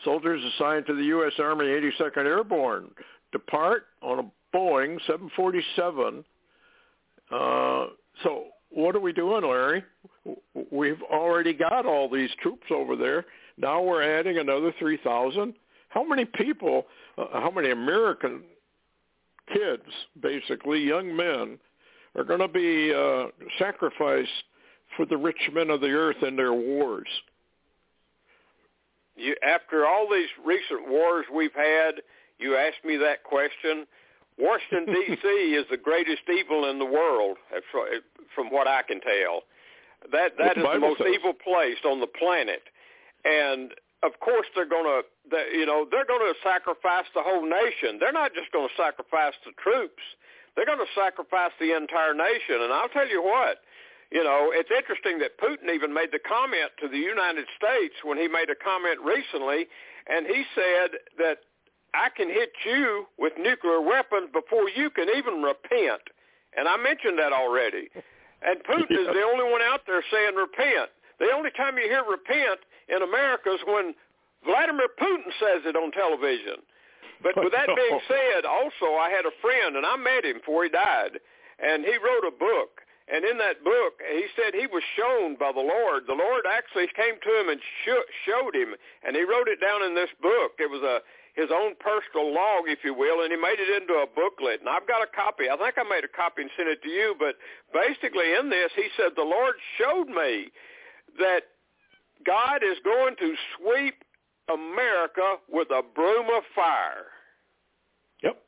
Soldiers 0.03 0.41
assigned 0.55 0.85
to 0.87 0.95
the 0.95 1.03
U.S. 1.05 1.33
Army 1.39 1.65
82nd 1.65 2.25
Airborne 2.25 2.89
depart 3.31 3.87
on 4.01 4.19
a 4.19 4.55
Boeing 4.55 4.99
747. 5.07 6.23
Uh, 7.31 7.87
so 8.23 8.45
what 8.69 8.95
are 8.95 8.99
we 8.99 9.13
doing, 9.13 9.43
Larry? 9.43 9.83
We've 10.71 11.01
already 11.11 11.53
got 11.53 11.85
all 11.85 12.09
these 12.09 12.29
troops 12.41 12.67
over 12.71 12.95
there. 12.95 13.25
Now 13.57 13.81
we're 13.81 14.03
adding 14.03 14.37
another 14.37 14.73
3,000. 14.79 15.53
How 15.89 16.03
many 16.03 16.25
people, 16.25 16.85
uh, 17.17 17.25
how 17.33 17.51
many 17.51 17.71
American 17.71 18.41
kids, 19.53 19.83
basically 20.21 20.79
young 20.79 21.15
men, 21.15 21.57
are 22.15 22.23
going 22.23 22.39
to 22.39 22.47
be 22.47 22.93
uh, 22.93 23.27
sacrificed 23.59 24.29
for 24.95 25.05
the 25.05 25.17
rich 25.17 25.49
men 25.53 25.69
of 25.69 25.81
the 25.81 25.89
earth 25.89 26.23
in 26.23 26.35
their 26.35 26.53
wars? 26.53 27.07
You, 29.15 29.35
after 29.43 29.85
all 29.85 30.07
these 30.11 30.29
recent 30.43 30.89
wars 30.89 31.25
we've 31.33 31.53
had, 31.53 32.01
you 32.37 32.55
asked 32.55 32.83
me 32.83 32.97
that 32.97 33.23
question. 33.23 33.85
Washington 34.37 34.85
D.C. 34.93 35.27
is 35.27 35.65
the 35.69 35.77
greatest 35.77 36.23
evil 36.29 36.69
in 36.69 36.79
the 36.79 36.85
world, 36.85 37.37
from 38.33 38.49
what 38.49 38.67
I 38.67 38.81
can 38.83 38.99
tell. 38.99 39.43
That 40.11 40.37
that 40.37 40.57
is 40.57 40.63
the, 40.63 40.73
the 40.73 40.79
most 40.79 40.99
says. 40.99 41.07
evil 41.15 41.33
place 41.33 41.79
on 41.85 41.99
the 41.99 42.07
planet, 42.07 42.61
and 43.23 43.71
of 44.03 44.19
course 44.19 44.45
they're 44.53 44.69
going 44.69 44.85
to, 44.85 45.01
they, 45.31 45.57
you 45.57 45.65
know, 45.65 45.87
they're 45.89 46.05
going 46.05 46.21
to 46.21 46.35
sacrifice 46.43 47.05
the 47.15 47.23
whole 47.23 47.41
nation. 47.41 47.97
They're 47.99 48.13
not 48.13 48.35
just 48.35 48.51
going 48.51 48.67
to 48.67 48.75
sacrifice 48.77 49.33
the 49.45 49.51
troops. 49.57 50.03
They're 50.55 50.65
going 50.65 50.79
to 50.79 50.93
sacrifice 50.95 51.51
the 51.59 51.75
entire 51.75 52.13
nation. 52.13 52.63
And 52.63 52.71
I'll 52.71 52.89
tell 52.89 53.07
you 53.07 53.21
what, 53.21 53.59
you 54.11 54.23
know, 54.23 54.51
it's 54.53 54.71
interesting 54.71 55.19
that 55.19 55.37
Putin 55.39 55.73
even 55.73 55.93
made 55.93 56.11
the 56.11 56.23
comment 56.23 56.71
to 56.79 56.87
the 56.87 56.97
United 56.97 57.45
States 57.57 57.95
when 58.03 58.17
he 58.17 58.27
made 58.27 58.49
a 58.49 58.55
comment 58.55 58.99
recently, 59.03 59.67
and 60.07 60.27
he 60.27 60.45
said 60.55 60.99
that 61.17 61.43
I 61.93 62.09
can 62.15 62.29
hit 62.29 62.51
you 62.63 63.07
with 63.17 63.33
nuclear 63.39 63.81
weapons 63.81 64.29
before 64.31 64.69
you 64.69 64.89
can 64.89 65.07
even 65.09 65.41
repent. 65.41 66.03
And 66.55 66.67
I 66.67 66.77
mentioned 66.77 67.19
that 67.19 67.33
already. 67.33 67.89
And 68.45 68.61
Putin 68.63 68.91
yeah. 68.91 69.03
is 69.03 69.07
the 69.15 69.25
only 69.25 69.49
one 69.49 69.61
out 69.63 69.81
there 69.87 70.03
saying 70.11 70.35
repent. 70.35 70.91
The 71.19 71.31
only 71.33 71.49
time 71.51 71.77
you 71.77 71.87
hear 71.87 72.03
repent 72.03 72.59
in 72.87 73.01
America 73.01 73.49
is 73.51 73.63
when 73.65 73.95
Vladimir 74.45 74.87
Putin 74.99 75.31
says 75.39 75.65
it 75.65 75.75
on 75.75 75.91
television. 75.91 76.61
But 77.25 77.41
with 77.41 77.57
that 77.57 77.65
being 77.73 77.99
said, 78.07 78.45
also 78.45 79.01
I 79.01 79.09
had 79.09 79.25
a 79.25 79.33
friend, 79.41 79.75
and 79.75 79.85
I 79.85 79.97
met 79.97 80.21
him 80.21 80.45
before 80.45 80.63
he 80.63 80.69
died, 80.69 81.17
and 81.57 81.81
he 81.81 81.97
wrote 81.97 82.21
a 82.21 82.31
book. 82.31 82.85
And 83.09 83.25
in 83.25 83.37
that 83.37 83.61
book, 83.65 84.01
he 84.01 84.25
said 84.33 84.53
he 84.53 84.65
was 84.65 84.81
shown 84.97 85.37
by 85.37 85.51
the 85.53 85.61
Lord. 85.61 86.05
The 86.05 86.17
Lord 86.17 86.45
actually 86.49 86.89
came 86.93 87.21
to 87.21 87.31
him 87.37 87.49
and 87.49 87.61
sh- 87.85 88.09
showed 88.25 88.53
him, 88.53 88.73
and 89.05 89.15
he 89.15 89.21
wrote 89.21 89.49
it 89.49 89.61
down 89.61 89.81
in 89.85 89.93
this 89.93 90.09
book. 90.21 90.57
It 90.57 90.69
was 90.69 90.81
a 90.81 91.01
his 91.35 91.51
own 91.51 91.75
personal 91.83 92.33
log, 92.33 92.63
if 92.65 92.79
you 92.83 92.93
will, 92.93 93.21
and 93.21 93.29
he 93.29 93.35
made 93.35 93.59
it 93.59 93.67
into 93.81 93.93
a 93.99 94.07
booklet. 94.07 94.61
And 94.61 94.69
I've 94.69 94.87
got 94.87 95.03
a 95.03 95.07
copy. 95.11 95.49
I 95.51 95.57
think 95.57 95.75
I 95.77 95.83
made 95.83 96.05
a 96.05 96.07
copy 96.07 96.43
and 96.43 96.51
sent 96.55 96.69
it 96.69 96.81
to 96.81 96.89
you. 96.89 97.13
But 97.19 97.35
basically, 97.75 98.33
in 98.39 98.49
this, 98.49 98.71
he 98.73 98.87
said 98.95 99.11
the 99.15 99.27
Lord 99.27 99.55
showed 99.77 100.07
me 100.07 100.47
that 101.19 101.43
God 102.25 102.63
is 102.63 102.77
going 102.85 103.15
to 103.19 103.35
sweep 103.59 103.95
America 104.47 105.35
with 105.51 105.67
a 105.71 105.83
broom 105.83 106.27
of 106.35 106.43
fire. 106.55 107.11
Yep. 108.23 108.41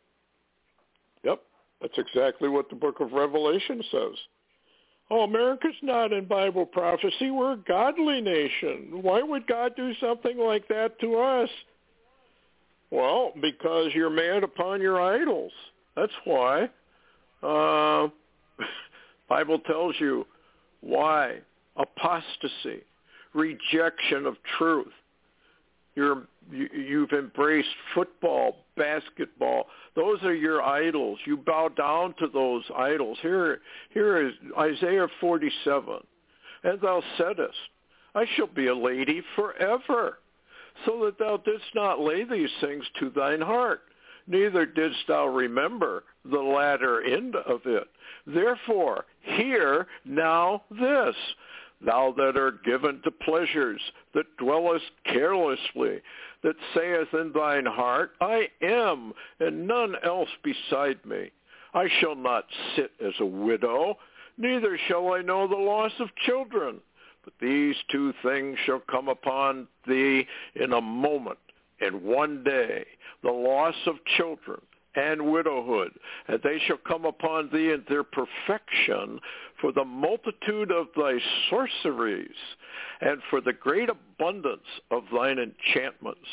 Yep. 1.24 1.42
That's 1.82 1.98
exactly 1.98 2.50
what 2.50 2.70
the 2.70 2.76
book 2.76 3.00
of 3.00 3.12
Revelation 3.12 3.82
says. 3.92 4.18
Oh, 5.10 5.22
America's 5.22 5.76
not 5.82 6.12
in 6.12 6.26
Bible 6.26 6.66
prophecy. 6.66 7.32
We're 7.32 7.54
a 7.54 7.58
godly 7.58 8.20
nation. 8.20 9.02
Why 9.02 9.22
would 9.22 9.48
God 9.48 9.74
do 9.76 9.94
something 10.02 10.38
like 10.38 10.68
that 10.68 11.00
to 11.00 11.16
us? 11.16 11.50
Well, 12.92 13.32
because 13.42 13.92
you're 13.94 14.10
mad 14.10 14.44
upon 14.44 14.82
your 14.82 15.02
idols. 15.02 15.52
That's 15.96 16.12
why. 16.26 16.70
Uh, 17.42 18.10
Bible 19.30 19.60
tells 19.60 19.96
you 20.00 20.26
why. 20.82 21.40
Apostasy 21.78 22.84
rejection 23.34 24.26
of 24.26 24.36
truth. 24.58 24.92
You're, 25.98 26.28
you, 26.52 26.70
you've 26.72 27.12
embraced 27.12 27.68
football, 27.96 28.58
basketball. 28.78 29.66
Those 29.96 30.22
are 30.22 30.36
your 30.36 30.62
idols. 30.62 31.18
You 31.26 31.38
bow 31.38 31.70
down 31.70 32.14
to 32.20 32.28
those 32.32 32.64
idols. 32.78 33.18
Here, 33.24 33.62
here 33.90 34.28
is 34.28 34.34
Isaiah 34.60 35.08
47. 35.20 35.96
And 36.66 36.80
thou 36.82 37.02
saidst, 37.18 37.58
I 38.14 38.26
shall 38.36 38.46
be 38.46 38.68
a 38.68 38.76
lady 38.76 39.24
forever, 39.36 40.20
so 40.86 41.04
that 41.06 41.18
thou 41.18 41.38
didst 41.38 41.66
not 41.74 42.00
lay 42.00 42.24
these 42.24 42.52
things 42.62 42.86
to 43.00 43.10
thine 43.10 43.42
heart, 43.42 43.82
neither 44.28 44.68
didst 44.68 45.00
thou 45.08 45.26
remember 45.26 46.04
the 46.26 46.38
latter 46.38 47.02
end 47.02 47.36
of 47.36 47.62
it. 47.66 47.88
Therefore, 48.28 49.06
hear 49.22 49.88
now 50.06 50.62
this 50.70 51.16
thou 51.86 52.14
that 52.18 52.38
art 52.38 52.64
given 52.64 53.02
to 53.04 53.12
pleasures, 53.12 53.82
that 54.14 54.38
dwellest 54.38 54.86
carelessly, 55.06 56.02
that 56.44 56.56
sayest 56.74 57.14
in 57.14 57.32
thine 57.34 57.66
heart, 57.66 58.12
I 58.22 58.50
am, 58.62 59.14
and 59.40 59.68
none 59.68 59.96
else 60.04 60.30
beside 60.44 61.06
me. 61.06 61.32
I 61.74 61.88
shall 62.00 62.16
not 62.16 62.46
sit 62.76 62.92
as 63.06 63.14
a 63.20 63.26
widow, 63.26 63.98
neither 64.38 64.78
shall 64.88 65.14
I 65.14 65.22
know 65.22 65.48
the 65.48 65.56
loss 65.56 65.92
of 66.00 66.16
children. 66.26 66.80
But 67.24 67.34
these 67.42 67.76
two 67.92 68.14
things 68.24 68.58
shall 68.66 68.82
come 68.90 69.10
upon 69.10 69.68
thee 69.86 70.26
in 70.56 70.74
a 70.74 70.82
moment, 70.82 71.40
in 71.80 72.04
one 72.04 72.44
day, 72.44 72.86
the 73.22 73.32
loss 73.32 73.76
of 73.86 73.96
children 74.16 74.62
and 74.98 75.32
widowhood, 75.32 75.92
and 76.28 76.42
they 76.44 76.60
shall 76.66 76.80
come 76.88 77.06
upon 77.06 77.50
thee 77.54 77.72
in 77.72 77.84
their 77.88 78.04
perfection 78.04 79.20
for 79.62 79.72
the 79.72 79.86
multitude 79.86 80.72
of 80.72 80.88
thy 80.96 81.18
sorceries, 81.50 82.36
and 83.00 83.22
for 83.30 83.40
the 83.40 83.54
great 83.54 83.90
abundance 83.90 84.68
of 84.90 85.04
thine 85.14 85.38
enchantments. 85.38 86.28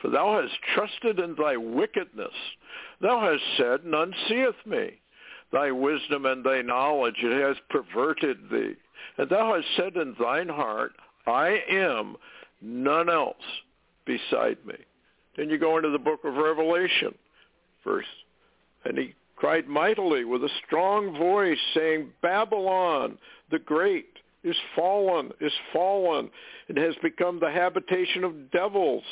For 0.00 0.08
thou 0.08 0.40
hast 0.40 0.54
trusted 0.74 1.18
in 1.18 1.34
thy 1.36 1.56
wickedness. 1.56 2.34
Thou 3.00 3.20
hast 3.20 3.42
said, 3.56 3.84
None 3.84 4.14
seeth 4.28 4.66
me. 4.66 5.00
Thy 5.52 5.70
wisdom 5.70 6.26
and 6.26 6.44
thy 6.44 6.62
knowledge 6.62 7.16
it 7.18 7.40
has 7.40 7.56
perverted 7.70 8.38
thee. 8.50 8.74
And 9.18 9.28
thou 9.28 9.54
hast 9.54 9.66
said 9.76 9.96
in 9.96 10.16
thine 10.18 10.48
heart, 10.48 10.92
I 11.26 11.60
am 11.68 12.16
none 12.60 13.10
else 13.10 13.36
beside 14.06 14.58
me. 14.64 14.76
Then 15.36 15.50
you 15.50 15.58
go 15.58 15.76
into 15.76 15.90
the 15.90 15.98
book 15.98 16.20
of 16.24 16.34
Revelation, 16.34 17.14
verse, 17.84 18.06
and 18.84 18.98
he 18.98 19.14
cried 19.36 19.66
mightily 19.66 20.24
with 20.24 20.44
a 20.44 20.50
strong 20.64 21.16
voice, 21.16 21.58
saying, 21.74 22.10
Babylon 22.22 23.18
the 23.50 23.58
great 23.58 24.06
is 24.44 24.56
fallen, 24.74 25.30
is 25.40 25.52
fallen, 25.72 26.30
and 26.68 26.78
has 26.78 26.94
become 27.02 27.38
the 27.38 27.50
habitation 27.50 28.24
of 28.24 28.50
devils 28.50 29.04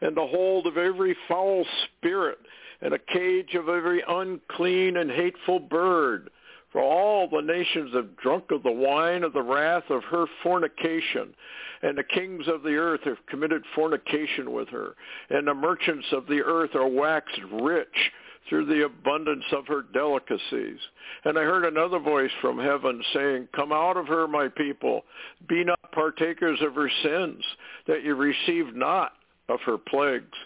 and 0.00 0.16
the 0.16 0.26
hold 0.26 0.66
of 0.66 0.76
every 0.76 1.16
foul 1.26 1.66
spirit 1.84 2.38
and 2.80 2.94
a 2.94 2.98
cage 2.98 3.54
of 3.54 3.68
every 3.68 4.02
unclean 4.06 4.96
and 4.96 5.10
hateful 5.10 5.58
bird. 5.58 6.30
For 6.72 6.82
all 6.82 7.28
the 7.28 7.40
nations 7.40 7.94
have 7.94 8.16
drunk 8.16 8.50
of 8.50 8.62
the 8.62 8.70
wine 8.70 9.24
of 9.24 9.32
the 9.32 9.42
wrath 9.42 9.84
of 9.88 10.04
her 10.04 10.26
fornication, 10.42 11.34
and 11.82 11.96
the 11.96 12.04
kings 12.04 12.46
of 12.46 12.62
the 12.62 12.76
earth 12.76 13.00
have 13.04 13.24
committed 13.26 13.62
fornication 13.74 14.52
with 14.52 14.68
her, 14.68 14.94
and 15.30 15.46
the 15.46 15.54
merchants 15.54 16.06
of 16.12 16.26
the 16.26 16.42
earth 16.42 16.74
are 16.74 16.88
waxed 16.88 17.40
rich 17.52 18.12
through 18.48 18.66
the 18.66 18.84
abundance 18.84 19.44
of 19.52 19.66
her 19.66 19.82
delicacies. 19.82 20.78
And 21.24 21.38
I 21.38 21.42
heard 21.42 21.64
another 21.64 21.98
voice 21.98 22.30
from 22.40 22.58
heaven 22.58 23.02
saying, 23.12 23.48
Come 23.54 23.72
out 23.72 23.96
of 23.96 24.06
her, 24.06 24.26
my 24.26 24.48
people. 24.48 25.04
Be 25.48 25.64
not 25.64 25.92
partakers 25.92 26.60
of 26.62 26.74
her 26.74 26.90
sins, 27.02 27.44
that 27.86 28.04
ye 28.04 28.10
receive 28.10 28.74
not 28.74 29.12
of 29.48 29.60
her 29.62 29.78
plagues. 29.78 30.36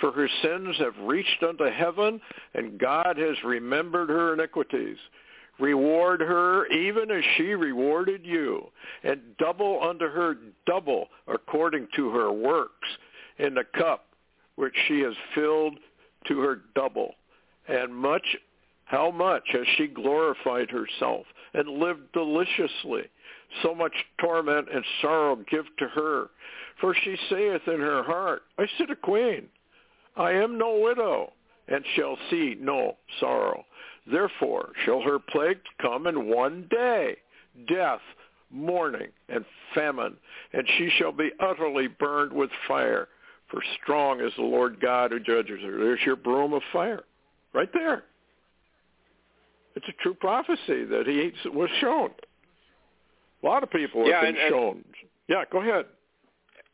For 0.00 0.10
her 0.12 0.28
sins 0.42 0.76
have 0.78 0.96
reached 1.06 1.42
unto 1.42 1.70
heaven, 1.70 2.20
and 2.54 2.78
God 2.78 3.16
has 3.16 3.36
remembered 3.44 4.08
her 4.08 4.34
iniquities. 4.34 4.98
Reward 5.62 6.20
her 6.20 6.66
even 6.72 7.12
as 7.12 7.22
she 7.36 7.54
rewarded 7.54 8.26
you, 8.26 8.66
and 9.04 9.20
double 9.38 9.80
unto 9.80 10.08
her 10.08 10.36
double 10.66 11.06
according 11.28 11.86
to 11.94 12.10
her 12.10 12.32
works 12.32 12.88
in 13.38 13.54
the 13.54 13.62
cup 13.78 14.06
which 14.56 14.74
she 14.88 14.98
has 15.02 15.14
filled 15.36 15.78
to 16.26 16.40
her 16.40 16.62
double. 16.74 17.14
And 17.68 17.94
much, 17.94 18.36
how 18.86 19.12
much 19.12 19.44
has 19.52 19.64
she 19.76 19.86
glorified 19.86 20.68
herself 20.68 21.26
and 21.54 21.68
lived 21.68 22.10
deliciously? 22.12 23.04
So 23.62 23.72
much 23.72 23.94
torment 24.20 24.66
and 24.74 24.84
sorrow 25.00 25.36
give 25.48 25.66
to 25.78 25.86
her. 25.94 26.30
For 26.80 26.92
she 27.04 27.16
saith 27.30 27.68
in 27.68 27.78
her 27.78 28.02
heart, 28.02 28.42
I 28.58 28.66
sit 28.78 28.90
a 28.90 28.96
queen. 28.96 29.46
I 30.16 30.32
am 30.32 30.58
no 30.58 30.80
widow, 30.80 31.34
and 31.68 31.84
shall 31.94 32.18
see 32.30 32.56
no 32.58 32.96
sorrow. 33.20 33.64
Therefore 34.10 34.72
shall 34.84 35.00
her 35.02 35.18
plagues 35.18 35.60
come 35.80 36.06
in 36.06 36.28
one 36.28 36.66
day, 36.70 37.16
death, 37.68 38.00
mourning, 38.50 39.08
and 39.28 39.44
famine, 39.74 40.16
and 40.52 40.66
she 40.76 40.90
shall 40.98 41.12
be 41.12 41.30
utterly 41.40 41.86
burned 41.86 42.32
with 42.32 42.50
fire. 42.66 43.08
For 43.48 43.62
strong 43.82 44.20
is 44.20 44.32
the 44.36 44.42
Lord 44.42 44.80
God 44.80 45.12
who 45.12 45.20
judges 45.20 45.60
her. 45.62 45.78
There's 45.78 46.00
your 46.04 46.16
broom 46.16 46.52
of 46.52 46.62
fire, 46.72 47.04
right 47.52 47.72
there. 47.72 48.04
It's 49.74 49.86
a 49.88 50.02
true 50.02 50.14
prophecy 50.14 50.84
that 50.84 51.04
he 51.06 51.32
was 51.50 51.70
shown. 51.80 52.10
A 53.42 53.46
lot 53.46 53.62
of 53.62 53.70
people 53.70 54.00
have 54.00 54.08
Yeah, 54.08 54.20
been 54.20 54.28
and- 54.30 54.38
and- 54.38 54.50
shown. 54.50 54.84
Yeah, 55.28 55.44
go 55.50 55.60
ahead. 55.60 55.86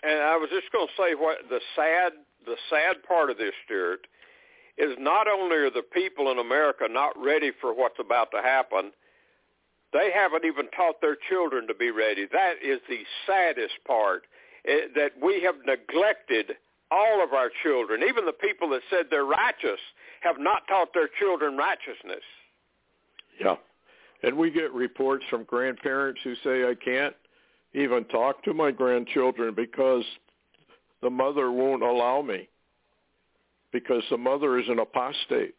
And 0.02 0.20
I 0.20 0.36
was 0.36 0.48
just 0.50 0.70
going 0.72 0.86
to 0.86 0.94
say 0.94 1.14
what 1.14 1.48
the 1.48 1.60
sad 1.74 2.12
the 2.44 2.56
sad 2.70 3.02
part 3.02 3.28
of 3.30 3.36
this, 3.36 3.52
Stewart, 3.66 4.06
is 4.78 4.96
not 4.98 5.26
only 5.26 5.56
are 5.56 5.70
the 5.70 5.82
people 5.82 6.30
in 6.30 6.38
America 6.38 6.86
not 6.88 7.12
ready 7.20 7.50
for 7.60 7.74
what's 7.74 7.98
about 7.98 8.30
to 8.30 8.40
happen, 8.40 8.92
they 9.92 10.10
haven't 10.14 10.44
even 10.44 10.68
taught 10.70 11.00
their 11.00 11.16
children 11.28 11.66
to 11.66 11.74
be 11.74 11.90
ready. 11.90 12.26
That 12.30 12.54
is 12.62 12.80
the 12.88 13.00
saddest 13.26 13.74
part, 13.86 14.24
eh, 14.66 14.88
that 14.94 15.12
we 15.20 15.42
have 15.42 15.56
neglected 15.66 16.56
all 16.90 17.22
of 17.22 17.32
our 17.32 17.50
children. 17.62 18.02
Even 18.08 18.24
the 18.24 18.32
people 18.32 18.68
that 18.70 18.82
said 18.88 19.06
they're 19.10 19.24
righteous 19.24 19.80
have 20.20 20.36
not 20.38 20.62
taught 20.68 20.94
their 20.94 21.08
children 21.18 21.56
righteousness. 21.56 22.24
Yeah. 23.40 23.56
And 24.22 24.36
we 24.36 24.50
get 24.50 24.72
reports 24.72 25.24
from 25.30 25.44
grandparents 25.44 26.20
who 26.22 26.34
say, 26.44 26.68
I 26.68 26.74
can't 26.74 27.14
even 27.72 28.04
talk 28.04 28.42
to 28.44 28.54
my 28.54 28.70
grandchildren 28.70 29.54
because 29.54 30.04
the 31.02 31.10
mother 31.10 31.50
won't 31.52 31.82
allow 31.82 32.22
me 32.22 32.48
because 33.72 34.02
the 34.10 34.16
mother 34.16 34.58
is 34.58 34.68
an 34.68 34.78
apostate 34.78 35.54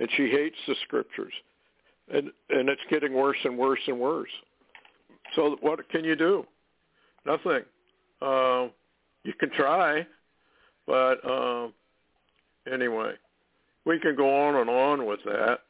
and 0.00 0.08
she 0.16 0.30
hates 0.30 0.56
the 0.66 0.74
scriptures. 0.84 1.32
And 2.12 2.30
and 2.50 2.68
it's 2.68 2.80
getting 2.90 3.12
worse 3.12 3.36
and 3.44 3.58
worse 3.58 3.80
and 3.86 3.98
worse. 3.98 4.30
So 5.34 5.56
what 5.60 5.88
can 5.90 6.04
you 6.04 6.16
do? 6.16 6.46
Nothing. 7.26 7.62
Uh, 8.22 8.68
you 9.24 9.34
can 9.38 9.50
try, 9.50 10.06
but 10.86 11.24
uh, 11.24 11.68
anyway, 12.72 13.12
we 13.84 13.98
can 13.98 14.16
go 14.16 14.46
on 14.46 14.56
and 14.56 14.70
on 14.70 15.06
with 15.06 15.20
that. 15.26 15.60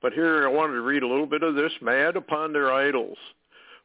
But 0.00 0.12
here 0.12 0.46
I 0.46 0.50
wanted 0.50 0.74
to 0.74 0.82
read 0.82 1.02
a 1.02 1.08
little 1.08 1.26
bit 1.26 1.42
of 1.42 1.54
this. 1.54 1.72
Mad 1.80 2.16
upon 2.16 2.52
their 2.52 2.72
idols. 2.72 3.18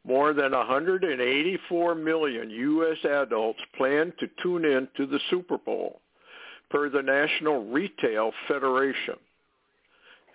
More 0.05 0.33
than 0.33 0.51
184 0.51 1.95
million 1.95 2.49
U.S. 2.49 2.97
adults 3.05 3.59
plan 3.75 4.13
to 4.19 4.29
tune 4.41 4.65
in 4.65 4.87
to 4.97 5.05
the 5.05 5.19
Super 5.29 5.57
Bowl, 5.57 6.01
per 6.69 6.89
the 6.89 7.01
National 7.01 7.65
Retail 7.65 8.31
Federation 8.47 9.15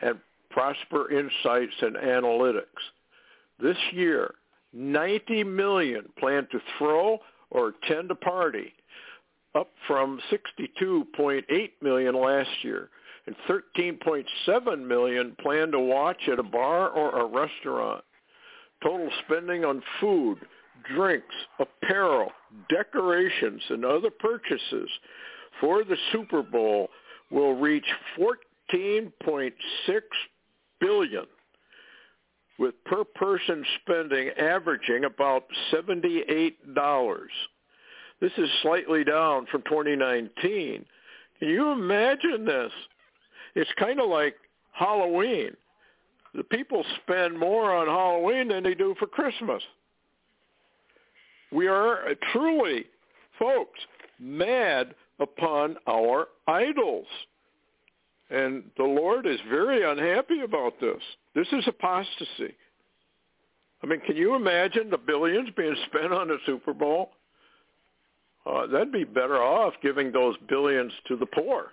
and 0.02 0.18
Prosper 0.50 1.10
Insights 1.10 1.74
and 1.80 1.96
Analytics. 1.96 2.62
This 3.60 3.76
year, 3.92 4.34
90 4.72 5.44
million 5.44 6.04
plan 6.18 6.46
to 6.50 6.60
throw 6.78 7.18
or 7.50 7.68
attend 7.68 8.10
a 8.10 8.16
party, 8.16 8.72
up 9.54 9.70
from 9.86 10.20
62.8 10.32 11.70
million 11.80 12.14
last 12.14 12.50
year, 12.62 12.88
and 13.26 13.36
13.7 13.48 14.86
million 14.86 15.36
plan 15.40 15.70
to 15.70 15.78
watch 15.78 16.28
at 16.30 16.40
a 16.40 16.42
bar 16.42 16.88
or 16.90 17.20
a 17.20 17.26
restaurant. 17.26 18.02
Total 18.82 19.08
spending 19.24 19.64
on 19.64 19.82
food, 20.00 20.38
drinks, 20.94 21.34
apparel, 21.58 22.30
decorations, 22.68 23.62
and 23.70 23.84
other 23.84 24.10
purchases 24.10 24.90
for 25.60 25.84
the 25.84 25.96
Super 26.12 26.42
Bowl 26.42 26.88
will 27.30 27.54
reach 27.54 27.86
14.6 28.18 29.52
billion 30.80 31.26
with 32.58 32.74
per 32.84 33.04
person 33.04 33.64
spending 33.82 34.30
averaging 34.38 35.04
about 35.04 35.44
$78. 35.72 36.52
This 38.20 38.32
is 38.38 38.48
slightly 38.62 39.04
down 39.04 39.46
from 39.50 39.62
2019. 39.62 40.84
Can 41.38 41.48
you 41.48 41.72
imagine 41.72 42.44
this? 42.44 42.72
It's 43.54 43.70
kind 43.78 44.00
of 44.00 44.08
like 44.08 44.36
Halloween 44.72 45.56
the 46.34 46.44
people 46.44 46.84
spend 47.02 47.38
more 47.38 47.72
on 47.72 47.86
Halloween 47.86 48.48
than 48.48 48.64
they 48.64 48.74
do 48.74 48.94
for 48.98 49.06
Christmas. 49.06 49.62
We 51.52 51.68
are 51.68 52.14
truly, 52.32 52.86
folks, 53.38 53.78
mad 54.18 54.94
upon 55.20 55.76
our 55.86 56.28
idols. 56.46 57.06
And 58.30 58.64
the 58.76 58.84
Lord 58.84 59.26
is 59.26 59.38
very 59.48 59.88
unhappy 59.88 60.40
about 60.40 60.80
this. 60.80 61.00
This 61.34 61.46
is 61.52 61.64
apostasy. 61.68 62.54
I 63.82 63.86
mean, 63.86 64.00
can 64.00 64.16
you 64.16 64.34
imagine 64.34 64.88
the 64.90 64.98
billions 64.98 65.50
being 65.56 65.76
spent 65.86 66.12
on 66.12 66.28
the 66.28 66.38
Super 66.46 66.72
Bowl? 66.72 67.10
Uh, 68.46 68.66
that'd 68.66 68.92
be 68.92 69.04
better 69.04 69.42
off 69.42 69.74
giving 69.82 70.10
those 70.10 70.36
billions 70.48 70.92
to 71.08 71.16
the 71.16 71.26
poor. 71.26 71.66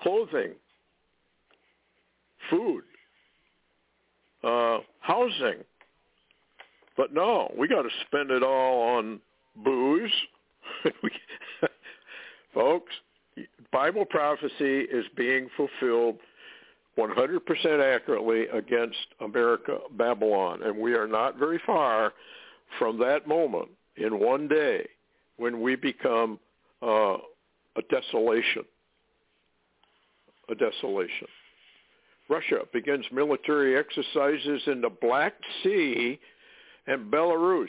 Clothing, 0.00 0.52
food, 2.48 2.82
uh, 4.42 4.78
housing. 5.00 5.64
But 6.96 7.12
no, 7.14 7.52
we 7.58 7.68
got 7.68 7.82
to 7.82 7.90
spend 8.06 8.30
it 8.30 8.42
all 8.42 8.96
on 8.96 9.20
booze. 9.56 10.12
Folks, 12.52 12.92
Bible 13.72 14.04
prophecy 14.04 14.80
is 14.80 15.04
being 15.16 15.48
fulfilled 15.56 16.16
100% 16.98 17.40
accurately 17.94 18.46
against 18.48 18.98
America, 19.20 19.78
Babylon, 19.92 20.62
and 20.62 20.76
we 20.76 20.94
are 20.94 21.06
not 21.06 21.38
very 21.38 21.60
far 21.64 22.12
from 22.78 22.98
that 22.98 23.26
moment 23.26 23.68
in 23.96 24.18
one 24.18 24.48
day 24.48 24.86
when 25.36 25.60
we 25.62 25.76
become 25.76 26.38
uh, 26.82 27.16
a 27.76 27.82
desolation. 27.90 28.64
A 30.48 30.54
desolation. 30.54 31.28
Russia 32.28 32.60
begins 32.72 33.04
military 33.12 33.76
exercises 33.76 34.62
in 34.66 34.80
the 34.80 34.90
Black 35.00 35.34
Sea 35.62 36.18
and 36.86 37.12
Belarus, 37.12 37.66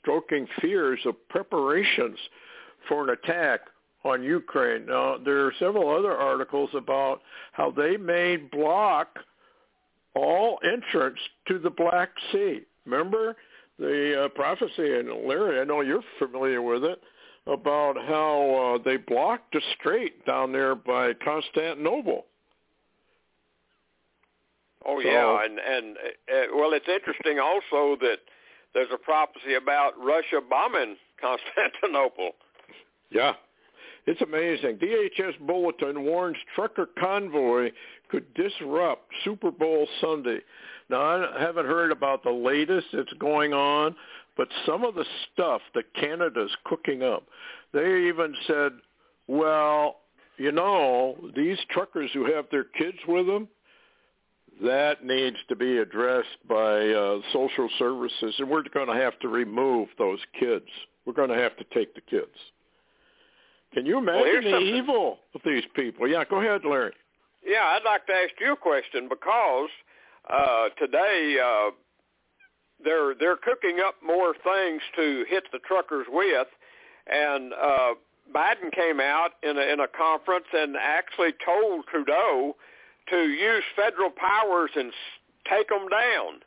stroking 0.00 0.46
fears 0.60 1.00
of 1.04 1.14
preparations 1.28 2.18
for 2.88 3.04
an 3.04 3.10
attack 3.10 3.60
on 4.04 4.22
Ukraine. 4.22 4.86
Now, 4.86 5.16
there 5.22 5.46
are 5.46 5.52
several 5.58 5.94
other 5.94 6.12
articles 6.12 6.70
about 6.74 7.20
how 7.52 7.70
they 7.70 7.96
made 7.96 8.50
block 8.50 9.18
all 10.14 10.58
entrance 10.64 11.18
to 11.48 11.58
the 11.58 11.70
Black 11.70 12.10
Sea. 12.32 12.60
Remember 12.84 13.36
the 13.78 14.24
uh, 14.24 14.28
prophecy, 14.30 14.98
and 14.98 15.08
Larry, 15.26 15.60
I 15.60 15.64
know 15.64 15.80
you're 15.82 16.02
familiar 16.18 16.62
with 16.62 16.84
it, 16.84 17.00
about 17.46 17.96
how 17.96 18.76
uh, 18.76 18.82
they 18.84 18.96
blocked 18.96 19.54
a 19.54 19.60
strait 19.78 20.24
down 20.26 20.52
there 20.52 20.74
by 20.74 21.12
Constantinople. 21.24 22.26
Oh 24.86 25.00
so, 25.02 25.08
yeah, 25.08 25.44
and 25.44 25.58
and 25.58 25.96
uh, 25.96 26.56
well, 26.56 26.72
it's 26.72 26.88
interesting 26.88 27.38
also 27.40 27.96
that 28.00 28.18
there's 28.74 28.90
a 28.92 28.98
prophecy 28.98 29.54
about 29.54 29.92
Russia 29.98 30.40
bombing 30.48 30.96
Constantinople. 31.20 32.30
Yeah, 33.10 33.34
it's 34.08 34.22
amazing. 34.22 34.78
DHS 34.78 35.38
bulletin 35.46 36.02
warns 36.02 36.38
trucker 36.54 36.88
convoy 36.98 37.70
could 38.10 38.32
disrupt 38.32 39.02
Super 39.22 39.50
Bowl 39.50 39.86
Sunday. 40.00 40.38
Now, 40.88 41.02
I 41.02 41.38
haven't 41.38 41.66
heard 41.66 41.92
about 41.92 42.22
the 42.24 42.30
latest 42.30 42.86
that's 42.94 43.12
going 43.18 43.52
on, 43.52 43.94
but 44.34 44.48
some 44.64 44.82
of 44.82 44.94
the 44.94 45.04
stuff 45.30 45.60
that 45.74 45.92
Canada's 45.92 46.50
cooking 46.64 47.02
up, 47.02 47.24
they 47.74 48.06
even 48.08 48.34
said, 48.46 48.72
well, 49.26 49.96
you 50.38 50.52
know, 50.52 51.18
these 51.36 51.58
truckers 51.70 52.08
who 52.14 52.32
have 52.34 52.46
their 52.50 52.64
kids 52.64 52.96
with 53.06 53.26
them, 53.26 53.46
that 54.64 55.04
needs 55.04 55.36
to 55.50 55.54
be 55.54 55.76
addressed 55.76 56.48
by 56.48 56.88
uh, 56.88 57.18
social 57.34 57.68
services, 57.78 58.34
and 58.38 58.48
we're 58.48 58.62
going 58.72 58.88
to 58.88 58.94
have 58.94 59.18
to 59.18 59.28
remove 59.28 59.88
those 59.98 60.20
kids. 60.40 60.64
We're 61.04 61.12
going 61.12 61.28
to 61.28 61.36
have 61.36 61.58
to 61.58 61.64
take 61.74 61.94
the 61.94 62.00
kids. 62.00 62.32
Can 63.74 63.86
you 63.86 63.98
imagine 63.98 64.50
well, 64.50 64.60
the 64.60 64.66
evil 64.66 65.18
of 65.34 65.40
these 65.44 65.64
people? 65.74 66.08
Yeah, 66.08 66.24
go 66.28 66.40
ahead, 66.40 66.62
Larry. 66.64 66.92
Yeah, 67.46 67.64
I'd 67.64 67.84
like 67.84 68.06
to 68.06 68.12
ask 68.12 68.32
you 68.40 68.52
a 68.52 68.56
question 68.56 69.08
because 69.08 69.68
uh, 70.28 70.68
today 70.78 71.36
uh, 71.42 71.70
they're 72.82 73.14
they're 73.14 73.36
cooking 73.36 73.78
up 73.84 73.96
more 74.04 74.34
things 74.34 74.82
to 74.96 75.24
hit 75.28 75.44
the 75.52 75.58
truckers 75.66 76.06
with, 76.10 76.48
and 77.06 77.52
uh, 77.52 77.94
Biden 78.34 78.72
came 78.74 79.00
out 79.00 79.32
in 79.42 79.56
a, 79.56 79.72
in 79.72 79.80
a 79.80 79.88
conference 79.88 80.46
and 80.52 80.76
actually 80.76 81.32
told 81.44 81.86
Trudeau 81.86 82.56
to 83.10 83.16
use 83.16 83.64
federal 83.74 84.10
powers 84.10 84.70
and 84.76 84.92
take 85.48 85.68
them 85.68 85.88
down. 85.88 86.40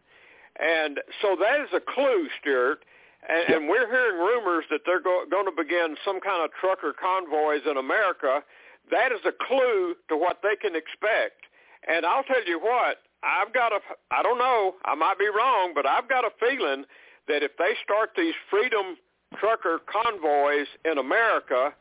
And 0.60 1.00
so 1.22 1.36
that 1.40 1.62
is 1.62 1.70
a 1.74 1.80
clue, 1.80 2.28
Stewart. 2.40 2.84
And, 3.28 3.56
and 3.56 3.70
we're 3.70 3.88
hearing 3.88 4.18
rumors 4.18 4.66
that 4.72 4.82
they're 4.86 5.02
go, 5.02 5.26
going 5.30 5.46
to 5.46 5.56
begin 5.56 5.96
some 6.04 6.20
kind 6.20 6.44
of 6.44 6.50
trucker 6.60 6.94
convoys 6.94 7.62
in 7.70 7.78
America. 7.78 8.42
That 8.90 9.12
is 9.12 9.22
a 9.26 9.32
clue 9.46 9.96
to 10.10 10.18
what 10.18 10.40
they 10.42 10.56
can 10.56 10.76
expect. 10.76 11.46
And 11.88 12.06
I'll 12.06 12.24
tell 12.24 12.44
you 12.46 12.60
what, 12.60 12.98
I've 13.24 13.54
got 13.54 13.72
a, 13.72 13.80
I 14.10 14.24
don't 14.24 14.38
know, 14.38 14.76
I 14.86 14.96
might 14.96 15.20
be 15.20 15.28
wrong, 15.28 15.74
but 15.76 15.86
I've 15.86 16.10
got 16.10 16.26
a 16.26 16.32
feeling 16.40 16.86
that 17.28 17.44
if 17.44 17.52
they 17.58 17.74
start 17.84 18.12
these 18.18 18.34
freedom 18.50 18.98
trucker 19.40 19.80
convoys 19.86 20.68
in 20.86 20.98
America, 20.98 21.74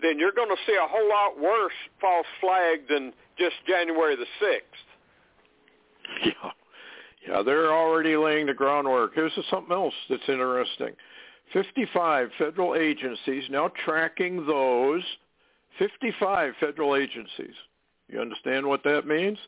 then 0.00 0.18
you're 0.18 0.32
going 0.32 0.48
to 0.48 0.56
see 0.66 0.76
a 0.76 0.88
whole 0.88 1.08
lot 1.08 1.40
worse 1.40 1.76
false 2.00 2.26
flag 2.40 2.88
than 2.88 3.12
just 3.38 3.56
January 3.66 4.16
the 4.16 4.26
6th. 4.40 4.62
Yeah. 6.24 6.50
Yeah, 7.26 7.42
they're 7.42 7.72
already 7.72 8.16
laying 8.16 8.46
the 8.46 8.54
groundwork. 8.54 9.12
Here's 9.14 9.32
something 9.50 9.72
else 9.72 9.94
that's 10.08 10.28
interesting. 10.28 10.94
55 11.52 12.28
federal 12.38 12.74
agencies 12.74 13.44
now 13.50 13.70
tracking 13.84 14.46
those 14.46 15.02
55 15.78 16.54
federal 16.60 16.96
agencies. 16.96 17.54
You 18.08 18.20
understand 18.20 18.66
what 18.66 18.84
that 18.84 19.06
means? 19.06 19.38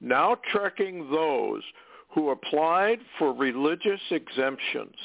Now 0.00 0.36
tracking 0.52 1.10
those 1.10 1.62
who 2.10 2.30
applied 2.30 3.00
for 3.18 3.32
religious 3.32 4.00
exemptions. 4.10 4.96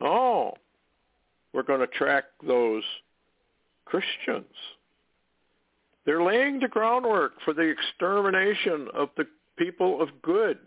Oh, 0.00 0.54
we're 1.52 1.62
going 1.62 1.80
to 1.80 1.86
track 1.86 2.24
those 2.46 2.82
Christians. 3.84 4.54
They're 6.04 6.22
laying 6.22 6.60
the 6.60 6.68
groundwork 6.68 7.32
for 7.44 7.52
the 7.52 7.62
extermination 7.62 8.88
of 8.94 9.10
the 9.16 9.26
people 9.58 10.00
of 10.00 10.08
good. 10.22 10.58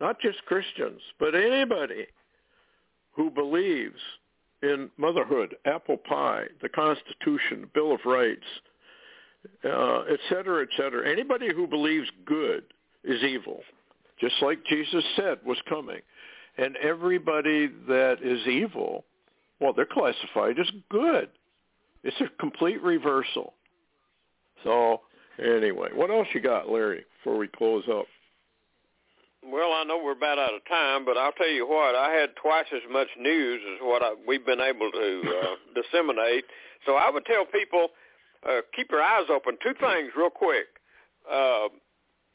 Not 0.00 0.18
just 0.20 0.44
Christians, 0.46 1.00
but 1.18 1.34
anybody 1.34 2.06
who 3.12 3.30
believes 3.30 4.00
in 4.62 4.90
motherhood, 4.96 5.56
apple 5.66 5.98
pie, 5.98 6.44
the 6.62 6.68
Constitution, 6.68 7.70
Bill 7.74 7.92
of 7.92 8.00
Rights, 8.04 8.46
uh, 9.64 10.00
et 10.10 10.18
cetera, 10.28 10.62
et 10.62 10.68
cetera. 10.76 11.08
Anybody 11.08 11.52
who 11.54 11.66
believes 11.66 12.08
good 12.24 12.64
is 13.04 13.22
evil, 13.22 13.60
just 14.20 14.34
like 14.42 14.64
Jesus 14.66 15.04
said 15.16 15.38
was 15.44 15.58
coming. 15.68 16.00
And 16.58 16.76
everybody 16.76 17.68
that 17.88 18.18
is 18.22 18.46
evil, 18.46 19.04
well, 19.60 19.72
they're 19.72 19.86
classified 19.86 20.58
as 20.58 20.70
good. 20.90 21.28
It's 22.02 22.20
a 22.20 22.28
complete 22.38 22.82
reversal. 22.82 23.54
So 24.64 25.02
anyway, 25.40 25.88
what 25.94 26.10
else 26.10 26.28
you 26.34 26.40
got, 26.40 26.68
Larry, 26.68 27.04
before 27.18 27.38
we 27.38 27.48
close 27.48 27.84
up? 27.90 28.06
Well, 29.42 29.72
I 29.72 29.84
know 29.84 30.00
we're 30.02 30.12
about 30.12 30.38
out 30.38 30.54
of 30.54 30.64
time, 30.68 31.04
but 31.04 31.16
I'll 31.16 31.32
tell 31.32 31.48
you 31.48 31.66
what, 31.66 31.94
I 31.94 32.10
had 32.12 32.30
twice 32.36 32.66
as 32.74 32.82
much 32.90 33.08
news 33.18 33.60
as 33.74 33.78
what 33.82 34.02
I, 34.02 34.14
we've 34.26 34.44
been 34.44 34.60
able 34.60 34.90
to 34.92 35.22
uh, 35.22 35.54
disseminate. 35.82 36.44
So 36.86 36.94
I 36.94 37.10
would 37.10 37.24
tell 37.24 37.46
people, 37.46 37.88
uh, 38.46 38.60
keep 38.76 38.90
your 38.90 39.02
eyes 39.02 39.26
open. 39.30 39.56
Two 39.62 39.74
things 39.80 40.12
real 40.16 40.30
quick. 40.30 40.66
Uh, 41.30 41.68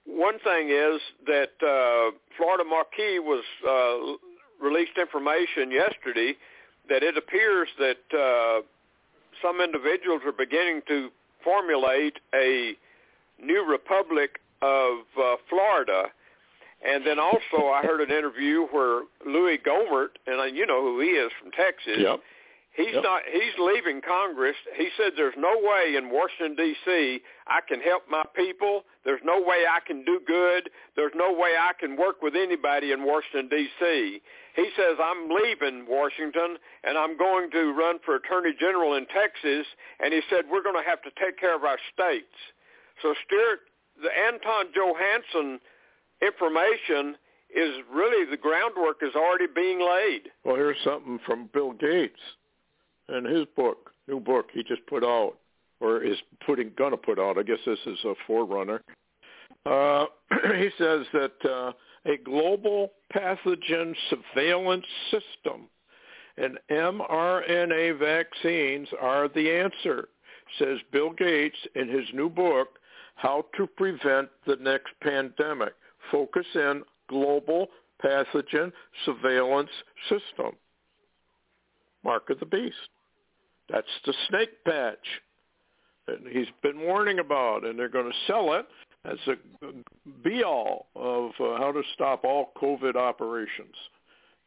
one 0.06 0.39
thing 0.39 0.70
is 0.70 0.99
that 1.26 1.53
uh, 1.62 2.16
Florida 2.38 2.64
Marquis 2.64 3.20
was 3.20 3.43
uh, 3.68 4.64
released 4.64 4.97
information 4.99 5.72
yesterday 5.72 6.34
that 6.89 7.03
it 7.03 7.18
appears 7.18 7.68
that 7.80 7.97
uh, 8.18 8.62
some 9.41 9.62
individuals 9.62 10.22
are 10.26 10.32
beginning 10.32 10.82
to 10.88 11.10
formulate 11.43 12.18
a 12.34 12.74
new 13.42 13.66
republic 13.66 14.40
of 14.62 15.00
uh, 15.22 15.36
Florida. 15.50 16.06
And 16.86 17.06
then 17.06 17.20
also 17.20 17.68
I 17.68 17.82
heard 17.84 18.02
an 18.02 18.16
interview 18.16 18.68
where 18.68 19.04
Louis 19.26 19.58
Gohmert, 19.58 20.18
and 20.28 20.56
you 20.56 20.66
know 20.66 20.82
who 20.82 21.00
he 21.00 21.10
is 21.10 21.32
from 21.42 21.52
Texas, 21.52 21.98
yep. 21.98 22.20
He's 22.76 22.94
yep. 22.94 23.04
not. 23.04 23.22
He's 23.32 23.56
leaving 23.58 24.02
Congress. 24.02 24.56
He 24.76 24.90
said, 24.98 25.14
"There's 25.16 25.36
no 25.38 25.56
way 25.64 25.96
in 25.96 26.10
Washington 26.10 26.56
D.C. 26.58 27.22
I 27.48 27.62
can 27.62 27.80
help 27.80 28.04
my 28.10 28.24
people. 28.36 28.84
There's 29.06 29.22
no 29.24 29.40
way 29.40 29.64
I 29.64 29.80
can 29.80 30.04
do 30.04 30.20
good. 30.28 30.70
There's 30.96 31.14
no 31.16 31.32
way 31.32 31.56
I 31.58 31.72
can 31.80 31.96
work 31.96 32.22
with 32.22 32.36
anybody 32.36 32.92
in 32.92 33.06
Washington 33.06 33.48
D.C." 33.48 34.22
He 34.56 34.70
says, 34.76 34.98
"I'm 35.02 35.30
leaving 35.30 35.86
Washington 35.88 36.58
and 36.84 36.98
I'm 36.98 37.18
going 37.18 37.50
to 37.52 37.72
run 37.72 38.00
for 38.04 38.16
Attorney 38.16 38.54
General 38.60 38.96
in 38.96 39.06
Texas." 39.08 39.66
And 40.02 40.14
he 40.14 40.20
said, 40.30 40.44
"We're 40.52 40.64
going 40.64 40.76
to 40.76 40.88
have 40.88 41.02
to 41.04 41.12
take 41.16 41.40
care 41.40 41.56
of 41.56 41.64
our 41.64 41.80
states." 41.94 42.36
So, 43.02 43.14
Stewart, 43.26 43.60
the 44.02 44.10
Anton 44.10 44.68
Johansson 44.74 45.60
information 46.22 47.16
is 47.56 47.76
really 47.91 48.30
the 48.30 48.38
groundwork 48.38 48.98
is 49.02 49.16
already 49.16 49.48
being 49.54 49.80
laid. 49.80 50.30
Well, 50.43 50.56
here's 50.56 50.78
something 50.84 51.20
from 51.26 51.50
Bill 51.54 51.72
Gates 51.74 52.20
and 53.08 53.26
his 53.26 53.46
book, 53.56 53.91
new 54.08 54.20
book 54.20 54.48
he 54.54 54.64
just 54.64 54.86
put 54.88 55.04
out, 55.04 55.36
or 55.80 56.04
is 56.04 56.18
putting 56.46 56.72
gonna 56.78 56.98
put 56.98 57.20
out. 57.20 57.38
I 57.38 57.43
guess 57.43 57.60
this 57.66 57.80
is 57.86 58.00
a 58.04 58.14
forerunner. 58.28 58.82
Uh, 59.66 60.06
he 60.58 60.70
says 60.78 61.06
that 61.14 61.46
uh, 61.46 61.72
a 62.06 62.18
global 62.18 62.91
pathogen 63.14 63.96
surveillance 64.10 64.86
system 65.12 65.68
and 66.38 66.60
mRNA 66.70 68.00
vaccines 68.00 68.88
are 69.02 69.30
the 69.30 69.50
answer, 69.52 70.10
says 70.60 70.80
Bill 70.91 71.12
Gates 71.12 71.58
in 71.76 71.88
his 71.88 72.06
new 72.14 72.30
book, 72.30 72.80
How 73.16 73.45
to 73.57 73.68
Prevent 73.68 74.30
the 74.45 74.57
Next 74.57 74.93
Pandemic. 75.01 75.74
Focus 76.11 76.45
in 76.53 76.84
global 77.09 77.68
pathogen 78.03 78.72
surveillance 79.05 79.70
system. 80.09 80.51
Mark 82.03 82.30
of 82.30 82.39
the 82.39 82.45
beast. 82.45 82.76
That's 83.70 83.88
the 84.05 84.13
snake 84.30 84.63
patch 84.63 85.22
that 86.07 86.20
he's 86.30 86.47
been 86.61 86.82
warning 86.82 87.20
about, 87.20 87.66
and 87.66 87.78
they're 87.80 87.89
going 87.89 88.11
to 88.11 88.18
sell 88.28 88.53
it 88.53 88.68
as 89.05 89.18
a 89.28 89.68
be-all 90.24 90.88
of 90.95 91.32
uh, 91.39 91.57
how 91.57 91.72
to 91.72 91.82
stop 91.93 92.24
all 92.24 92.51
COVID 92.61 92.95
operations. 92.95 93.76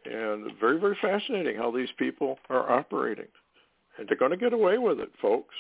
And 0.04 0.50
very, 0.60 0.78
very 0.78 0.96
fascinating 1.02 1.56
how 1.56 1.70
these 1.70 1.88
people 1.98 2.38
are 2.48 2.70
operating. 2.70 3.26
And 3.98 4.08
they're 4.08 4.16
going 4.16 4.30
to 4.30 4.36
get 4.36 4.52
away 4.52 4.78
with 4.78 5.00
it, 5.00 5.10
folks. 5.20 5.54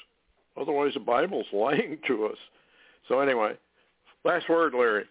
Otherwise, 0.60 0.94
the 0.94 1.00
Bible's 1.00 1.46
lying 1.52 1.98
to 2.06 2.26
us. 2.26 2.38
So 3.08 3.20
anyway, 3.20 3.54
last 4.24 4.48
word, 4.48 4.74
Larry. 4.74 5.04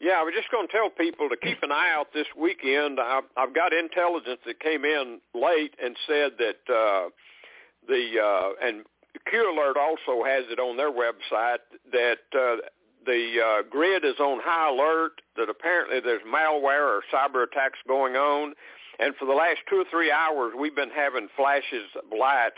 Yeah, 0.00 0.20
I 0.20 0.22
was 0.22 0.34
just 0.36 0.50
going 0.50 0.66
to 0.66 0.72
tell 0.72 0.90
people 0.90 1.28
to 1.28 1.36
keep 1.36 1.62
an 1.62 1.72
eye 1.72 1.90
out 1.92 2.12
this 2.12 2.26
weekend. 2.36 3.00
I've, 3.00 3.24
I've 3.36 3.54
got 3.54 3.72
intelligence 3.72 4.40
that 4.46 4.60
came 4.60 4.84
in 4.84 5.20
late 5.34 5.74
and 5.82 5.96
said 6.06 6.32
that 6.38 6.60
uh, 6.72 7.08
the 7.88 8.20
uh, 8.22 8.66
and 8.66 8.84
Q 9.30 9.52
Alert 9.52 9.76
also 9.76 10.24
has 10.24 10.44
it 10.50 10.58
on 10.58 10.76
their 10.76 10.92
website 10.92 11.64
that 11.92 12.18
uh, 12.36 12.56
the 13.06 13.36
uh, 13.40 13.62
grid 13.70 14.04
is 14.04 14.18
on 14.18 14.40
high 14.42 14.68
alert. 14.68 15.22
That 15.36 15.48
apparently 15.48 16.00
there's 16.00 16.22
malware 16.22 16.86
or 16.86 17.02
cyber 17.12 17.44
attacks 17.44 17.78
going 17.88 18.14
on, 18.16 18.54
and 18.98 19.14
for 19.16 19.24
the 19.24 19.32
last 19.32 19.60
two 19.70 19.76
or 19.76 19.84
three 19.90 20.10
hours 20.10 20.52
we've 20.58 20.76
been 20.76 20.90
having 20.90 21.28
flashes 21.36 21.88
of 21.96 22.16
light. 22.16 22.52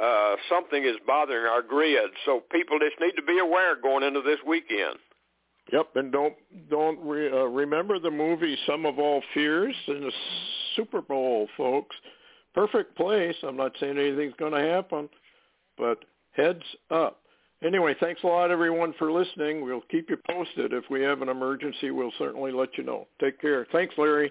Uh, 0.00 0.36
something 0.48 0.84
is 0.84 0.96
bothering 1.06 1.46
our 1.46 1.62
grid, 1.62 2.10
so 2.26 2.42
people 2.52 2.78
just 2.78 3.00
need 3.00 3.12
to 3.16 3.22
be 3.22 3.38
aware 3.38 3.80
going 3.80 4.04
into 4.04 4.20
this 4.20 4.38
weekend. 4.46 4.98
Yep, 5.72 5.96
and 5.96 6.12
don't 6.12 6.34
don't 6.70 6.98
re, 7.00 7.30
uh, 7.30 7.44
remember 7.46 7.98
the 7.98 8.10
movie 8.10 8.56
"Sum 8.66 8.86
of 8.86 8.98
All 8.98 9.22
Fears 9.34 9.74
in 9.88 10.02
the 10.02 10.12
Super 10.76 11.00
Bowl, 11.00 11.48
folks. 11.56 11.96
Perfect 12.54 12.96
place. 12.96 13.34
I'm 13.42 13.56
not 13.56 13.72
saying 13.80 13.98
anything's 13.98 14.34
going 14.38 14.52
to 14.52 14.60
happen, 14.60 15.08
but 15.76 16.04
heads 16.32 16.62
up. 16.90 17.20
Anyway, 17.64 17.94
thanks 18.00 18.22
a 18.22 18.26
lot, 18.26 18.50
everyone, 18.50 18.92
for 18.98 19.10
listening. 19.10 19.64
We'll 19.64 19.80
keep 19.90 20.10
you 20.10 20.18
posted. 20.30 20.72
If 20.72 20.84
we 20.90 21.00
have 21.02 21.22
an 21.22 21.30
emergency, 21.30 21.90
we'll 21.90 22.12
certainly 22.18 22.52
let 22.52 22.76
you 22.76 22.84
know. 22.84 23.08
Take 23.20 23.40
care. 23.40 23.66
Thanks, 23.72 23.94
Larry. 23.96 24.30